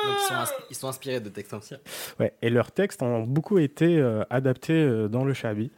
[0.07, 1.79] Donc, ils, sont ins- ils sont inspirés de textes anciens.
[2.21, 5.71] Ouais, et leurs textes ont beaucoup été euh, adaptés euh, dans le Shabi.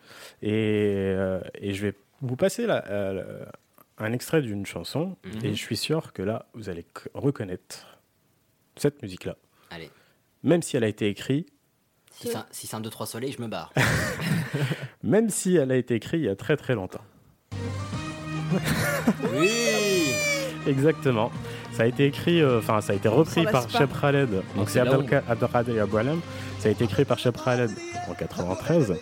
[0.42, 3.44] Et, euh, et je vais vous passer la- euh,
[3.98, 5.16] un extrait d'une chanson.
[5.24, 5.44] Mhm.
[5.44, 7.98] Et je suis sûr que là, vous allez c- reconnaître
[8.76, 9.36] cette musique-là.
[9.70, 9.90] Allez.
[10.44, 11.48] Même si elle a été écrite,
[12.12, 13.72] Si c'est un, si c'est un 2-3 soleil, je me barre.
[15.02, 17.04] même si elle a été écrite il y a très très longtemps.
[19.34, 20.12] oui
[20.66, 21.30] Exactement.
[21.78, 23.70] Ça a été écrit, euh, enfin ça a été repris par.
[23.70, 24.30] Shep Khaled.
[24.56, 26.18] Donc c'est Abdelkader Aboualem.
[26.58, 27.70] Ça a été écrit par Shep Khaled
[28.10, 28.96] en 93.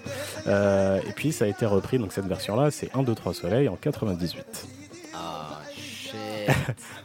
[0.46, 3.68] Euh, et puis ça a été repris, donc cette version-là, c'est 1, 2, 3 Soleil
[3.70, 4.66] en 98.
[5.14, 5.58] Ah.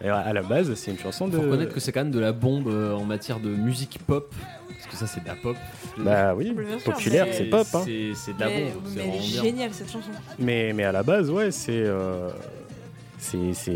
[0.04, 1.38] Et à la base, c'est une chanson de.
[1.38, 4.36] Faut reconnaître que c'est quand même de la bombe euh, en matière de musique pop.
[4.68, 5.56] Parce que ça, c'est de la pop.
[6.00, 7.66] Bah oui, sûr, populaire, c'est pop.
[7.76, 7.84] Hein.
[7.86, 8.84] C'est de la Mais, bombe.
[8.84, 10.10] mais c'est elle est géniale cette chanson.
[10.38, 11.72] Mais, mais à la base, ouais, c'est.
[11.72, 12.30] euh,
[13.22, 13.72] c'est c'est-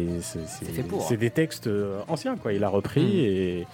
[1.13, 1.15] hein.
[1.17, 2.53] des textes euh, anciens, quoi.
[2.53, 3.19] Il a repris Mm.
[3.25, 3.67] et.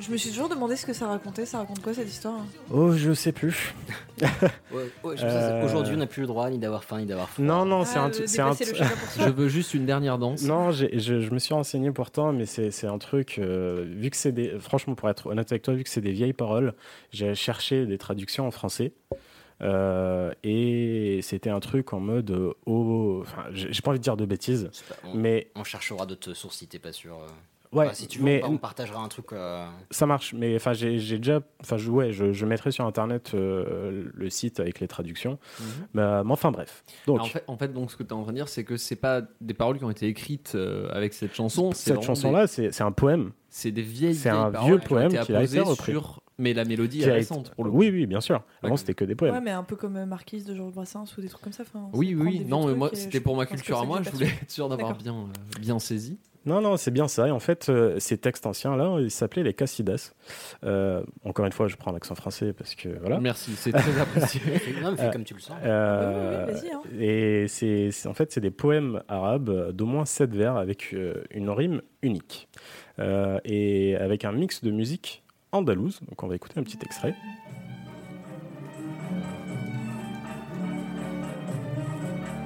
[0.00, 1.44] Je me suis toujours demandé ce que ça racontait.
[1.44, 2.46] Ça raconte quoi cette histoire hein?
[2.72, 3.74] Oh, je sais plus.
[4.72, 7.44] Ouais, ouais, Euh, Aujourd'hui, on n'a plus le droit ni d'avoir faim ni d'avoir froid.
[7.44, 8.50] Non, non, c'est Ah, un.
[8.50, 8.52] un.
[9.24, 10.42] Je veux juste une dernière danse.
[10.44, 14.10] Non, j'ai- je, je me suis renseigné pourtant, mais c'est c'est un truc, euh, vu
[14.10, 14.56] que c'est des...
[14.60, 16.74] Franchement, pour être honnête avec toi, vu que c'est des vieilles paroles,
[17.10, 18.92] j'ai cherché des traductions en français.
[19.62, 24.26] Euh, et c'était un truc en mode oh, enfin, j'ai pas envie de dire de
[24.26, 27.14] bêtises, pas- on, mais on cherchera d'autres sources si t'es pas sûr.
[27.16, 27.26] euh.
[27.76, 29.32] ouais, Enfin, si tu veux, mais on, partagera un truc.
[29.32, 30.32] euh, ça marche.
[30.32, 34.60] Mais enfin, j'ai déjà, enfin, je, ouais, je, je mettrai sur internet euh, le site
[34.60, 35.38] avec les traductions.
[35.60, 35.66] Mhm.
[35.94, 36.84] Mais, mais enfin, bref.
[37.06, 38.48] Donc, Alors, en, fait, en fait, donc, ce que tu es en train de dire,
[38.48, 41.72] c'est que c'est pas des paroles qui ont été écrites euh, avec cette chanson.
[41.72, 43.24] cette chanson-là, c'est c'est un poème.
[43.26, 45.92] des- C'est des vieilles, c'est un paroles vieux qui poème été qui a été repris.
[45.92, 47.78] sur- Mais la mélodie est récente pour le coup.
[47.78, 48.42] Oui, oui, bien sûr.
[48.62, 49.34] Avant, c'était que des poèmes.
[49.34, 51.64] Ouais, mais un peu comme euh, Marquise de Georges Brassens ou des trucs comme ça.
[51.64, 54.50] enfin, Oui, oui, non, mais moi, c'était pour ma culture à moi, je voulais être
[54.50, 56.18] sûr d'avoir bien, euh, bien saisi.
[56.46, 57.26] Non, non, c'est bien ça.
[57.28, 60.12] Et en fait, euh, ces textes anciens-là, ils s'appelaient les Cassidas.
[60.64, 63.20] Euh, encore une fois, je prends l'accent français parce que voilà.
[63.20, 64.40] Merci, c'est très apprécié.
[64.80, 65.56] non, mais fais comme tu le sens.
[65.62, 66.82] Euh, Oui, oui, oui, vas-y, hein.
[67.00, 71.50] Et c'est en fait, c'est des poèmes arabes d'au moins sept vers avec euh, une
[71.50, 72.48] rime unique.
[72.98, 76.00] Euh, et avec un mix de musique andalouse.
[76.08, 77.14] Donc, on va écouter un petit extrait.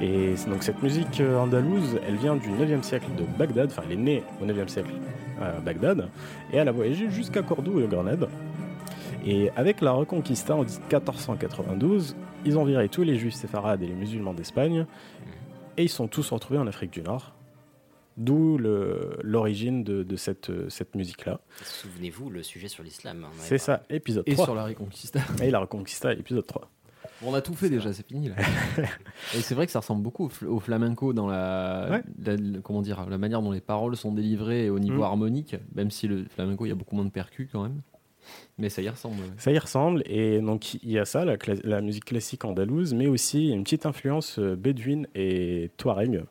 [0.03, 3.93] Et donc cette musique euh, andalouse, elle vient du 9e siècle de Bagdad, enfin elle
[3.93, 4.91] est née au 9e siècle
[5.41, 6.09] à Bagdad,
[6.53, 8.29] et elle a voyagé jusqu'à Cordoue et Grenade.
[9.25, 13.95] Et avec la Reconquista en 1492, ils ont viré tous les juifs séfarades et les
[13.95, 14.87] musulmans d'Espagne,
[15.77, 17.33] et ils sont tous retrouvés en Afrique du Nord.
[18.17, 18.59] D'où
[19.23, 21.41] l'origine de, de cette, cette musique-là.
[21.63, 23.23] Souvenez-vous, le sujet sur l'islam.
[23.25, 24.45] on avait C'est ça, épisode Et 3.
[24.45, 25.21] sur la Reconquista.
[25.43, 26.71] Et la Reconquista, épisode 3.
[27.23, 28.35] Bon, on a tout fait déjà, c'est fini là.
[29.35, 32.03] Et c'est vrai que ça ressemble beaucoup au, fl- au flamenco dans la, Ouais.
[32.25, 35.05] la- le- comment dire, la manière dont les paroles sont délivrées au niveau Mm.
[35.05, 37.81] harmonique, même si le flamenco il y a beaucoup moins de percus quand même.
[38.59, 39.17] Mais ça y ressemble.
[39.21, 39.29] ouais.
[39.37, 43.51] Ça y ressemble, et donc il y a ça, la musique classique andalouse, mais aussi
[43.51, 46.23] une petite influence euh, bédouine et touareg.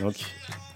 [0.00, 0.14] Donc,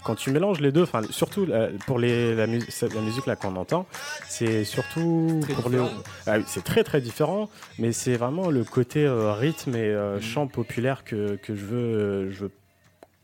[0.03, 3.35] quand tu mélanges les deux, enfin, surtout la- pour les, la, mus- la musique là
[3.37, 3.85] qu'on entend,
[4.27, 5.77] c'est surtout Très pour les.
[5.79, 6.01] différent.
[6.27, 7.49] Ah oui, c'est très très différent,
[7.79, 10.21] mais c'est vraiment le côté euh, rythme et euh, Mhm.
[10.21, 12.51] chant populaire que, que je, veux, euh, je veux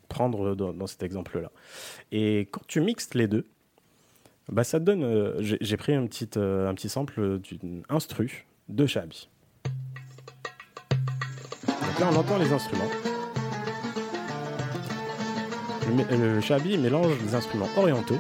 [0.08, 1.52] prendre dans, dans cet exemple-là.
[2.14, 3.46] Et quand tu mixes les deux,
[4.52, 5.04] bah ça te donne.
[5.04, 9.28] euh, J'ai pris un petit, euh, un petit sample d'une instru de Shabi.
[11.68, 12.90] Donc là, on entend les instruments.
[16.12, 18.20] Le, Shabi mélange des instruments orientaux,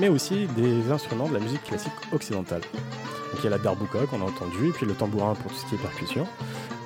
[0.00, 2.60] mais aussi des instruments de la musique classique occidentale.
[2.62, 5.58] Donc il y a la darbouka qu'on a entendu, et puis le tambourin pour tout
[5.58, 6.26] ce qui est percussion.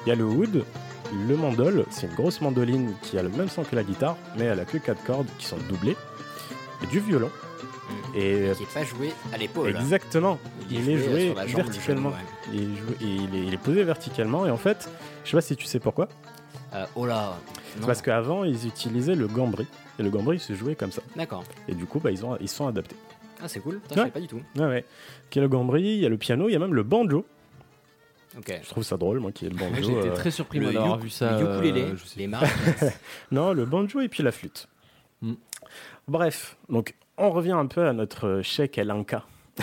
[0.04, 0.64] Il y a le oud,
[1.26, 4.44] le mandol, c'est une grosse mandoline qui a le même son que la guitare, mais
[4.44, 5.96] elle a que quatre cordes qui sont doublées,
[6.82, 7.30] et du violon.
[8.14, 9.70] Et Qui n'est pas joué à l'épaule.
[9.70, 10.38] Exactement.
[10.70, 12.10] Il Il, est joué jambe, verticalement.
[12.10, 14.46] genou, il, est joué- il, est, il est posé verticalement.
[14.46, 14.88] Et en fait,
[15.24, 16.08] je sais pas si tu sais pourquoi.
[16.74, 17.34] Euh, oh là.
[17.74, 17.86] C'est non.
[17.86, 19.66] parce qu'avant, ils utilisaient le gambri.
[19.98, 21.02] Et le gambri, il se jouait comme ça.
[21.16, 21.44] D'accord.
[21.66, 22.96] Et du coup, bah, ils, ont, ils sont adaptés.
[23.42, 23.80] Ah, c'est cool.
[23.80, 24.06] Putain, Je Ouais.
[24.06, 24.40] savais pas du tout.
[24.56, 24.84] Ouais, ouais.
[25.32, 26.82] Il y a le gambri, il y a le piano, il y a même le
[26.82, 27.24] banjo.
[28.36, 28.60] Ok.
[28.62, 29.82] Je trouve ça drôle, moi, qui est le banjo.
[29.82, 30.14] J'ai été euh.
[30.14, 31.40] très surpris d'avoir vu ça.
[31.40, 32.50] le ukulélé, euh, je les maracas.
[33.30, 34.68] Non, le banjo et puis la flûte.
[35.22, 35.34] Mm.
[36.06, 39.24] Bref, donc on revient un peu à notre cheikh El Anka.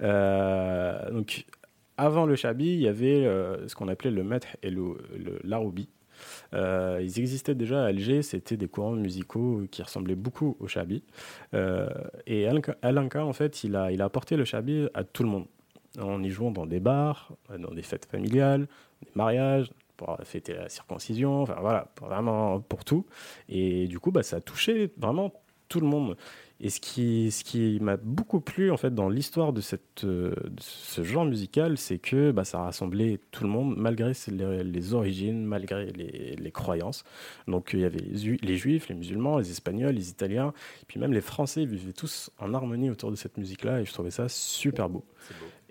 [0.00, 1.44] Euh, donc,
[1.96, 5.40] avant le Chabi, il y avait euh, ce qu'on appelait le maître et le, le-
[5.42, 5.88] l'aroubi.
[6.54, 11.02] Euh, ils existaient déjà à Alger, c'était des courants musicaux qui ressemblaient beaucoup au Chabi.
[11.54, 11.88] Euh,
[12.26, 15.28] et El Anka- El Anka, en fait, il a, apporté le Chabi à tout le
[15.28, 15.46] monde.
[16.00, 18.66] En y jouant dans des bars, dans des fêtes familiales,
[19.02, 23.04] des mariages, pour fêter la circoncision, enfin voilà, vraiment pour tout.
[23.48, 25.32] Et du coup, bah, ça a touché vraiment
[25.68, 26.16] tout le monde.
[26.60, 30.34] Et ce qui, ce qui m'a beaucoup plu en fait dans l'histoire de, cette, euh,
[30.44, 34.94] de ce genre musical, c'est que bah, ça rassemblait tout le monde malgré les, les
[34.94, 37.04] origines, malgré les, les croyances.
[37.46, 40.52] Donc il y avait les, Ju- les juifs, les musulmans, les espagnols, les italiens,
[40.82, 43.92] et puis même les français vivaient tous en harmonie autour de cette musique-là, et je
[43.92, 45.04] trouvais ça super beau.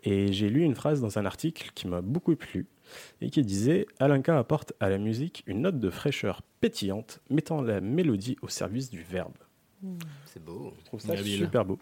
[0.03, 2.65] Et j'ai lu une phrase dans un article qui m'a beaucoup plu
[3.19, 7.81] et qui disait Alinka apporte à la musique une note de fraîcheur pétillante, mettant la
[7.81, 9.33] mélodie au service du verbe.
[10.25, 10.73] C'est beau.
[10.79, 11.77] Je trouve ça super beau.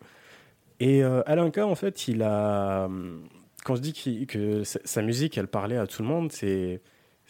[0.80, 2.86] Et euh, Alinka, en fait, il a.
[2.86, 3.28] hum,
[3.64, 6.82] Quand je dis qu'il- que sa musique, elle parlait à tout le monde, c'est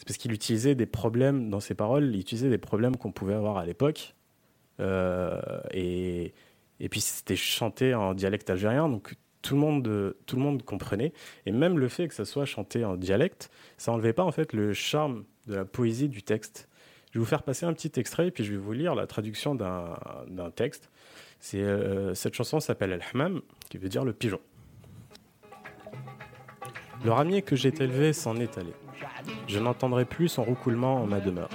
[0.06, 3.58] parce qu'il utilisait des problèmes dans ses paroles, il utilisait des problèmes qu'on pouvait avoir
[3.58, 4.16] à l'époque.
[4.82, 5.40] Euh,
[5.72, 6.34] et
[6.82, 11.14] Et puis c'était chanté en dialecte algérien, donc tout le monde, tout le monde comprenait.
[11.46, 14.52] Et même le fait que ça soit chanté en dialecte, ça enlevait pas en fait
[14.52, 16.68] le charme de la poésie du texte.
[17.16, 19.08] Je vais vous faire passer un petit extrait et puis je vais vous lire la
[19.08, 20.90] traduction d'un texte.
[21.54, 24.42] Euh, cette chanson s'appelle El Hammam, qui veut dire le pigeon.
[27.06, 28.74] Le ramier que j'ai élevé s'en est allé.
[29.48, 31.48] Je n'entendrai plus son roucoulement en ma demeure.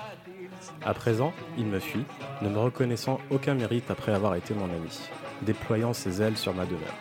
[0.80, 2.06] À présent, il me fuit,
[2.40, 4.98] ne me reconnaissant aucun mérite après avoir été mon ami,
[5.42, 6.96] déployant ses ailes sur ma demeure.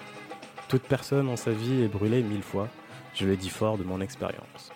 [0.68, 2.68] Toute personne en sa vie est brûlée mille fois,
[3.16, 4.74] je le dis fort de mon expérience.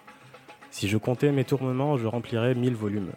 [0.71, 3.11] Si je comptais mes tourments, je remplirais mille volumes.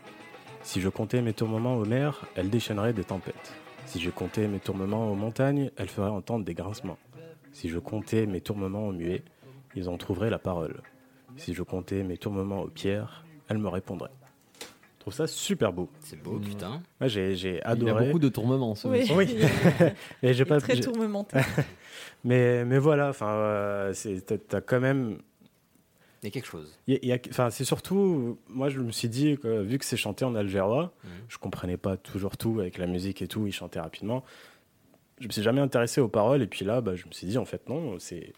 [0.67, 3.55] Si je comptais mes tourments aux mers, elles déchaîneraient des tempêtes.
[3.87, 6.99] Si je comptais mes tourments aux montagnes, elles feraient entendre des grincements.
[7.53, 9.23] Si je comptais mes tourments aux muets,
[9.77, 10.83] ils en trouveraient la parole.
[11.37, 14.11] Si je comptais mes tourments aux pierres, elles me répondraient.
[14.61, 15.89] Je trouve ça super beau.
[16.01, 16.83] C'est beau, putain.
[17.01, 18.07] Moi, j'ai, j'ai Il y a adoré.
[18.07, 18.75] beaucoup de tourmements.
[18.75, 19.09] ce Oui.
[20.23, 20.59] Mais j'ai pas.
[20.61, 21.39] Très j'ai- tourmenté.
[22.25, 23.95] mais, mais voilà, enfin, euh,
[24.49, 25.19] t'as quand même.
[26.23, 26.77] Il y a quelque chose.
[27.31, 28.39] Enfin, c'est surtout.
[28.49, 31.11] Moi, je me suis dit que vu que c'est chanté en algérois, Mhm.
[31.29, 33.47] je comprenais pas toujours tout avec la musique et tout.
[33.47, 34.25] Il chantait rapidement.
[35.21, 37.39] Je me suis jamais intéressé aux paroles et puis là, bah, je me suis dit
[37.39, 38.33] en fait non, c'est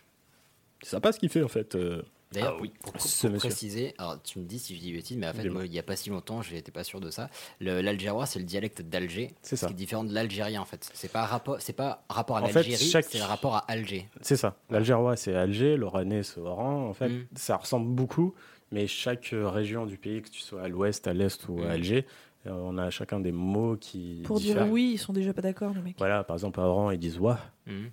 [0.82, 1.74] c'est sympa ce qu'il fait en fait.
[1.74, 2.02] euh,
[2.32, 3.30] D'ailleurs, Ah oui, pour, pour monsieur.
[3.32, 5.78] préciser, alors tu me dis si je dis bêtise, mais en fait, moi, il n'y
[5.78, 7.30] a pas si longtemps, j'étais pas sûr de ça.
[7.58, 9.30] Le- L'algérois, c'est le dialecte d'Alger.
[9.40, 9.66] C'est Ce ça.
[9.66, 10.90] qui est différent de l'algérien, en fait.
[10.92, 13.60] C'est pas rapport, c'est pas rapport à En fait, l'Algérie, chaque- c'est le rapport à
[13.70, 14.08] Alger.
[14.20, 14.56] C'est ça.
[14.68, 16.86] L'algérois, c'est Alger, l'oranais, c'est Oran.
[16.88, 17.26] En fait, Mm.
[17.34, 18.34] ça ressemble beaucoup,
[18.72, 21.66] mais chaque euh, région du pays, que tu sois à l'ouest, à l'est ou Mm.
[21.66, 22.06] à Alger,
[22.46, 24.20] euh, on a chacun des mots qui.
[24.26, 25.96] Pour dire oui, ils sont déjà pas d'accord, les mecs.
[25.96, 27.38] Voilà, par exemple, à Oran, ils disent wa.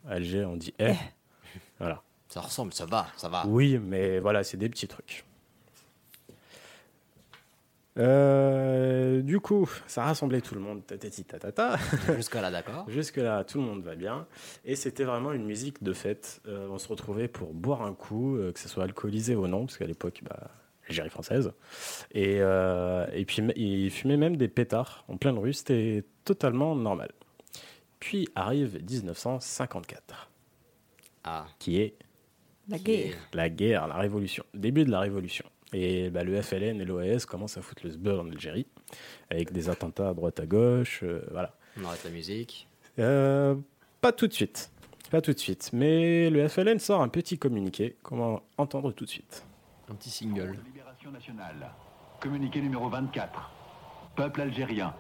[0.06, 0.92] À Alger, on dit eh.
[1.80, 2.02] Voilà.
[2.36, 3.48] Ça ressemble, ça va, ça va.
[3.48, 5.24] Oui, mais voilà, c'est des petits trucs.
[7.98, 11.78] Euh, du coup, ça rassemblait tout le monde, tatati tatata.
[12.18, 12.90] Jusqu'à là, d'accord.
[12.90, 14.28] Jusque-là, tout le monde va bien.
[14.66, 16.42] Et c'était vraiment une musique de fête.
[16.46, 19.66] Euh, on se retrouvait pour boire un coup, euh, que ce soit alcoolisé ou non,
[19.66, 20.52] parce qu'à l'époque, bah,
[20.90, 21.54] Algérie française.
[22.12, 25.54] Et, et puis, il fumait même des pétards en pleine rue.
[25.54, 27.14] C'était totalement normal.
[28.02, 30.30] Puis arrive 1954,
[31.24, 31.96] Ah, qui est
[32.68, 33.16] La guerre.
[33.34, 35.46] la guerre, la révolution, début de la révolution.
[35.74, 38.66] Et bah, le FLN et l'OAS commencent à foutre le sbeurre en Algérie,
[39.30, 41.54] avec des attentats à droite à gauche, euh, voilà.
[41.80, 42.68] on arrête la musique.
[43.00, 43.56] Euh,
[44.02, 44.72] pas tout de suite,
[45.12, 45.72] pas tout de suite.
[45.74, 49.46] Mais le FLN sort un petit communiqué qu'on va entendre tout de suite.
[49.90, 50.58] Un petit single.
[50.66, 51.72] Libération nationale.
[52.22, 53.52] Communiqué numéro 24.
[54.16, 54.94] Peuple algérien.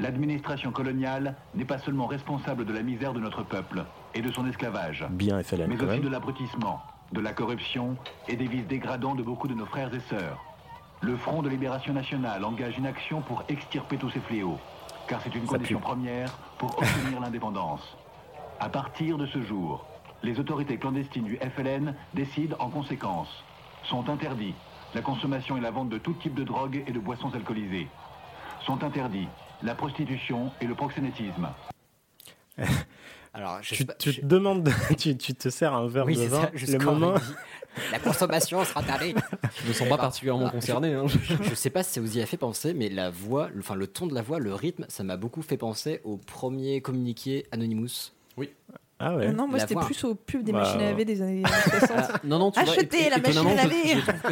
[0.00, 3.84] L'administration coloniale n'est pas seulement responsable de la misère de notre peuple
[4.14, 6.02] et de son esclavage, Bien FLN mais quand aussi même.
[6.04, 7.96] de l'abrutissement, de la corruption
[8.28, 10.42] et des vices dégradants de beaucoup de nos frères et sœurs.
[11.00, 14.58] Le Front de Libération Nationale engage une action pour extirper tous ces fléaux,
[15.08, 15.84] car c'est une Ça condition pue.
[15.84, 17.96] première pour obtenir l'indépendance.
[18.60, 19.86] À partir de ce jour,
[20.22, 23.28] les autorités clandestines du FLN décident en conséquence.
[23.84, 24.54] Sont interdits
[24.94, 27.86] la consommation et la vente de tout type de drogue et de boissons alcoolisées.
[28.64, 29.28] Sont interdits
[29.62, 31.48] la prostitution et le proxénétisme.
[33.36, 34.68] Alors, je Tu, sais pas- tu je- te demandes,
[34.98, 37.14] tu, tu te sers un verre Oui, de c'est vin, ça, le moment.
[37.92, 39.14] La consommation sera tardée.
[39.62, 40.94] Je me sens pas particulièrement concerné.
[40.94, 41.04] hein.
[41.42, 43.74] Je sais pas si ça vous y a fait penser, mais la voix, le- enfin
[43.74, 47.44] le ton de la voix, le rythme, ça m'a beaucoup fait penser au premier communiqué
[47.52, 48.12] Anonymous.
[48.98, 49.30] Ah ouais.
[49.32, 51.90] Non, moi c'était plus au pub des Bah, machines à laver des années 60.
[51.98, 53.74] Ah, non, non, tu Achetez et- la machine à laver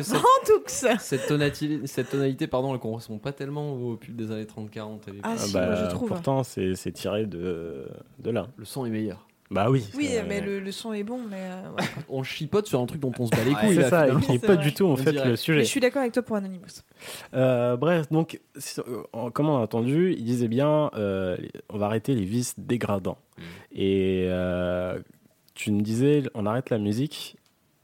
[0.03, 5.09] cette- Cette tonalité, cette tonalité pardon, elle correspond pas tellement au pub des années 30-40.
[5.09, 5.21] à l'époque.
[5.23, 6.09] Ah, Ah si, bah, moi je trouve.
[6.09, 7.87] Pourtant, c'est c'est tiré de,
[8.21, 8.47] de là.
[8.57, 9.27] Le son est meilleur.
[9.51, 9.85] Bah oui.
[9.95, 11.85] Oui, c'est- mais le, le son est bon, mais euh, ouais.
[12.09, 13.75] On chipote sur un truc dont on se bat les Ouais, couilles.
[13.77, 14.65] C'est ça, et qui n'est C'est pas vrai.
[14.65, 15.25] du tout en On fait dirait.
[15.27, 15.61] le Mais sujet.
[15.61, 16.83] je suis d'accord avec toi pour Anonymous.
[17.35, 18.41] Euh, bref, donc,
[18.79, 21.37] euh, comme on a entendu, il disait bien, euh,
[21.69, 23.19] on va arrêter les vices dégradants.
[23.37, 23.43] Mm.
[23.73, 24.99] Et euh,
[25.55, 27.37] tu me disais, on arrête la musique?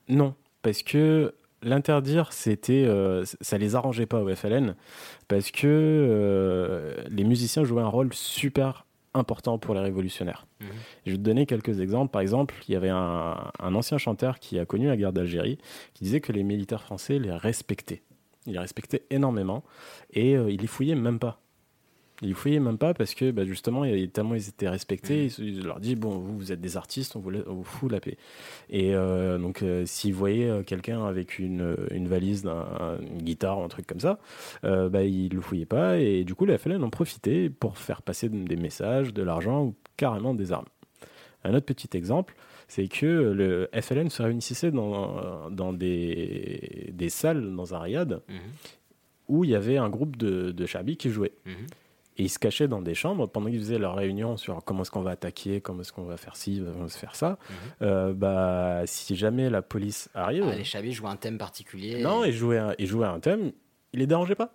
[0.09, 4.75] Non, parce que l'interdire, c'était, euh, ça les arrangeait pas au FLN,
[5.29, 10.47] parce que euh, les musiciens jouaient un rôle super important pour les révolutionnaires.
[10.61, 10.69] Mhm.
[11.07, 12.11] Je vais te donner quelques exemples.
[12.11, 15.59] Par exemple, il y avait un, un ancien chanteur qui a connu la guerre d'Algérie,
[15.95, 18.03] qui disait que les militaires français les respectaient.
[18.47, 19.65] Il les respectait énormément
[20.13, 21.41] et euh, il les fouillait même pas.
[22.23, 24.69] Il les fouillait même pas parce que bah, justement, il y avait- tellement ils étaient
[24.69, 27.41] respectés, il, se- il leur dit bon, vous, vous êtes des artistes, on vous, la-
[27.49, 28.17] on vous fout la paix.
[28.69, 33.59] Et euh, donc, euh, s'ils voyaient euh, quelqu'un avec une, une valise, d'un- une guitare
[33.59, 34.19] ou un truc comme ça,
[34.65, 38.03] euh, bah, ils le fouillaient pas et du coup, la FLN en profitait pour faire
[38.03, 40.67] passer des messages, de l'argent ou carrément des armes.
[41.45, 42.35] Un autre petit exemple,
[42.69, 48.37] c'est que le FLN se réunissait dans, dans des, des salles dans un riad Mhm.
[49.29, 51.33] où il y avait un groupe de, de Chabi qui jouait.
[51.47, 51.53] Mhm.
[52.21, 54.91] Et ils se cachaient dans des chambres pendant qu'ils faisaient leur réunion sur comment est-ce
[54.91, 57.39] qu'on va attaquer, comment est-ce qu'on va faire ci, comment on va se faire ça.
[57.81, 60.45] Euh, bah, si jamais la police arrive.
[60.45, 60.51] Mhm.
[60.53, 62.03] Ah, les chabis jouent un thème particulier.
[62.03, 63.53] Non, ils jouaient, un, ils jouaient un thème,
[63.95, 64.53] ils les dérangeaient pas.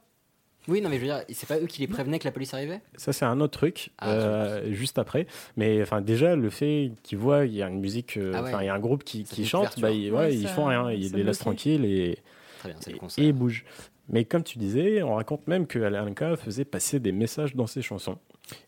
[0.67, 2.53] Oui, non, mais je veux dire, c'est pas eux qui les prévenaient que la police
[2.53, 2.81] arrivait?
[2.97, 5.25] Ça, c'est un autre truc, Ah, euh, juste après.
[5.57, 8.49] Mais enfin, déjà, le fait qu'ils voient, il y a une musique, euh, Ah ouais.
[8.49, 10.91] enfin, il y a un groupe qui, chante, bah, ils, ouais, Ouais, ils font rien,
[10.91, 12.17] ils les laissent tranquilles et,
[12.59, 13.23] Très bien, c'est le et, concert.
[13.23, 13.65] et ils bougent.
[14.10, 17.82] Mais comme tu disais, on raconte même que Alanka faisait passer des messages dans ses
[17.82, 18.18] chansons.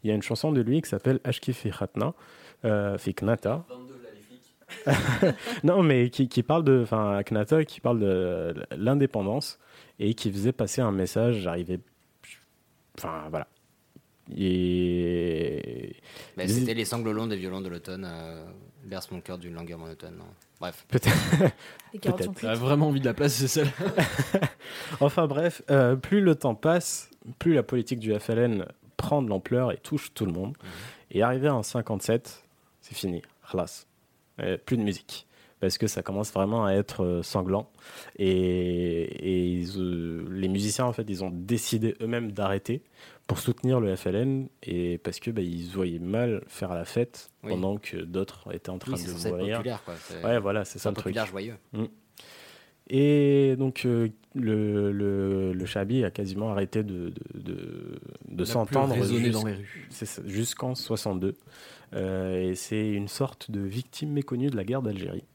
[0.03, 2.13] Il y a une chanson de lui qui s'appelle Ashki fi Khatna,
[2.65, 3.65] euh, fi Knata.
[5.63, 9.59] non, mais qui, qui parle de, enfin, Knata, qui parle de l'indépendance
[9.99, 11.37] et qui faisait passer un message.
[11.37, 11.79] J'arrivais,
[12.97, 13.47] enfin, voilà.
[14.35, 15.95] Et
[16.35, 18.05] Bah, C'était les sanglots longs des violons de l'automne.
[18.09, 18.45] Euh,
[18.87, 20.15] berce mon cœur d'une langueur monotone.
[20.17, 20.25] non.
[20.59, 20.85] Bref.
[20.87, 21.53] Peut-être.
[22.01, 22.33] Peut-être.
[22.41, 23.71] T'as vraiment envie de la place, c'est celle.
[24.99, 28.65] Enfin bref, euh, plus le temps passe, plus la politique du FLN
[28.97, 30.57] prend de l'ampleur et touche tout le monde.
[31.11, 32.43] Et arrivé en 57,
[32.81, 33.85] c'est fini, Khalas.
[34.39, 35.25] Euh, plus de musique.
[35.59, 37.69] Parce que ça commence vraiment à être euh, sanglant.
[38.17, 42.83] Et, et ils, euh, les musiciens, en fait, ils ont décidé eux-mêmes d'arrêter
[43.27, 44.47] pour soutenir le FLN.
[44.63, 47.51] Et parce que bah, ils voyaient mal faire la fête Oui.
[47.51, 49.11] pendant que d'autres étaient en train Oui, de
[49.85, 49.93] quoi.
[49.99, 51.15] C'est- Ouais, voilà, c'est ça le truc.
[51.29, 51.55] joyeux.
[51.73, 51.83] Mm.
[52.89, 57.99] Et donc, euh, le, le, le Chabi a quasiment arrêté de, de, de,
[58.29, 58.95] de s'entendre
[60.25, 61.35] jusqu'en 62.
[61.93, 65.25] Euh, et c'est une sorte de victime méconnue de la guerre d'Algérie.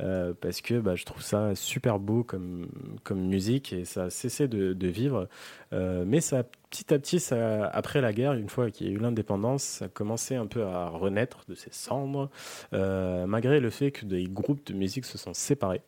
[0.00, 2.68] Euh, parce que bah, je trouve ça super beau comme,
[3.04, 5.28] comme musique et ça a cessé de, de vivre.
[5.72, 8.92] Euh, mais ça, petit à petit, ça, après la guerre, une fois qu'il y a
[8.94, 12.30] eu l'indépendance, ça a commencé un peu à renaître de ses cendres,
[12.72, 15.82] euh, malgré le fait que des groupes de musique se sont séparés.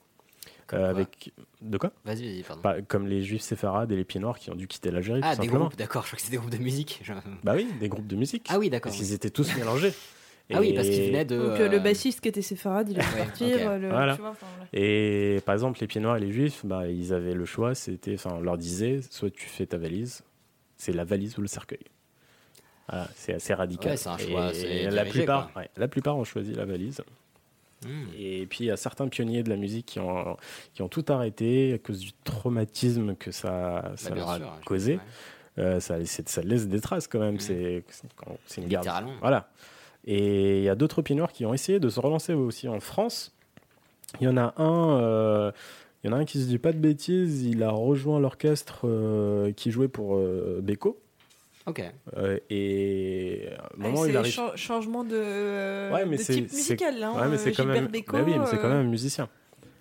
[0.74, 1.92] Euh, avec de quoi?
[2.06, 2.62] Vas-y, vas-y, pardon.
[2.62, 5.20] Bah, Comme les juifs séfarades et les pieds noirs qui ont dû quitter l'Algérie.
[5.22, 5.66] ah, tout des simplement.
[5.66, 6.02] groupes, d'accord.
[6.04, 7.00] Je crois que c'était des groupes de musique.
[7.02, 7.12] Je-
[7.44, 8.46] Bah oui, des groupes de musique.
[8.48, 8.90] Ah oui, d'accord.
[8.90, 9.92] Parce qu'ils étaient tous mélangés.
[10.54, 11.36] Ah oui, parce qu'ils Et- venaient de.
[11.38, 13.70] Donc euh, le euh, bassiste qui était séfarade, il a dû Ouais, partir.
[13.70, 14.14] euh, le- Voilà.
[14.14, 14.68] tu vois, enfin, voilà.
[14.72, 17.74] Et par exemple, les pieds noirs et les juifs, bah, ils avaient le choix.
[17.74, 20.22] C'était, enfin, on leur disait, soit tu fais ta valise,
[20.76, 21.80] c'est la valise ou le cercueil.
[22.88, 23.92] Voilà, c'est assez radical.
[23.92, 27.00] Ouais, c'est un choix Et la dirigé, plupart, ouais, la plupart ont choisi la valise.
[27.86, 27.88] hmm.
[28.18, 30.36] Et puis il y a certains pionniers de la musique qui ont,
[30.74, 34.60] qui ont tout arrêté à cause du traumatisme que ça, ça Bah, leur a sûr,
[34.66, 34.98] causé.
[35.58, 37.34] Euh, ça, laisse- ça laisse des traces quand même.
[37.34, 37.40] Mhm.
[37.40, 38.84] C'est c'est- quand- c'est une garde.
[38.84, 39.12] Littéralement.
[39.20, 39.48] Voilà.
[40.04, 43.34] Et il y a d'autres noirs qui ont essayé de se relancer aussi en France.
[44.20, 45.52] Il y en a un, euh,
[46.02, 47.44] il y en a un qui se dit pas de bêtises.
[47.44, 50.98] Il a rejoint l'orchestre euh, qui jouait pour euh, Beko.
[51.66, 51.80] Ok.
[52.16, 54.32] Euh, et à un Ah, moment, il c'est arrive.
[54.32, 57.12] cha- changement de, euh, Ouais, mais de type musical là.
[57.12, 57.90] ouais, mais hein, c'est quand Gilbert même.
[57.90, 59.28] Bécaud, bah oui, mais c'est quand euh, même un musicien.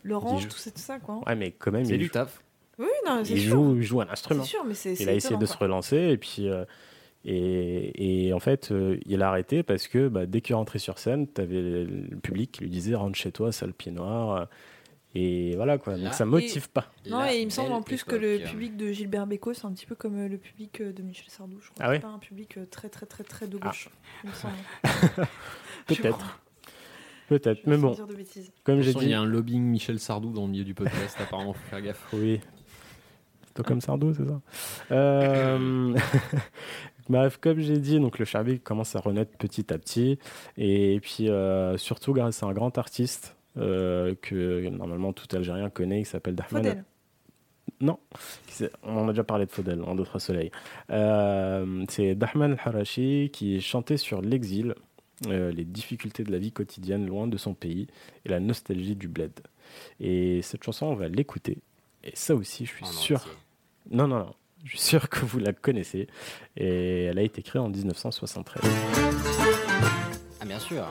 [0.04, 1.22] L'orange, Il tout ça, tout ça quoi.
[1.26, 2.44] Ouais, mais quand même, C'est il du joue, taf.
[2.78, 3.52] Oui, non, c'est il sûr.
[3.52, 4.44] joue, il joue un C'est instrument.
[4.44, 4.94] sûr, mais c'est.
[4.94, 5.66] Il a essayé de se quoi.
[5.68, 6.66] relancer et puis euh,
[7.26, 10.98] et, et en fait euh, il a arrêté parce que bah, dès qu'il rentrait sur
[11.00, 14.32] scène, t'avais le le public qui lui disait rentre chez toi, sale pied noir.
[14.36, 14.46] euh,
[15.14, 15.98] Et voilà quoi.
[15.98, 16.86] Là- Donc ça motive pas.
[17.10, 18.50] Non, et il me semble en plus que le époque.
[18.52, 21.30] public de Gilbert Bécaud, c'est un petit peu comme euh, le public euh, de Michel
[21.30, 21.86] Sardou, je crois.
[21.86, 23.68] Ah ouais c'est pas un public euh, très très très très de Ah.
[23.68, 23.90] gauche.
[25.88, 26.40] Peut-être.
[27.28, 27.62] Peut-être.
[27.66, 28.52] Mais bon, dire de bêtises.
[28.64, 29.06] comme j'ai dit.
[29.06, 31.82] Il y a un lobbying Michel Sardou dans le milieu du podcast, apparemment, faut faire
[31.82, 32.06] gaffe.
[32.14, 32.40] Oui.
[33.54, 34.42] Toi comme Sardou, c'est ça
[34.92, 35.94] Euh,
[37.12, 40.18] Bref, comme j'ai dit, donc le Charby commence à renaître petit à petit.
[40.58, 46.04] Et puis, euh, surtout grâce à un grand artiste euh, que normalement tout Algérien connaît,
[46.04, 46.64] qui s'appelle Dahman.
[46.64, 46.86] Faudel.
[47.82, 48.00] Non,
[48.48, 50.52] C'est- on en a déjà parlé de Faudel en d'autres soleils.
[50.90, 54.74] Euh, c'est Dahman Harashi qui chantait sur l'exil,
[55.28, 57.88] euh, les difficultés de la vie quotidienne loin de son pays
[58.24, 59.34] et la nostalgie du bled.
[60.00, 61.58] Et cette chanson, on va l'écouter.
[62.06, 63.18] Et ça aussi, je suis En sûr.
[63.18, 63.32] entier.
[63.90, 64.34] Non, non, non.
[64.64, 66.08] Je suis sûr que vous la connaissez.
[66.58, 68.62] Et elle a été créée en 1973.
[70.40, 70.86] Ah, bien sûr.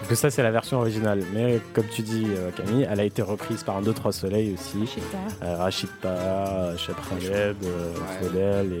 [0.00, 1.22] Parce que ça, c'est la version originale.
[1.34, 4.86] Mais comme tu dis, euh, Camille, elle a été reprise par un 2-3 soleils aussi.
[4.86, 5.18] Chita.
[5.42, 7.94] Euh, Rachid Taha, Cheb Khaled, euh.
[8.20, 8.80] Faudel et,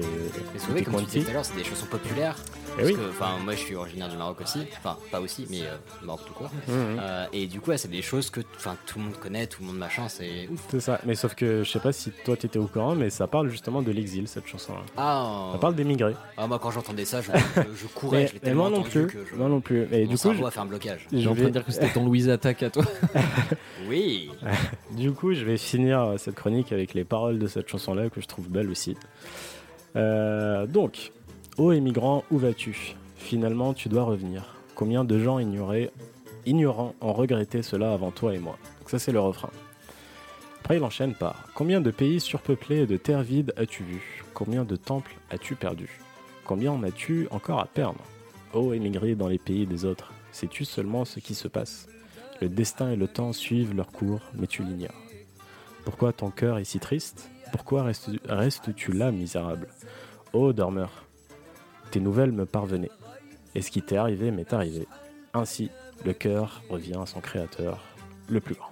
[0.56, 2.36] et souvent, comme tu disais tout à l'heure, c'est des chansons populaires.
[2.72, 2.94] Eh Parce oui.
[2.94, 4.60] que, enfin, moi, je suis originaire du Maroc aussi.
[4.78, 6.50] Enfin, pas aussi, mais euh, Maroc tout court.
[6.68, 6.74] Mhm.
[7.00, 9.60] Euh, et du coup, ouais, c'est des choses que, enfin, tout le monde connaît, tout
[9.62, 10.08] le monde machin.
[10.08, 10.60] C'est ouf.
[10.70, 11.00] C'est ça.
[11.04, 13.82] Mais sauf que je sais pas si toi t'étais au courant, mais ça parle justement
[13.82, 14.74] de l'exil cette chanson.
[14.96, 16.14] Ah, Ça parle d'émigrés.
[16.36, 18.18] ah, moi, quand j'entendais ça, je, je, je courais.
[18.22, 19.06] Mais, je l'ai tellement moi non plus.
[19.08, 19.88] que je- Moi non plus.
[19.92, 21.06] Et mon du coup, je- fait un blocage.
[21.12, 22.84] J'ai je en train vais- de dire que c'était ton Louise Attaque à toi.
[23.88, 24.30] Oui.
[24.92, 28.20] Du coup, je vais finir euh, cette chronique avec les paroles de cette chanson-là que
[28.20, 28.96] je trouve belle aussi.
[29.96, 31.12] Euh, donc,
[31.58, 32.94] ô émigrant, où vas-tu?
[33.16, 34.54] Finalement, tu dois revenir.
[34.76, 35.90] Combien de gens ignoraient,
[36.46, 38.56] ignorants ont regretté cela avant toi et moi?
[38.78, 39.50] Donc ça, c'est le refrain.
[40.60, 44.64] Après, il enchaîne par Combien de pays surpeuplés et de terres vides as-tu vu Combien
[44.64, 45.88] de temples as-tu perdu
[46.44, 47.98] Combien en as-tu encore à perdre?
[48.54, 51.88] Ô émigré dans les pays des autres, sais-tu seulement ce qui se passe?
[52.40, 54.94] Le destin et le temps suivent leur cours, mais tu l'ignores.
[55.84, 57.30] Pourquoi ton cœur est si triste?
[57.52, 59.68] Pourquoi restes- restes-tu là, misérable?
[60.32, 61.04] Ô dormeur,
[61.90, 62.90] tes nouvelles me parvenaient,
[63.54, 64.86] et ce qui t'est arrivé m'est arrivé.
[65.34, 65.70] Ainsi,
[66.04, 67.82] le cœur revient à son créateur,
[68.28, 68.70] le plus grand.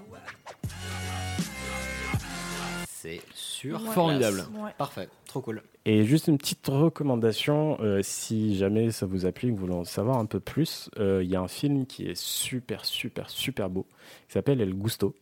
[2.86, 3.90] C'est sur Ouais.
[3.92, 4.44] Formidable.
[4.54, 4.70] Ouais.
[4.76, 5.62] Parfait, trop cool.
[5.90, 10.18] Et juste une petite recommandation, euh, si jamais ça vous applique, vous voulez en savoir
[10.18, 13.86] un peu plus, euh, il y a un film qui est super, super, super beau,
[14.26, 15.14] qui s'appelle El Gusto.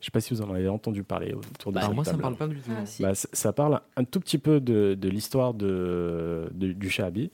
[0.00, 2.12] Je sais pas si vous en avez entendu parler autour de Bah, cette moi, ça
[2.12, 2.22] table.
[2.22, 2.70] parle pas du tout.
[2.74, 3.02] Ah, si.
[3.02, 7.30] Bah, ça parle un tout petit peu de, de l'histoire de, de- du Shahabi,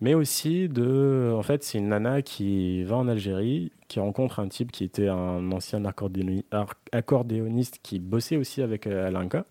[0.00, 1.32] mais aussi de.
[1.36, 5.08] En fait, c'est une nana qui va en Algérie, qui rencontre un type qui était
[5.08, 5.84] un ancien
[6.92, 9.44] accordéoniste qui bossait aussi avec euh, Alinka.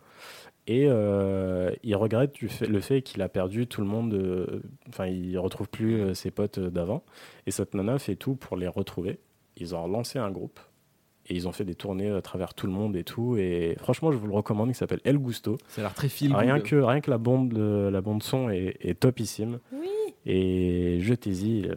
[0.71, 4.13] Et euh, il regrette le fait qu'il a perdu tout le monde.
[4.13, 7.03] euh, Enfin, il retrouve plus euh, ses potes d'avant.
[7.47, 9.19] Et cette nana fait tout pour les retrouver.
[9.57, 10.59] Ils ont lancé un groupe.
[11.29, 13.37] Et ils ont fait des tournées à travers tout le monde et tout.
[13.37, 14.69] Et franchement, je vous le recommande.
[14.69, 15.57] Il s'appelle El Gusto.
[15.69, 16.65] Ça a l'air très feel Rien good.
[16.67, 19.59] que, rien que la bande, la bande son est, est topissime.
[19.71, 19.87] Oui.
[20.25, 21.75] Et jetez-y euh,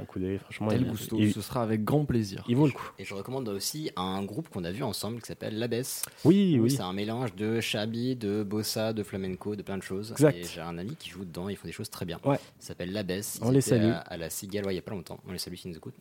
[0.00, 0.38] un coup d'œil.
[0.38, 2.42] Franchement, El il, Gusto, il- ce sera avec grand plaisir.
[2.48, 2.90] il vaut le coup.
[2.98, 6.02] Et je recommande aussi un groupe qu'on a vu ensemble qui s'appelle L'Abbesse.
[6.24, 6.70] Oui, oui.
[6.70, 10.10] C'est un mélange de shabi, de bossa, de flamenco, de plein de choses.
[10.12, 10.36] Exact.
[10.36, 12.18] Et j'ai un ami qui joue dedans, ils font des choses très bien.
[12.24, 12.36] Ouais.
[12.58, 13.38] Ça s'appelle L'Abbesse.
[13.42, 13.90] On les salue.
[13.90, 15.20] À, à la Cigale, ouais, il y a pas longtemps.
[15.28, 15.94] On les salue s'ils nous écoutent.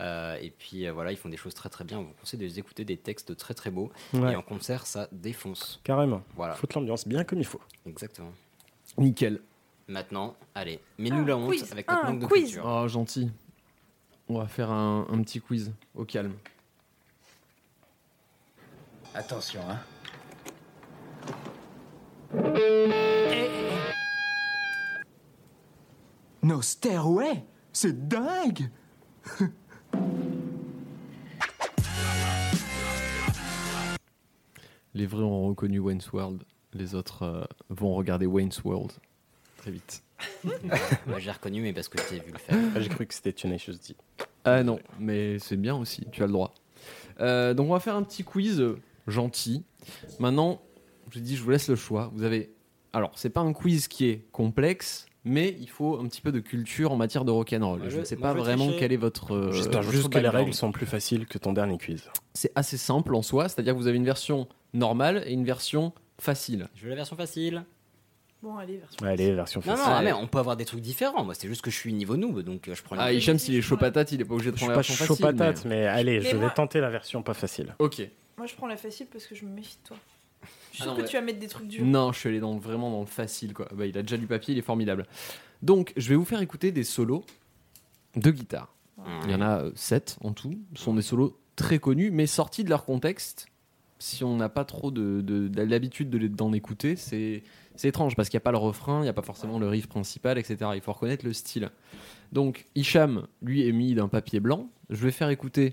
[0.00, 1.98] Euh, et puis euh, voilà, ils font des choses très très bien.
[1.98, 3.92] On vous conseille de les écouter, des textes très très beaux.
[4.14, 4.32] Ouais.
[4.32, 5.80] Et en concert, ça défonce.
[5.84, 6.22] Carrément.
[6.34, 7.60] Voilà, Faut l'ambiance bien comme il faut.
[7.86, 8.32] exactement.
[8.98, 9.40] Nickel.
[9.88, 11.72] Maintenant, allez, mets-nous Ah, la honte quiz.
[11.72, 12.44] avec notre Ah, manque de quiz.
[12.44, 12.64] culture.
[12.66, 13.30] Oh, gentil.
[14.28, 16.34] On va faire un, un petit quiz au calme.
[19.14, 19.78] Attention, hein.
[26.42, 28.70] Nos stairways C'est dingue
[34.94, 36.42] Les vrais ont reconnu Wayne's World.
[36.74, 38.92] Les autres euh, vont regarder Wayne's World
[39.62, 40.02] très vite.
[41.06, 42.58] Moi, j'ai reconnu, mais parce que j'ai vu le faire.
[42.74, 43.96] Ah, J'ai cru que c'était Tenacious D.
[44.44, 46.52] Ah non, mais c'est bien aussi, tu as le droit.
[47.20, 49.62] Euh, donc on va faire un petit quiz euh, gentil.
[50.18, 50.60] Maintenant,
[51.10, 52.10] je vous dis, je vous laisse le choix.
[52.12, 52.52] Vous avez,
[52.92, 56.40] alors c'est pas un quiz qui est complexe, mais il faut un petit peu de
[56.40, 57.78] culture en matière de rock'n'roll.
[57.78, 58.78] Moi, je je- ne sais moi, pas vraiment tricher.
[58.80, 59.32] quel est votre.
[59.34, 62.08] euh, J'espère juste que les règles sont plus faciles que ton dernier quiz.
[62.34, 65.92] C'est assez simple en soi, c'est-à-dire que vous avez une version normale et une version
[66.18, 66.68] facile.
[66.74, 67.64] Je veux la version facile.
[68.42, 69.06] Bon, allez, version.
[69.06, 69.84] Allez, version Non, facile.
[69.90, 71.22] non, ah, mais on peut avoir des trucs différents.
[71.24, 72.96] Moi, c'est juste que je suis niveau noob, donc euh, je prends.
[72.98, 74.82] Ah, Hicham, s'il est chaud patate, il est pas obligé de Je suis prendre la
[74.82, 75.36] pas version chaud facile.
[75.38, 77.76] patate, mais, allez, Mais je moi- vais tenter la version pas facile.
[77.78, 78.02] Ok.
[78.36, 79.96] Moi, je prends la facile parce que je me méfie de toi.
[80.70, 81.84] Je suis Ah non, que mais- tu vas mettre des trucs durs.
[81.84, 83.52] Non, je suis allé dans, vraiment dans le facile.
[83.52, 83.68] Quoi.
[83.74, 85.06] Bah, il a déjà du papier, il est formidable.
[85.62, 87.24] Donc, je vais vous faire écouter des solos
[88.16, 88.74] de guitare.
[89.24, 90.54] Il y en a 7 en tout.
[90.76, 93.46] Ce sont des solos très connus, mais sortis de leur contexte.
[93.98, 97.42] Si on n'a pas trop de, de- de l'habitude de les- d'en écouter, c'est
[97.74, 99.66] c'est étrange parce qu'il n'y a pas le refrain, il n'y a pas forcément le
[99.66, 100.72] riff principal, etc.
[100.74, 101.70] Il faut reconnaître le style.
[102.30, 104.68] Donc, Hicham, lui, est mis d'un papier blanc.
[104.90, 105.72] Je vais faire écouter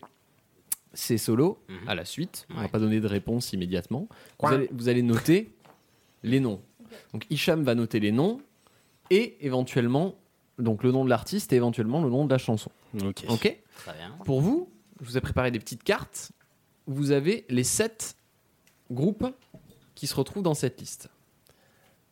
[0.93, 2.47] ces solos à la suite.
[2.49, 4.07] On va pas donner de réponse immédiatement.
[4.39, 5.51] Vous allez, vous allez noter
[6.23, 6.61] les noms.
[7.13, 8.41] Donc Hicham va noter les noms
[9.09, 10.15] et éventuellement
[10.57, 12.71] donc le nom de l'artiste et éventuellement le nom de la chanson.
[13.03, 13.23] Ok.
[13.29, 14.15] Ok Très bien.
[14.25, 16.31] Pour vous, je vous ai préparé des petites cartes.
[16.87, 18.15] Vous avez les sept
[18.91, 19.25] groupes
[19.95, 21.09] qui se retrouvent dans cette liste.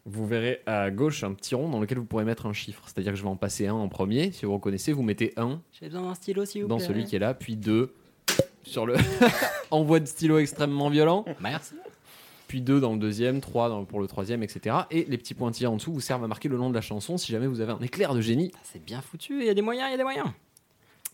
[0.05, 2.83] Vous verrez à gauche un petit rond dans lequel vous pourrez mettre un chiffre.
[2.85, 4.31] C'est-à-dire que je vais en passer un en premier.
[4.31, 6.85] Si vous reconnaissez, vous mettez un J'ai besoin d'un stylo, s'il vous dans plaît.
[6.85, 7.93] celui qui est là, puis deux
[8.63, 8.95] sur le
[9.71, 11.75] envoi de stylo extrêmement violent Merci.
[12.47, 14.75] puis 2 dans le deuxième, 3 pour le troisième, etc.
[14.91, 17.17] Et les petits pointillés en dessous vous servent à marquer le nom de la chanson
[17.17, 18.51] si jamais vous avez un éclair de génie.
[18.63, 19.39] C'est bien foutu.
[19.41, 20.27] Il y a des moyens, il y a des moyens.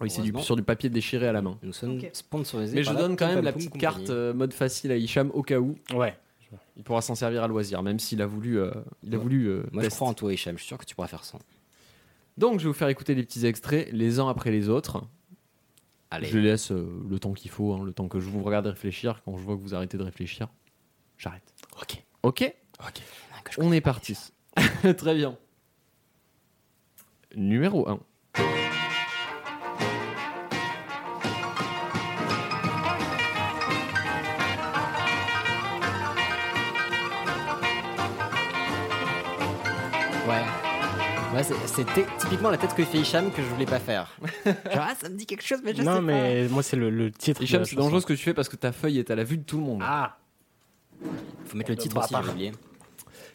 [0.01, 0.43] Oui, c'est du- Heureusement.
[0.43, 1.57] sur du papier déchiré à la main.
[1.61, 2.09] Nous sommes Ok.
[2.13, 2.75] sponsorisés.
[2.75, 5.43] Mais je par donne quand même la petite carte euh, mode facile à Hicham au
[5.43, 5.75] cas où.
[5.93, 6.15] Ouais.
[6.77, 8.59] Il pourra s'en servir à loisir, même s'il a voulu.
[8.59, 8.71] euh,
[9.03, 9.95] il a voulu euh, Moi, je test.
[9.97, 10.55] crois en toi, Hicham.
[10.57, 11.37] Je suis sûr que tu pourras faire ça.
[12.37, 15.03] Donc, je vais vous faire écouter les petits extraits les uns après les autres.
[16.13, 16.27] Allez.
[16.27, 19.23] Je laisse euh, le temps qu'il faut, hein, le temps que je vous regarde réfléchir.
[19.25, 20.47] Quand je vois que vous arrêtez de réfléchir,
[21.17, 21.41] j'arrête.
[21.81, 22.03] Ok.
[22.21, 23.01] Ok Ok.
[23.57, 24.15] On est parti.
[24.97, 25.35] Très bien.
[27.35, 27.99] Numéro 1.
[41.33, 44.15] Ouais, c'est- c'était typiquement la tête que fait Hicham que je voulais pas faire.
[44.45, 44.55] Genre,
[44.87, 46.01] ah, ça me dit quelque chose, mais je sais non, pas.
[46.01, 47.41] mais moi, c'est le, le titre.
[47.41, 49.37] Hicham, c'est dangereux ce que tu fais parce que ta feuille est à la vue
[49.37, 49.81] de tout le monde.
[49.83, 50.17] Ah
[51.45, 52.51] Faut mettre le titre Bah, aussi, par- j'ai oublié.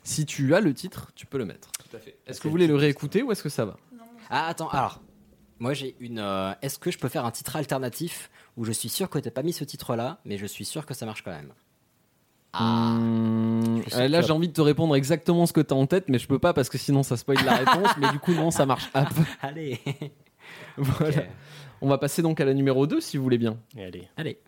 [0.05, 1.71] Si tu as le titre, tu peux le mettre.
[1.73, 2.17] Tout à fait.
[2.27, 3.77] Est-ce que vous voulez le réécouter ou est-ce que ça va?
[4.31, 5.01] Ah, attends, alors.
[5.59, 6.21] Moi, j'ai une.
[6.21, 9.33] euh, Est-ce que je peux faire un titre alternatif où je suis sûr que t'as
[9.33, 11.53] pas mis ce titre-là, mais je suis sûr que ça marche quand même?
[12.55, 15.87] Hum, Je sais euh, là, j'ai envie de te répondre exactement ce que t'as en
[15.87, 17.91] tête, mais je peux pas parce que sinon ça spoil la réponse.
[18.01, 18.89] mais du coup, non, ça marche.
[18.95, 19.09] Hop.
[19.43, 19.79] Allez
[20.77, 21.25] Voilà.
[21.81, 23.59] On va passer donc à la numéro 2 si vous voulez bien.
[23.77, 24.09] Allez.
[24.17, 24.39] Allez.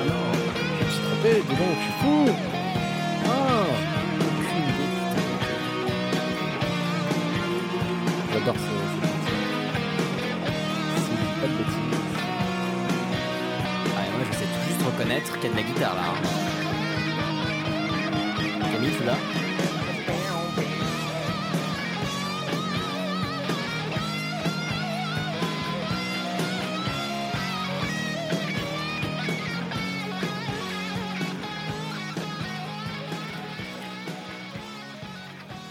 [0.00, 0.32] Ah non,
[0.78, 2.25] je me suis trompé, dis donc, je suis fou.
[15.86, 16.02] Guitare là.
[16.08, 16.20] hein.
[18.72, 19.16] Camille, tu l'as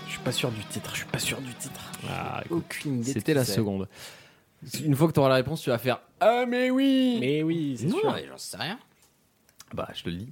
[0.07, 1.91] Je suis pas sûr du titre, je suis pas sûr du titre.
[2.09, 3.13] Ah, écoute, Aucune idée.
[3.13, 3.53] C'était la c'est.
[3.53, 3.87] seconde.
[4.83, 7.75] Une fois que tu auras la réponse, tu vas faire Ah, mais oui Mais oui,
[7.79, 8.17] c'est Non, sûr.
[8.29, 8.79] j'en sais rien.
[9.75, 10.31] Bah, je te le dis.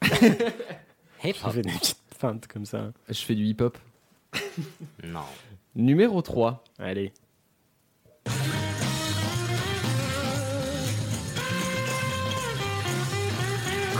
[1.24, 2.92] Hip Je fais des petites feintes comme ça.
[3.08, 3.76] Je fais du hip-hop.
[5.02, 5.24] Non.
[5.74, 6.62] Numéro 3.
[6.78, 7.12] Allez.
[8.26, 8.30] Je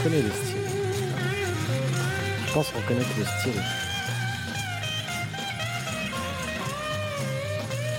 [0.05, 0.57] connais le style.
[2.47, 3.63] Je pense reconnaître le style.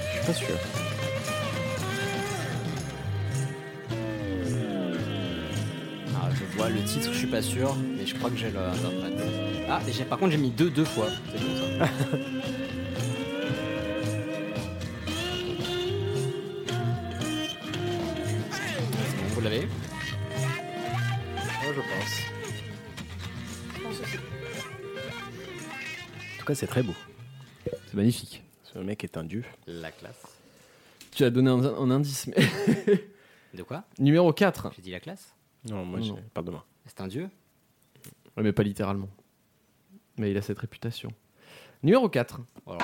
[0.07, 0.82] Je suis pas sûr.
[6.69, 8.56] Le titre, je suis pas sûr, mais je crois que j'ai le.
[8.56, 9.22] l'interprète.
[9.69, 11.10] Ah, et par contre, j'ai mis deux deux fois.
[11.31, 11.64] C'est bon ça.
[19.34, 19.69] Vous l'avez Moi,
[21.76, 22.22] je pense.
[26.35, 26.95] En tout cas, c'est très beau.
[27.65, 28.41] C'est magnifique.
[28.64, 29.44] Ce mec est un dieu.
[29.68, 30.22] La classe.
[31.11, 32.27] Tu as donné un, un indice.
[32.27, 32.35] Mais...
[33.53, 33.84] De quoi?
[33.99, 34.72] Numéro 4.
[34.77, 35.34] J'ai dit la classe?
[35.69, 36.19] Non, moi, Non, j'ai non.
[36.34, 36.64] pas de main.
[36.85, 37.30] C'est un dieu?
[38.35, 39.10] Ouais, mais pas littéralement.
[40.18, 41.10] Mais il a cette réputation.
[41.84, 42.41] Numéro 4.
[42.65, 42.84] Voilà.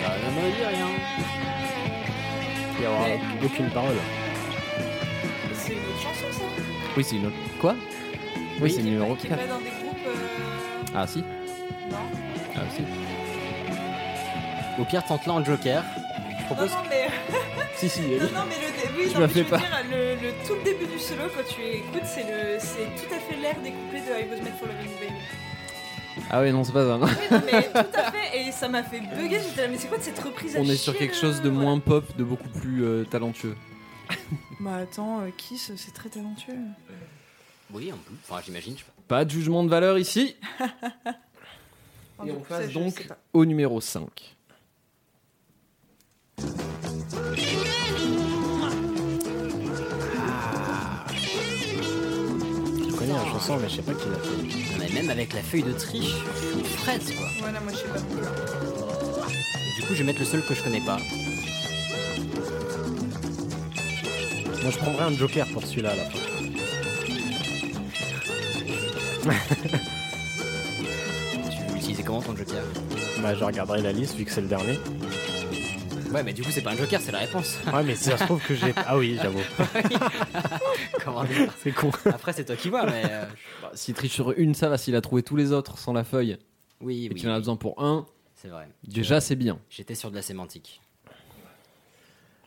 [0.00, 0.88] Ça ne me dit rien.
[2.78, 3.06] Il y aura
[3.44, 3.96] aucune parole.
[6.98, 7.36] Oui, c'est une autre.
[7.60, 7.76] Quoi
[8.60, 9.40] Oui, c'est le numéro Qui est 4.
[9.40, 10.06] pas dans des groupes.
[10.08, 11.18] euh, Ah, si.
[11.88, 11.96] Non.
[12.56, 12.82] Ah, si.
[14.80, 15.84] Au pire, tente-la en joker.
[15.84, 16.70] Je Non, propose.
[16.72, 17.06] non, mais.
[17.76, 18.00] Si, si.
[18.00, 19.58] non, non, mais le, oui, non, mais je veux pas.
[19.58, 23.40] dire, le, le tout début du solo, quand tu écoutes, c'est le, tout à fait
[23.40, 26.26] l'air des couplets de I Was Made for Loving Baby.
[26.28, 26.96] Ah, ouais, non, c'est pas ça.
[26.98, 27.06] non.
[27.06, 29.38] Oui, non, mais tout à fait, et ça m'a fait bugger.
[29.48, 31.40] J'étais là, mais c'est quoi de cette reprise à On est sur quelque là chose
[31.40, 33.54] de moins pop, de beaucoup plus euh, talentueux.
[34.60, 36.54] Bah attends, euh, Kiss, c'est très talentueux.
[37.72, 38.12] Oui, un peu.
[38.28, 38.74] Enfin, j'imagine.
[38.74, 39.02] je sais pas.
[39.18, 40.36] Pas de jugement de valeur ici.
[42.26, 43.16] Et on passe je donc pas.
[43.32, 44.36] au numéro 5.
[52.86, 54.72] Je connais la chanson, mais je sais pas qui l'a fait.
[54.72, 57.26] Non, mais même avec la feuille de triche, je suis une fraise quoi.
[57.40, 58.00] Voilà, moi je sais pas.
[59.76, 60.98] Du coup, je vais mettre le seul que je connais pas.
[64.62, 66.18] Moi, je prendrais un joker pour celui-là à la fin.
[71.50, 72.62] Tu veux l'utiliser comment ton joker
[73.22, 74.78] Bah, je regarderai la liste vu que c'est le dernier.
[76.12, 77.58] Ouais, mais du coup, c'est pas un joker, c'est la réponse.
[77.72, 78.72] Ouais, mais si ça se trouve que j'ai.
[78.76, 79.40] Ah oui, j'avoue.
[81.04, 81.90] Comment dire C'est con.
[82.06, 83.02] Après, c'est toi qui vois, mais.
[83.10, 83.26] euh,
[83.62, 84.78] Bah, S'il triche sur une, ça va.
[84.78, 86.38] S'il a trouvé tous les autres sans la feuille
[86.80, 87.20] Oui, et oui.
[87.20, 88.68] qu'il en a besoin pour un, C'est vrai.
[88.86, 89.58] déjà c'est bien.
[89.68, 90.80] J'étais sur de la sémantique.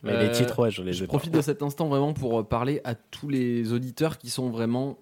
[0.02, 1.12] Mais Euh, les titres, ouais, je les Je ai pas.
[1.12, 4.98] profite de cet instant vraiment pour euh, parler à tous les auditeurs qui sont vraiment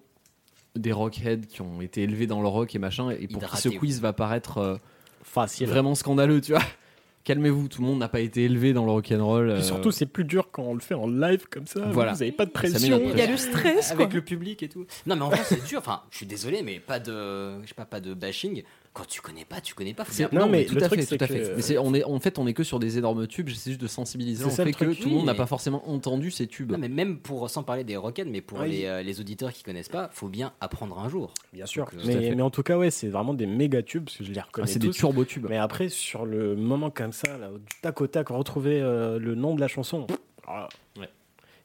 [0.75, 3.69] des rockheads qui ont été élevés dans le rock et machin et pour qui ce
[3.69, 4.77] quiz va paraître euh,
[5.23, 5.67] Facile.
[5.67, 6.61] vraiment scandaleux, tu vois.
[7.23, 9.49] Calmez-vous, tout le monde n'a pas été élevé dans le rock'n'roll.
[9.51, 11.81] Euh, surtout, c'est plus dur quand on le fait en live comme ça.
[11.91, 12.13] Voilà.
[12.13, 12.99] Vous avez pas de pression.
[13.11, 14.01] Il y a le stress, quoi.
[14.01, 14.85] Avec le public et tout.
[15.05, 15.77] Non, mais en vrai, c'est dur.
[15.79, 17.61] Enfin, je suis désolé, mais pas de.
[17.61, 18.63] Je sais pas, pas de bashing.
[18.93, 20.03] Quand tu connais pas, tu connais pas.
[20.03, 21.55] Faut bien- non, mais le tout à truc, fait, c'est tout à que- fait.
[21.55, 23.47] Mais c'est, on est, en fait, on est que sur des énormes tubes.
[23.47, 25.89] J'essaie juste de sensibiliser ça, fait le que tout le monde n'a mais- pas forcément
[25.89, 26.71] entendu ces tubes.
[26.73, 28.69] Non, mais même pour, sans parler des rockets, mais pour Oui.
[28.71, 31.33] les, euh, les auditeurs qui connaissent pas, faut bien apprendre un jour.
[31.53, 31.85] Bien sûr.
[31.85, 32.01] Donc, euh.
[32.05, 34.39] Mais, mais en tout cas, ouais, c'est vraiment des méga tubes, parce que je les
[34.39, 35.47] Ah, reconnais c'est des turbo tubes.
[35.49, 39.35] Mais après, sur le moment comme ça, là, du tac au tac, retrouver euh, le
[39.35, 40.05] nom de la chanson,
[40.47, 40.67] ah,
[40.99, 41.09] Ouais.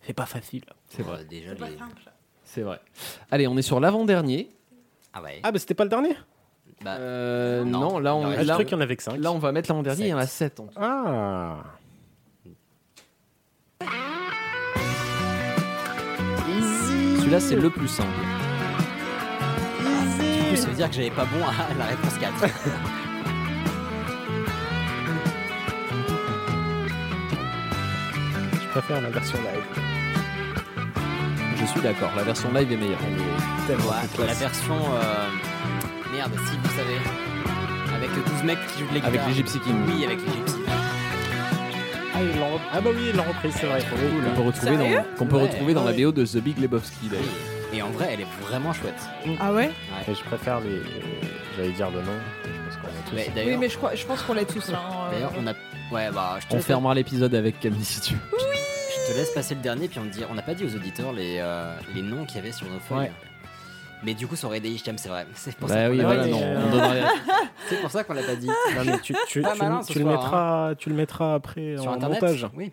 [0.02, 0.62] c'est pas facile.
[0.88, 1.22] C'est vrai.
[1.22, 2.02] euh, déjà, C'est pas les- simple.
[2.44, 2.78] C'est vrai.
[3.32, 4.48] Allez, on est sur l'avant-dernier.
[5.12, 5.40] Ah ouais.
[5.42, 6.14] Ah, bah c'était pas le dernier?
[6.84, 7.80] Bah, Euh, Non.
[7.92, 9.16] non, là, on, Ah, Ah, Je là, croyais qu'il y en avait que 5.
[9.18, 10.04] là, on va mettre l'avant-dernier.
[10.04, 10.60] Il y en a 7.
[10.76, 11.56] Ah
[17.18, 18.08] Celui-là, c'est le plus simple.
[19.80, 22.34] du coup, ça veut dire que j'avais pas bon à la réponse 4.
[28.62, 29.82] Je préfère la version live.
[31.58, 32.10] Je suis d'accord.
[32.16, 32.98] La version live est meilleure.
[33.68, 34.74] Elle est Ouais, la version.
[34.74, 35.28] euh,
[36.12, 36.96] Merde, si vous savez.
[37.94, 39.28] Avec 12 mecs qui jouent de la Avec guitare.
[39.28, 39.74] les Gypsy Kings.
[39.88, 40.56] Oui, avec les Gypsy.
[40.68, 43.80] Ah, ils l'ont- ah bah oui, ils l'ont reprise, c'est vrai.
[43.80, 43.96] Qu'on
[44.34, 46.04] peut retrouver Sérieux dans, qu'on peut Ouais, retrouver dans la ouais.
[46.04, 47.08] BO de The Big Lebowski.
[47.08, 47.24] d'ailleurs.
[47.72, 48.94] Et en vrai, elle est vraiment chouette.
[49.40, 49.70] Ah ouais
[50.08, 50.80] Et je préfère les.
[51.56, 52.12] J'allais dire le nom.
[52.44, 53.16] Je pense qu'on tous.
[53.16, 54.78] Oui, D'ailleurs, mais je, crois, je pense qu'on l'a tous là.
[54.78, 55.10] hein, euh.
[55.12, 55.52] d'ailleurs, on a.
[55.92, 58.20] Ouais, bah, je te, On laisse, fermera l'épisode avec Camille si tu veux.
[58.38, 60.24] je te laisse passer le dernier, puis on te dit.
[60.30, 62.78] On n'a pas dit aux auditeurs les, euh, les noms qu'il y avait sur nos
[62.80, 62.98] feuilles.
[63.08, 63.12] Ouais.
[64.04, 65.26] Mais du coup, ça aurait des c'est vrai.
[65.34, 66.24] C'est pour, ça Bah oui, voilà,
[67.68, 68.46] C'est pour ça qu'on l'a pas dit.
[68.46, 71.34] Non, mais tu, tu, Pas tu- malin, tu ce le soir, mettras, tu le mettras
[71.34, 72.46] après Sur en internet montage.
[72.54, 72.72] Oui.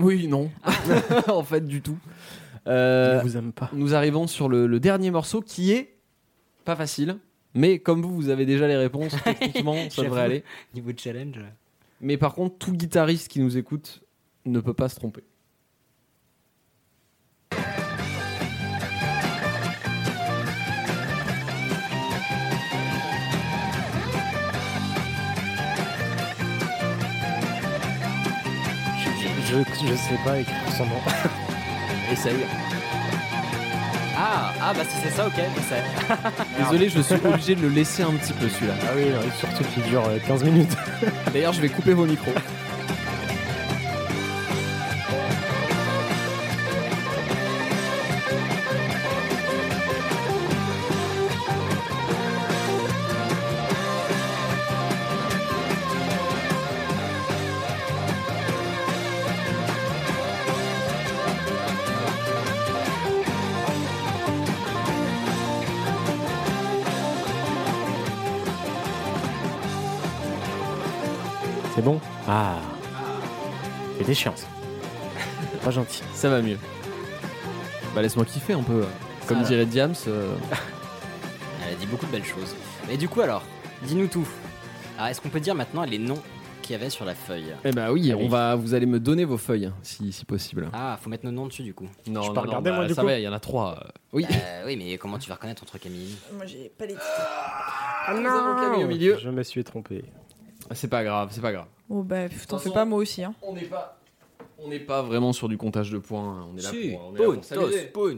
[0.00, 0.50] Oui, non.
[1.28, 1.98] en fait, du tout.
[2.66, 3.70] Euh, vous aime pas.
[3.72, 5.96] nous arrivons sur le, le dernier morceau qui est
[6.64, 7.16] pas facile.
[7.54, 10.44] Mais comme vous, vous avez déjà les réponses, techniquement, ça devrait aller.
[10.74, 11.40] Niveau de challenge.
[12.00, 14.02] Mais par contre, tout guitariste qui nous écoute
[14.44, 15.24] ne peut pas se tromper.
[29.48, 31.00] Je, je sais pas écrire son nom.
[32.12, 32.34] Essaye.
[34.14, 35.82] Ah, ah bah si c'est ça, ok, je sais.
[36.58, 38.74] Désolé, je suis obligé de le laisser un petit peu celui-là.
[38.82, 40.76] Ah oui, oui, surtout qu'il dure euh, 15 minutes.
[41.32, 42.32] D'ailleurs, je vais couper vos micros.
[71.78, 72.56] C'est bon Ah.
[73.98, 74.44] C'est des chiances.
[75.62, 76.02] Pas gentil.
[76.12, 76.58] Ça va mieux.
[77.94, 78.84] Bah laisse-moi kiffer un peu.
[79.28, 79.94] Comme dirait Diams.
[80.08, 80.34] euh,
[81.68, 82.56] Elle a dit beaucoup de belles choses.
[82.90, 83.44] Et du coup, alors,
[83.84, 84.26] dis-nous tout.
[84.96, 86.20] Alors, est-ce qu'on peut dire maintenant les noms
[86.62, 87.54] qu'il y avait sur la feuille?
[87.64, 90.68] Eh bah oui, Ah on va, vous allez me donner vos feuilles, si, si possible.
[90.72, 91.86] Ah, faut mettre nos noms dessus du coup.
[92.08, 93.78] non, je peux regarder, moi, du ça coup va, il y en a trois.
[93.84, 94.26] euh, Oui.
[94.28, 96.16] Euh, oui, mais comment tu vas reconnaître entre Camille?
[96.34, 97.04] Moi, j'ai pas les titres.
[98.08, 98.14] Ah
[98.60, 99.16] Camille au milieu.
[99.22, 100.04] Je me suis trompé.
[100.74, 101.66] C'est pas grave, c'est pas grave.
[101.88, 103.24] Oh bah, t'en fais pas moi aussi.
[103.24, 103.34] Hein.
[103.42, 103.98] On n'est pas,
[104.58, 106.40] on n'est pas vraiment sur du comptage de points.
[106.40, 106.46] hein.
[106.52, 107.24] On est là Si, pour, on est là
[107.92, 108.08] pour.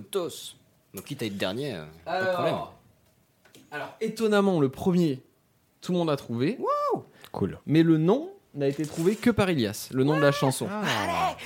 [0.94, 2.55] Donc, quitte à être dernier, euh, pas de problème.
[2.55, 2.74] Alors,
[3.70, 5.22] alors, étonnamment, le premier,
[5.81, 6.59] tout le monde a trouvé.
[7.31, 7.60] Cool.
[7.66, 10.66] Mais le nom n'a été trouvé que par Ilias, le nom de la chanson.
[10.68, 11.36] Ah.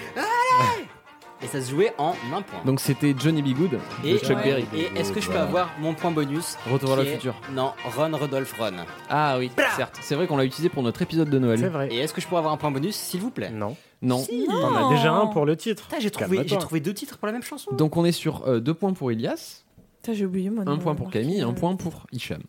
[1.42, 2.60] Et ça se jouait en un point.
[2.64, 3.56] Donc c'était Johnny B.
[3.56, 4.44] Good et de Chuck Ouais.
[4.44, 4.64] Berry.
[4.74, 5.48] et est-ce que je peux Voilà.
[5.48, 7.34] avoir mon point bonus Retour vers le futur.
[7.52, 8.72] Non, Ron Rodolphe Ron.
[9.10, 9.98] Ah oui, certes.
[10.00, 11.58] C'est vrai qu'on l'a utilisé pour notre épisode de Noël.
[11.58, 11.88] C'est vrai.
[11.92, 13.50] Et est-ce que je pourrais avoir un point bonus, s'il vous plaît?
[13.50, 13.76] Non.
[14.00, 14.24] Non.
[14.48, 15.88] T'en as déjà un pour le titre.
[16.00, 17.72] J'ai trouvé, trouvé deux titres pour la même chanson.
[17.74, 19.64] Donc on est sur euh, deux points pour Ilias,
[20.02, 20.64] Putain, j'ai oublié moi.
[20.64, 22.42] de un point pour Camille, un euh, point pour Hicham.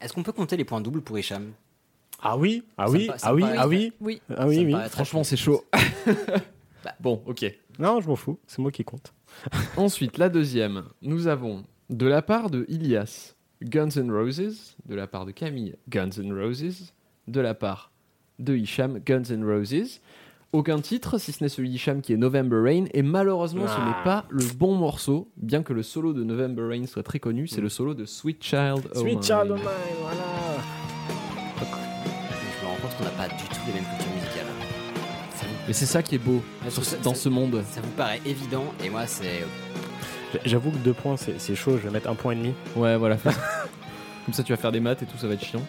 [0.00, 1.52] Est-ce qu'on peut compter les points doubles pour Hicham?
[2.22, 4.20] Ah oui, ah oui, ah me oui, ah oui, Oui.
[4.36, 4.80] ah oui, me oui.
[4.80, 5.64] très Franchement, c'est chaud.
[6.84, 6.92] Bah.
[6.98, 7.44] bon, ok.
[7.80, 8.38] Non, je m'en fous.
[8.46, 9.12] C'est moi qui compte.
[9.76, 15.06] Ensuite, la deuxième, nous avons de la part de Ilias, Guns N' Roses, de la
[15.06, 16.92] part de Camille, Guns N' Roses,
[17.26, 17.90] de la part
[18.38, 20.00] de Hicham, Guns N' Roses.
[20.52, 23.86] Aucun titre, si ce n'est celui d'Hicham qui est November Rain, et malheureusement ce Ah.
[23.86, 27.46] n'est pas le bon morceau, bien que le solo de November Rain soit très connu,
[27.46, 29.22] c'est le solo de Sweet Child O' Sweet Mine.
[29.22, 30.79] Child of Mine, voilà.
[35.70, 37.62] Mais c'est ça qui est beau sur- c'est- dans ce monde.
[37.70, 39.44] ça vous paraît évident, et moi, c'est.
[40.44, 41.76] J'avoue que deux points, c'est chaud.
[41.78, 42.54] Je vais mettre un point et demi.
[42.74, 43.16] Ouais, voilà.
[44.24, 45.62] Comme ça tu vas faire des maths et tout, ça va être chiant.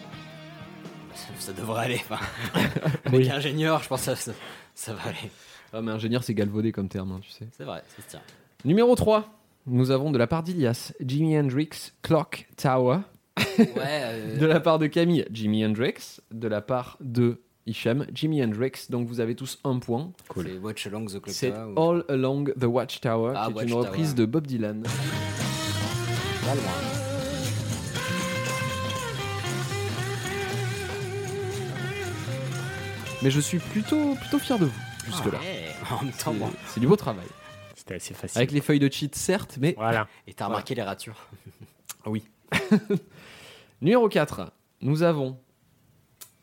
[1.38, 2.00] Ça devrait aller.
[2.10, 2.18] Enfin,
[3.12, 3.28] Oui.
[3.28, 4.32] avec ingénieur, je pense que ça, ça,
[4.74, 5.30] ça va aller.
[5.72, 7.46] Ah mais ingénieur c'est galvaudé comme terme, hein, tu sais.
[7.56, 8.20] C'est vrai, ça se tient.
[8.64, 9.28] Numéro 3,
[9.68, 12.98] nous avons de la part d'Ilias, Jimi Hendrix, Clock Tower.
[13.38, 16.20] Ouais, euh, De la part de Camille, Jimi Hendrix.
[16.32, 18.86] De la part de Hicham, Jimi Hendrix.
[18.90, 20.12] Donc vous avez tous un point.
[20.34, 23.74] c'est Watch Along the Clock C'est ou- All Along the Watchtower, Ah, qui est une
[23.74, 24.82] reprise de Bob Dylan.
[24.82, 26.62] Pas loin.
[33.22, 35.38] Mais je suis plutôt, plutôt fier de vous jusque-là.
[35.40, 36.34] Ah ouais, En même temps,
[36.66, 37.26] C'est- du beau travail.
[37.76, 38.38] C'était assez facile.
[38.38, 40.08] Avec les feuilles de cheat, certes, mais Voilà.
[40.26, 41.26] Et t'as remarqué les ratures
[42.06, 42.24] oui.
[43.82, 45.38] Numéro 4, nous avons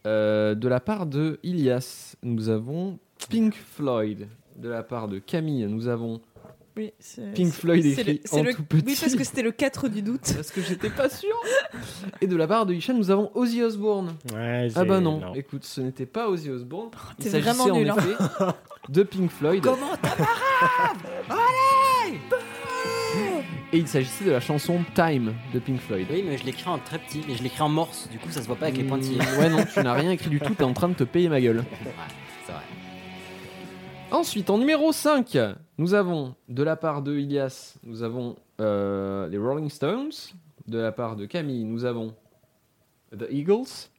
[0.06, 3.00] euh, de la part de Ilias, nous avons
[3.30, 4.28] Pink Floyd.
[4.56, 6.20] De la part de Camille, nous avons
[6.78, 6.92] Oui,
[7.36, 8.84] Pink Floyd c'est écrit le- c'est en le- tout petit.
[8.88, 10.34] Oui, parce que c'était le 4 du doute.
[10.36, 11.34] Parce que j'étais pas sûr.
[12.22, 14.16] Et de la part de Hicham, nous avons Ozzy Osbourne.
[14.34, 15.34] Ouais, Ah bah non.
[15.34, 16.90] écoute, ce n'était pas Ozzy Osbourne.
[17.20, 17.96] Il t'es s'agissait vraiment en nul, hein.
[17.98, 18.46] effet
[18.90, 19.64] de Pink Floyd.
[19.64, 19.92] Comment
[23.72, 26.08] Et il s'agissait de la chanson Time de Pink Floyd.
[26.10, 28.42] Oui, mais je l'écris en très petit, mais je l'écris en morse, du coup ça
[28.42, 29.20] se voit pas avec les pointillés.
[29.20, 31.30] Mm, Ouais, non, tu n'as rien écrit du tout, t'es en train de te payer
[31.30, 31.58] ma gueule.
[31.86, 31.92] Ouais,
[32.46, 32.62] c'est vrai.
[34.12, 35.38] Ensuite, en numéro 5,
[35.78, 40.12] nous avons de la part de Ilias, nous avons euh, les Rolling Stones.
[40.68, 42.14] De la part de Camille, nous avons
[43.18, 43.90] The Eagles.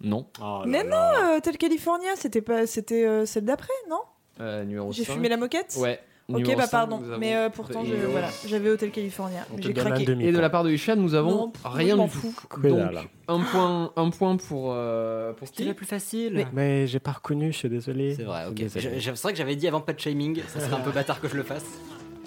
[0.00, 0.26] Non.
[0.42, 4.00] Oh Mais non, euh, Hotel California, c'était pas, c'était euh, celle d'après, non?
[4.40, 5.14] Euh, numéro J'ai 5.
[5.14, 5.76] fumé la moquette?
[5.78, 6.00] Ouais.
[6.28, 7.00] Ok, bah pardon.
[7.20, 8.06] Mais euh, pourtant, je- Eagles.
[8.10, 9.46] voilà, j'avais Hotel California.
[9.54, 10.04] Mais J'ai craqué.
[10.04, 10.24] demi.
[10.24, 12.18] Et de la part de Hicham, nous avons Non, rien je m'en du tout.
[12.18, 12.34] fous.
[12.48, 12.80] Que Donc,
[13.28, 16.32] un point, un point pour, euh, pour C'était qui la plus facile.
[16.34, 18.14] Mais- Mais j'ai pas reconnu, je suis désolé.
[18.16, 18.54] C'est vrai, ok.
[18.54, 18.94] Désolé.
[18.94, 20.90] Je- je- C'est vrai que j'avais dit avant pas de shaming, ça serait un peu
[20.90, 21.64] bâtard que je le fasse.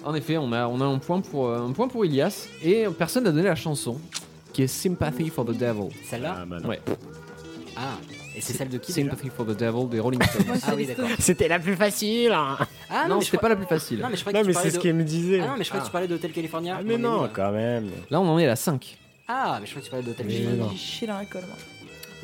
[0.02, 2.48] En effet, on a, on a un, point pour, euh, un point pour Ilias.
[2.64, 3.98] Et personne n'a donné la chanson,
[4.54, 5.90] qui est Sympathy for the Devil.
[6.04, 6.56] Celle-là Ah, bah.
[6.66, 6.80] Ouais.
[7.76, 7.98] Ah,
[8.40, 10.46] et c'est celle de qui Sympathy for the Devil des Rolling Stones.
[10.66, 11.08] Ah oui, d'accord.
[11.18, 12.32] C'était la plus facile.
[12.32, 12.56] hein.
[12.88, 14.00] Ah non, c'était crois- pas la plus facile.
[14.00, 15.40] Non, mais je croyais Non, que mais tu parlais c'est ce qu'elle me disait.
[15.40, 16.76] Ah non, mais je croyais que tu parlais d'Hotel California.
[16.80, 17.90] Ah, mais non, quand même.
[18.10, 18.96] Là, on en est à la 5.
[19.28, 20.66] Ah, mais je croyais que tu parlais d'Hotel Mais California.
[20.72, 21.56] J'ai chié dans la colle, moi.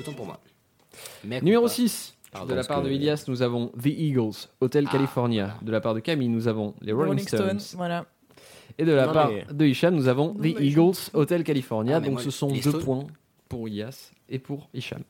[0.00, 0.40] Autant pour moi.
[1.24, 1.74] Mais Numéro culpa.
[1.74, 2.14] 6.
[2.32, 5.44] Pardon, de la part que- de Ilias, nous avons The Eagles, Hotel Ah, California.
[5.44, 5.58] voilà.
[5.62, 7.60] De la part de Camille, nous avons les Rolling, Rolling Stones.
[7.76, 8.06] Voilà.
[8.78, 10.96] Et de la Non, part mais- de Hicham, nous avons Non, The mais je- Eagles,
[11.14, 11.96] Hotel California.
[11.96, 13.06] Ah, Donc moi, ce sont deux Stones- points
[13.48, 15.02] pour Ilias et pour Hicham.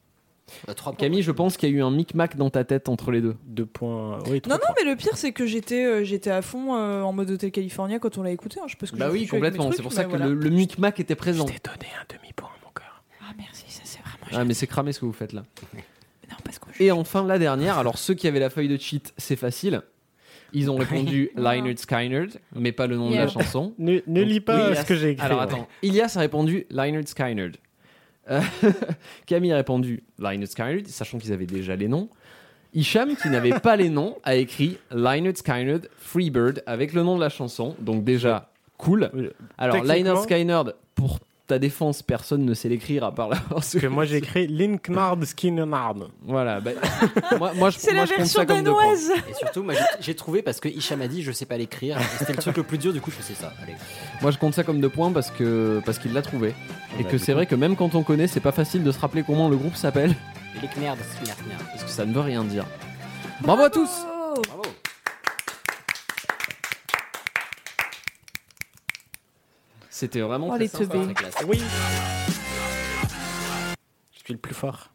[0.66, 0.94] Bah, trois.
[0.94, 3.34] Camille, je pense qu'il y a eu un micmac dans ta tête entre les deux.
[3.46, 4.18] Deux points.
[4.28, 7.02] Oui, trois Non, non, mais le pire, c'est que j'étais euh, j'étais à fond euh,
[7.02, 8.60] en mode Hotel California quand on l'a écouté.
[8.60, 8.64] hein.
[8.66, 9.70] Je sais pas ce que Bah oui, complètement.
[9.72, 10.26] C'est pour ça que voilà.
[10.28, 11.44] le, le micmac était Je présent.
[11.46, 13.02] t'ai donné un demi-point, mon cœur.
[13.22, 14.40] Ah, merci, ça c'est vraiment.
[14.40, 15.42] Ah, mais c'est cramé ce que vous faites là.
[16.28, 17.78] Non, parce que je- Et enfin, la dernière.
[17.78, 19.82] Alors, ceux qui avaient la feuille de cheat, c'est facile.
[20.52, 23.74] Ils ont répondu Lynyrd Skynyrd, mais pas le nom de la chanson.
[23.78, 25.24] Ne, ne Donc, lis pas Ilias- ce que j'ai écrit.
[25.24, 25.44] Alors ouais.
[25.44, 27.56] attends, Ilias a répondu Lynyrd Skynyrd.
[28.30, 28.40] Euh,
[29.26, 32.08] Camille a répondu Lynyrd Skynyrd, sachant qu'ils avaient déjà les noms.
[32.74, 37.20] Hicham, qui n'avait pas les noms, a écrit Lynyrd Skynyrd Freebird avec le nom de
[37.20, 37.74] la chanson.
[37.78, 39.10] Donc déjà, cool.
[39.56, 43.86] Alors Lynyrd Skynyrd, pour ta défense, personne ne sait l'écrire à part la Parce que
[43.86, 45.64] moi j'ai écrit Linknard Skinner.
[46.26, 46.72] Voilà, bah,
[47.38, 49.10] moi, moi, je, C'est moi, la je version ça comme danoise.
[49.30, 51.98] Et surtout, moi j'ai- j'ai trouvé parce que Hicham a dit je sais pas l'écrire.
[51.98, 53.52] et C'était le truc le plus dur, du coup je sais ça.
[53.62, 53.74] Allez.
[54.22, 56.54] Moi je compte ça comme deux points parce que parce qu'il l'a trouvé.
[56.98, 57.36] Et Bah, que c'est coup.
[57.36, 59.76] vrai que même quand on connaît, c'est pas facile de se rappeler comment le groupe
[59.76, 60.14] s'appelle.
[60.76, 61.38] Knerd, knerd.
[61.70, 62.64] Parce que ça ne veut rien dire.
[63.42, 63.90] Bravo à tous
[64.38, 64.42] Oh.
[64.48, 64.62] Bravo.
[69.96, 70.98] C'était vraiment Oh, très les sympa.
[71.04, 71.34] Très classe.
[71.48, 71.58] Oui.
[74.12, 74.90] Je suis le plus fort.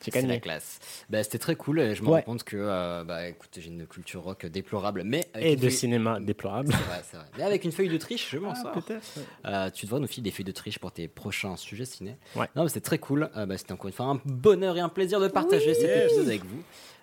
[0.00, 0.78] C'est la classe.
[1.10, 1.80] Bah, c'était très cool.
[1.80, 2.20] Et je me Ouais.
[2.20, 5.62] rends compte que, euh, bah, écoute, j'ai une culture rock déplorable, mais Et une de
[5.62, 6.68] feuille- cinéma déplorable.
[6.70, 7.26] C'est vrai, c'est vrai.
[7.38, 8.70] Mais avec une feuille de triche, je m'en Ah, sors.
[8.72, 9.02] peut-être.
[9.16, 9.22] ouais.
[9.46, 12.16] Euh, tu devrais nous filer des feuilles de triche pour tes prochains sujets ciné.
[12.36, 12.46] Ouais.
[12.54, 13.30] Non, mais c'était très cool.
[13.36, 16.28] Euh, bah, c'était encore une fois un bonheur et un plaisir de partager cet épisode
[16.28, 16.62] avec vous.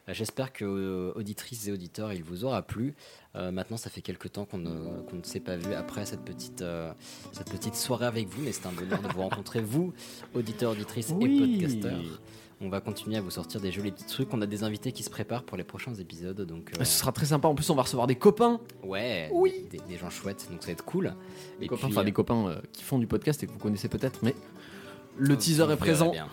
[0.09, 2.95] Euh, J'espère que euh, auditrices et auditeurs, il vous aura plu.
[3.35, 6.21] Euh, maintenant, ça fait quelques temps qu'on ne, qu'on ne s'est pas vu après cette
[6.21, 6.91] petite, euh,
[7.31, 9.93] cette petite soirée avec vous, mais c'est un bonheur de vous rencontrer, vous,
[10.33, 11.39] auditeurs, auditrices et Oui.
[11.59, 12.01] podcasteurs.
[12.63, 14.31] On va continuer à vous sortir des jolis petits trucs.
[14.35, 16.39] On a des invités qui se préparent pour les prochains épisodes.
[16.41, 17.47] Donc, euh, Ce sera très sympa.
[17.47, 18.59] En plus, on va recevoir des copains.
[18.83, 19.31] ouais,
[19.71, 20.47] des, des gens chouettes.
[20.51, 21.15] Donc, ça va être cool.
[21.59, 23.57] Des Et copains, puis, enfin des copains euh, qui font du podcast et que vous
[23.57, 24.35] connaissez peut-être, mais
[25.17, 26.11] le teaser est présent.
[26.11, 26.27] bien.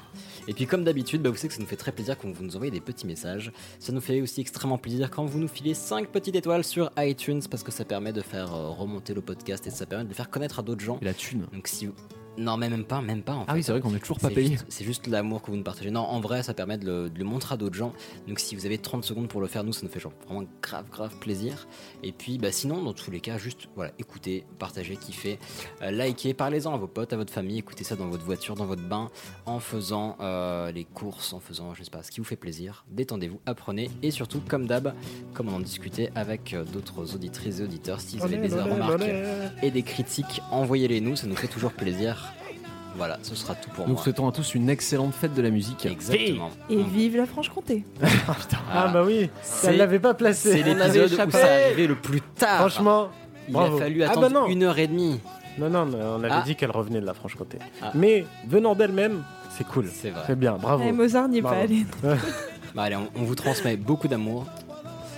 [0.46, 2.42] Et puis comme d'habitude, bah, vous savez que ça nous fait très plaisir quand vous
[2.42, 3.52] nous envoyez des petits messages.
[3.78, 7.42] Ça nous fait aussi extrêmement plaisir quand vous nous filez 5 petites étoiles sur iTunes
[7.50, 10.14] parce que ça permet de faire euh, remonter le podcast et ça permet de le
[10.14, 10.98] faire connaître à d'autres gens.
[11.02, 11.46] Et la thune.
[11.52, 11.94] Donc si vous-
[12.39, 13.59] Non mais même pas, même pas en Ah fait.
[13.59, 14.51] oui, c'est vrai qu'on est toujours pas payé.
[14.52, 15.90] juste- C'est juste l'amour que vous nous partagez.
[15.90, 17.93] Non, en vrai, ça permet de le, de le montrer à d'autres gens.
[18.28, 20.44] Donc, si vous avez 30 secondes pour le faire, nous, ça nous fait genre vraiment
[20.62, 21.66] grave, grave plaisir.
[22.02, 25.39] Et puis, bah, sinon, dans tous les cas, juste voilà, écoutez, partagez, kiffez,
[25.82, 28.66] euh, likez, parlez-en à vos potes, à votre famille, écoutez ça dans votre voiture, dans
[28.66, 29.09] votre bain,
[29.44, 32.85] en faisant euh, les courses, en faisant, je sais pas, ce qui vous fait plaisir.
[32.90, 33.90] Détendez-vous, apprenez.
[34.02, 34.94] Et surtout, comme d'hab,
[35.35, 39.02] comme on en discutait avec euh, d'autres auditrices et auditeurs, si vous avez des remarques
[39.62, 42.27] et des critiques, envoyez-les nous, ça nous fait toujours plaisir.
[42.98, 44.02] Voilà, ce sera tout pour Nous moi.
[44.02, 45.86] souhaitons à tous une excellente fête de la musique.
[45.86, 46.50] Exactement.
[46.68, 47.84] Et vive la Franche-Comté.
[48.72, 50.52] Ah bah oui, ça ne l'avait pas placé.
[50.52, 52.58] C'est l'épisode où ça arrivait le plus tard.
[52.58, 53.08] Franchement,
[53.46, 53.76] il bravo.
[53.76, 54.46] a fallu Ah attendre bah non.
[54.48, 55.20] une heure et demie.
[55.58, 56.42] Non, non, mais on avait Ah.
[56.44, 57.58] dit qu'elle revenait de la Franche-Comté.
[57.82, 57.92] Ah.
[57.94, 59.22] Mais venant d'elle-même,
[59.56, 59.88] c'est cool.
[59.92, 60.22] C'est vrai.
[60.26, 60.84] C'est bien, bravo.
[60.86, 61.86] Eh, Mozart n'y est pas allé.
[62.74, 64.44] Bah, allez, on, on vous transmet beaucoup d'amour.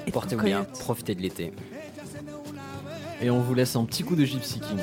[0.07, 1.53] Et Portez-vous bien, profitez de l'été.
[3.21, 4.79] Et on vous laisse un petit coup de Gypsy King.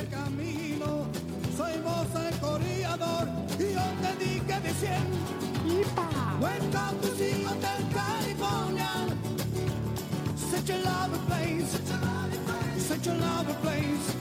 [12.98, 14.16] Such a lovely place.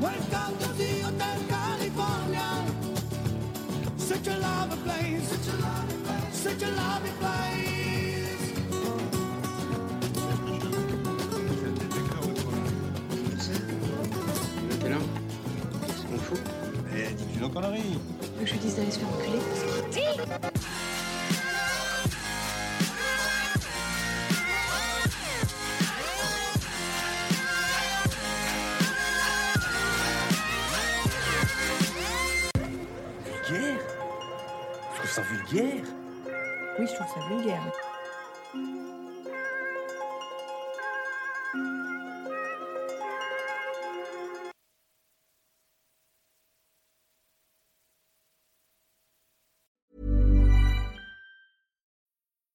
[0.00, 2.64] Welcome to the Hotel California.
[3.96, 5.28] Such a lovely place.
[6.32, 8.46] Such a lovely place.
[14.80, 14.96] T'es là?
[15.86, 16.40] Qu'est-ce qu'on fout
[16.94, 17.98] Eh, dis-tu nos conneries
[18.44, 20.55] Je lui dise d'aller se faire enculer.
[35.16, 35.82] Ça vulgaire.
[36.78, 37.62] Oui, je trouve ça vulgaire.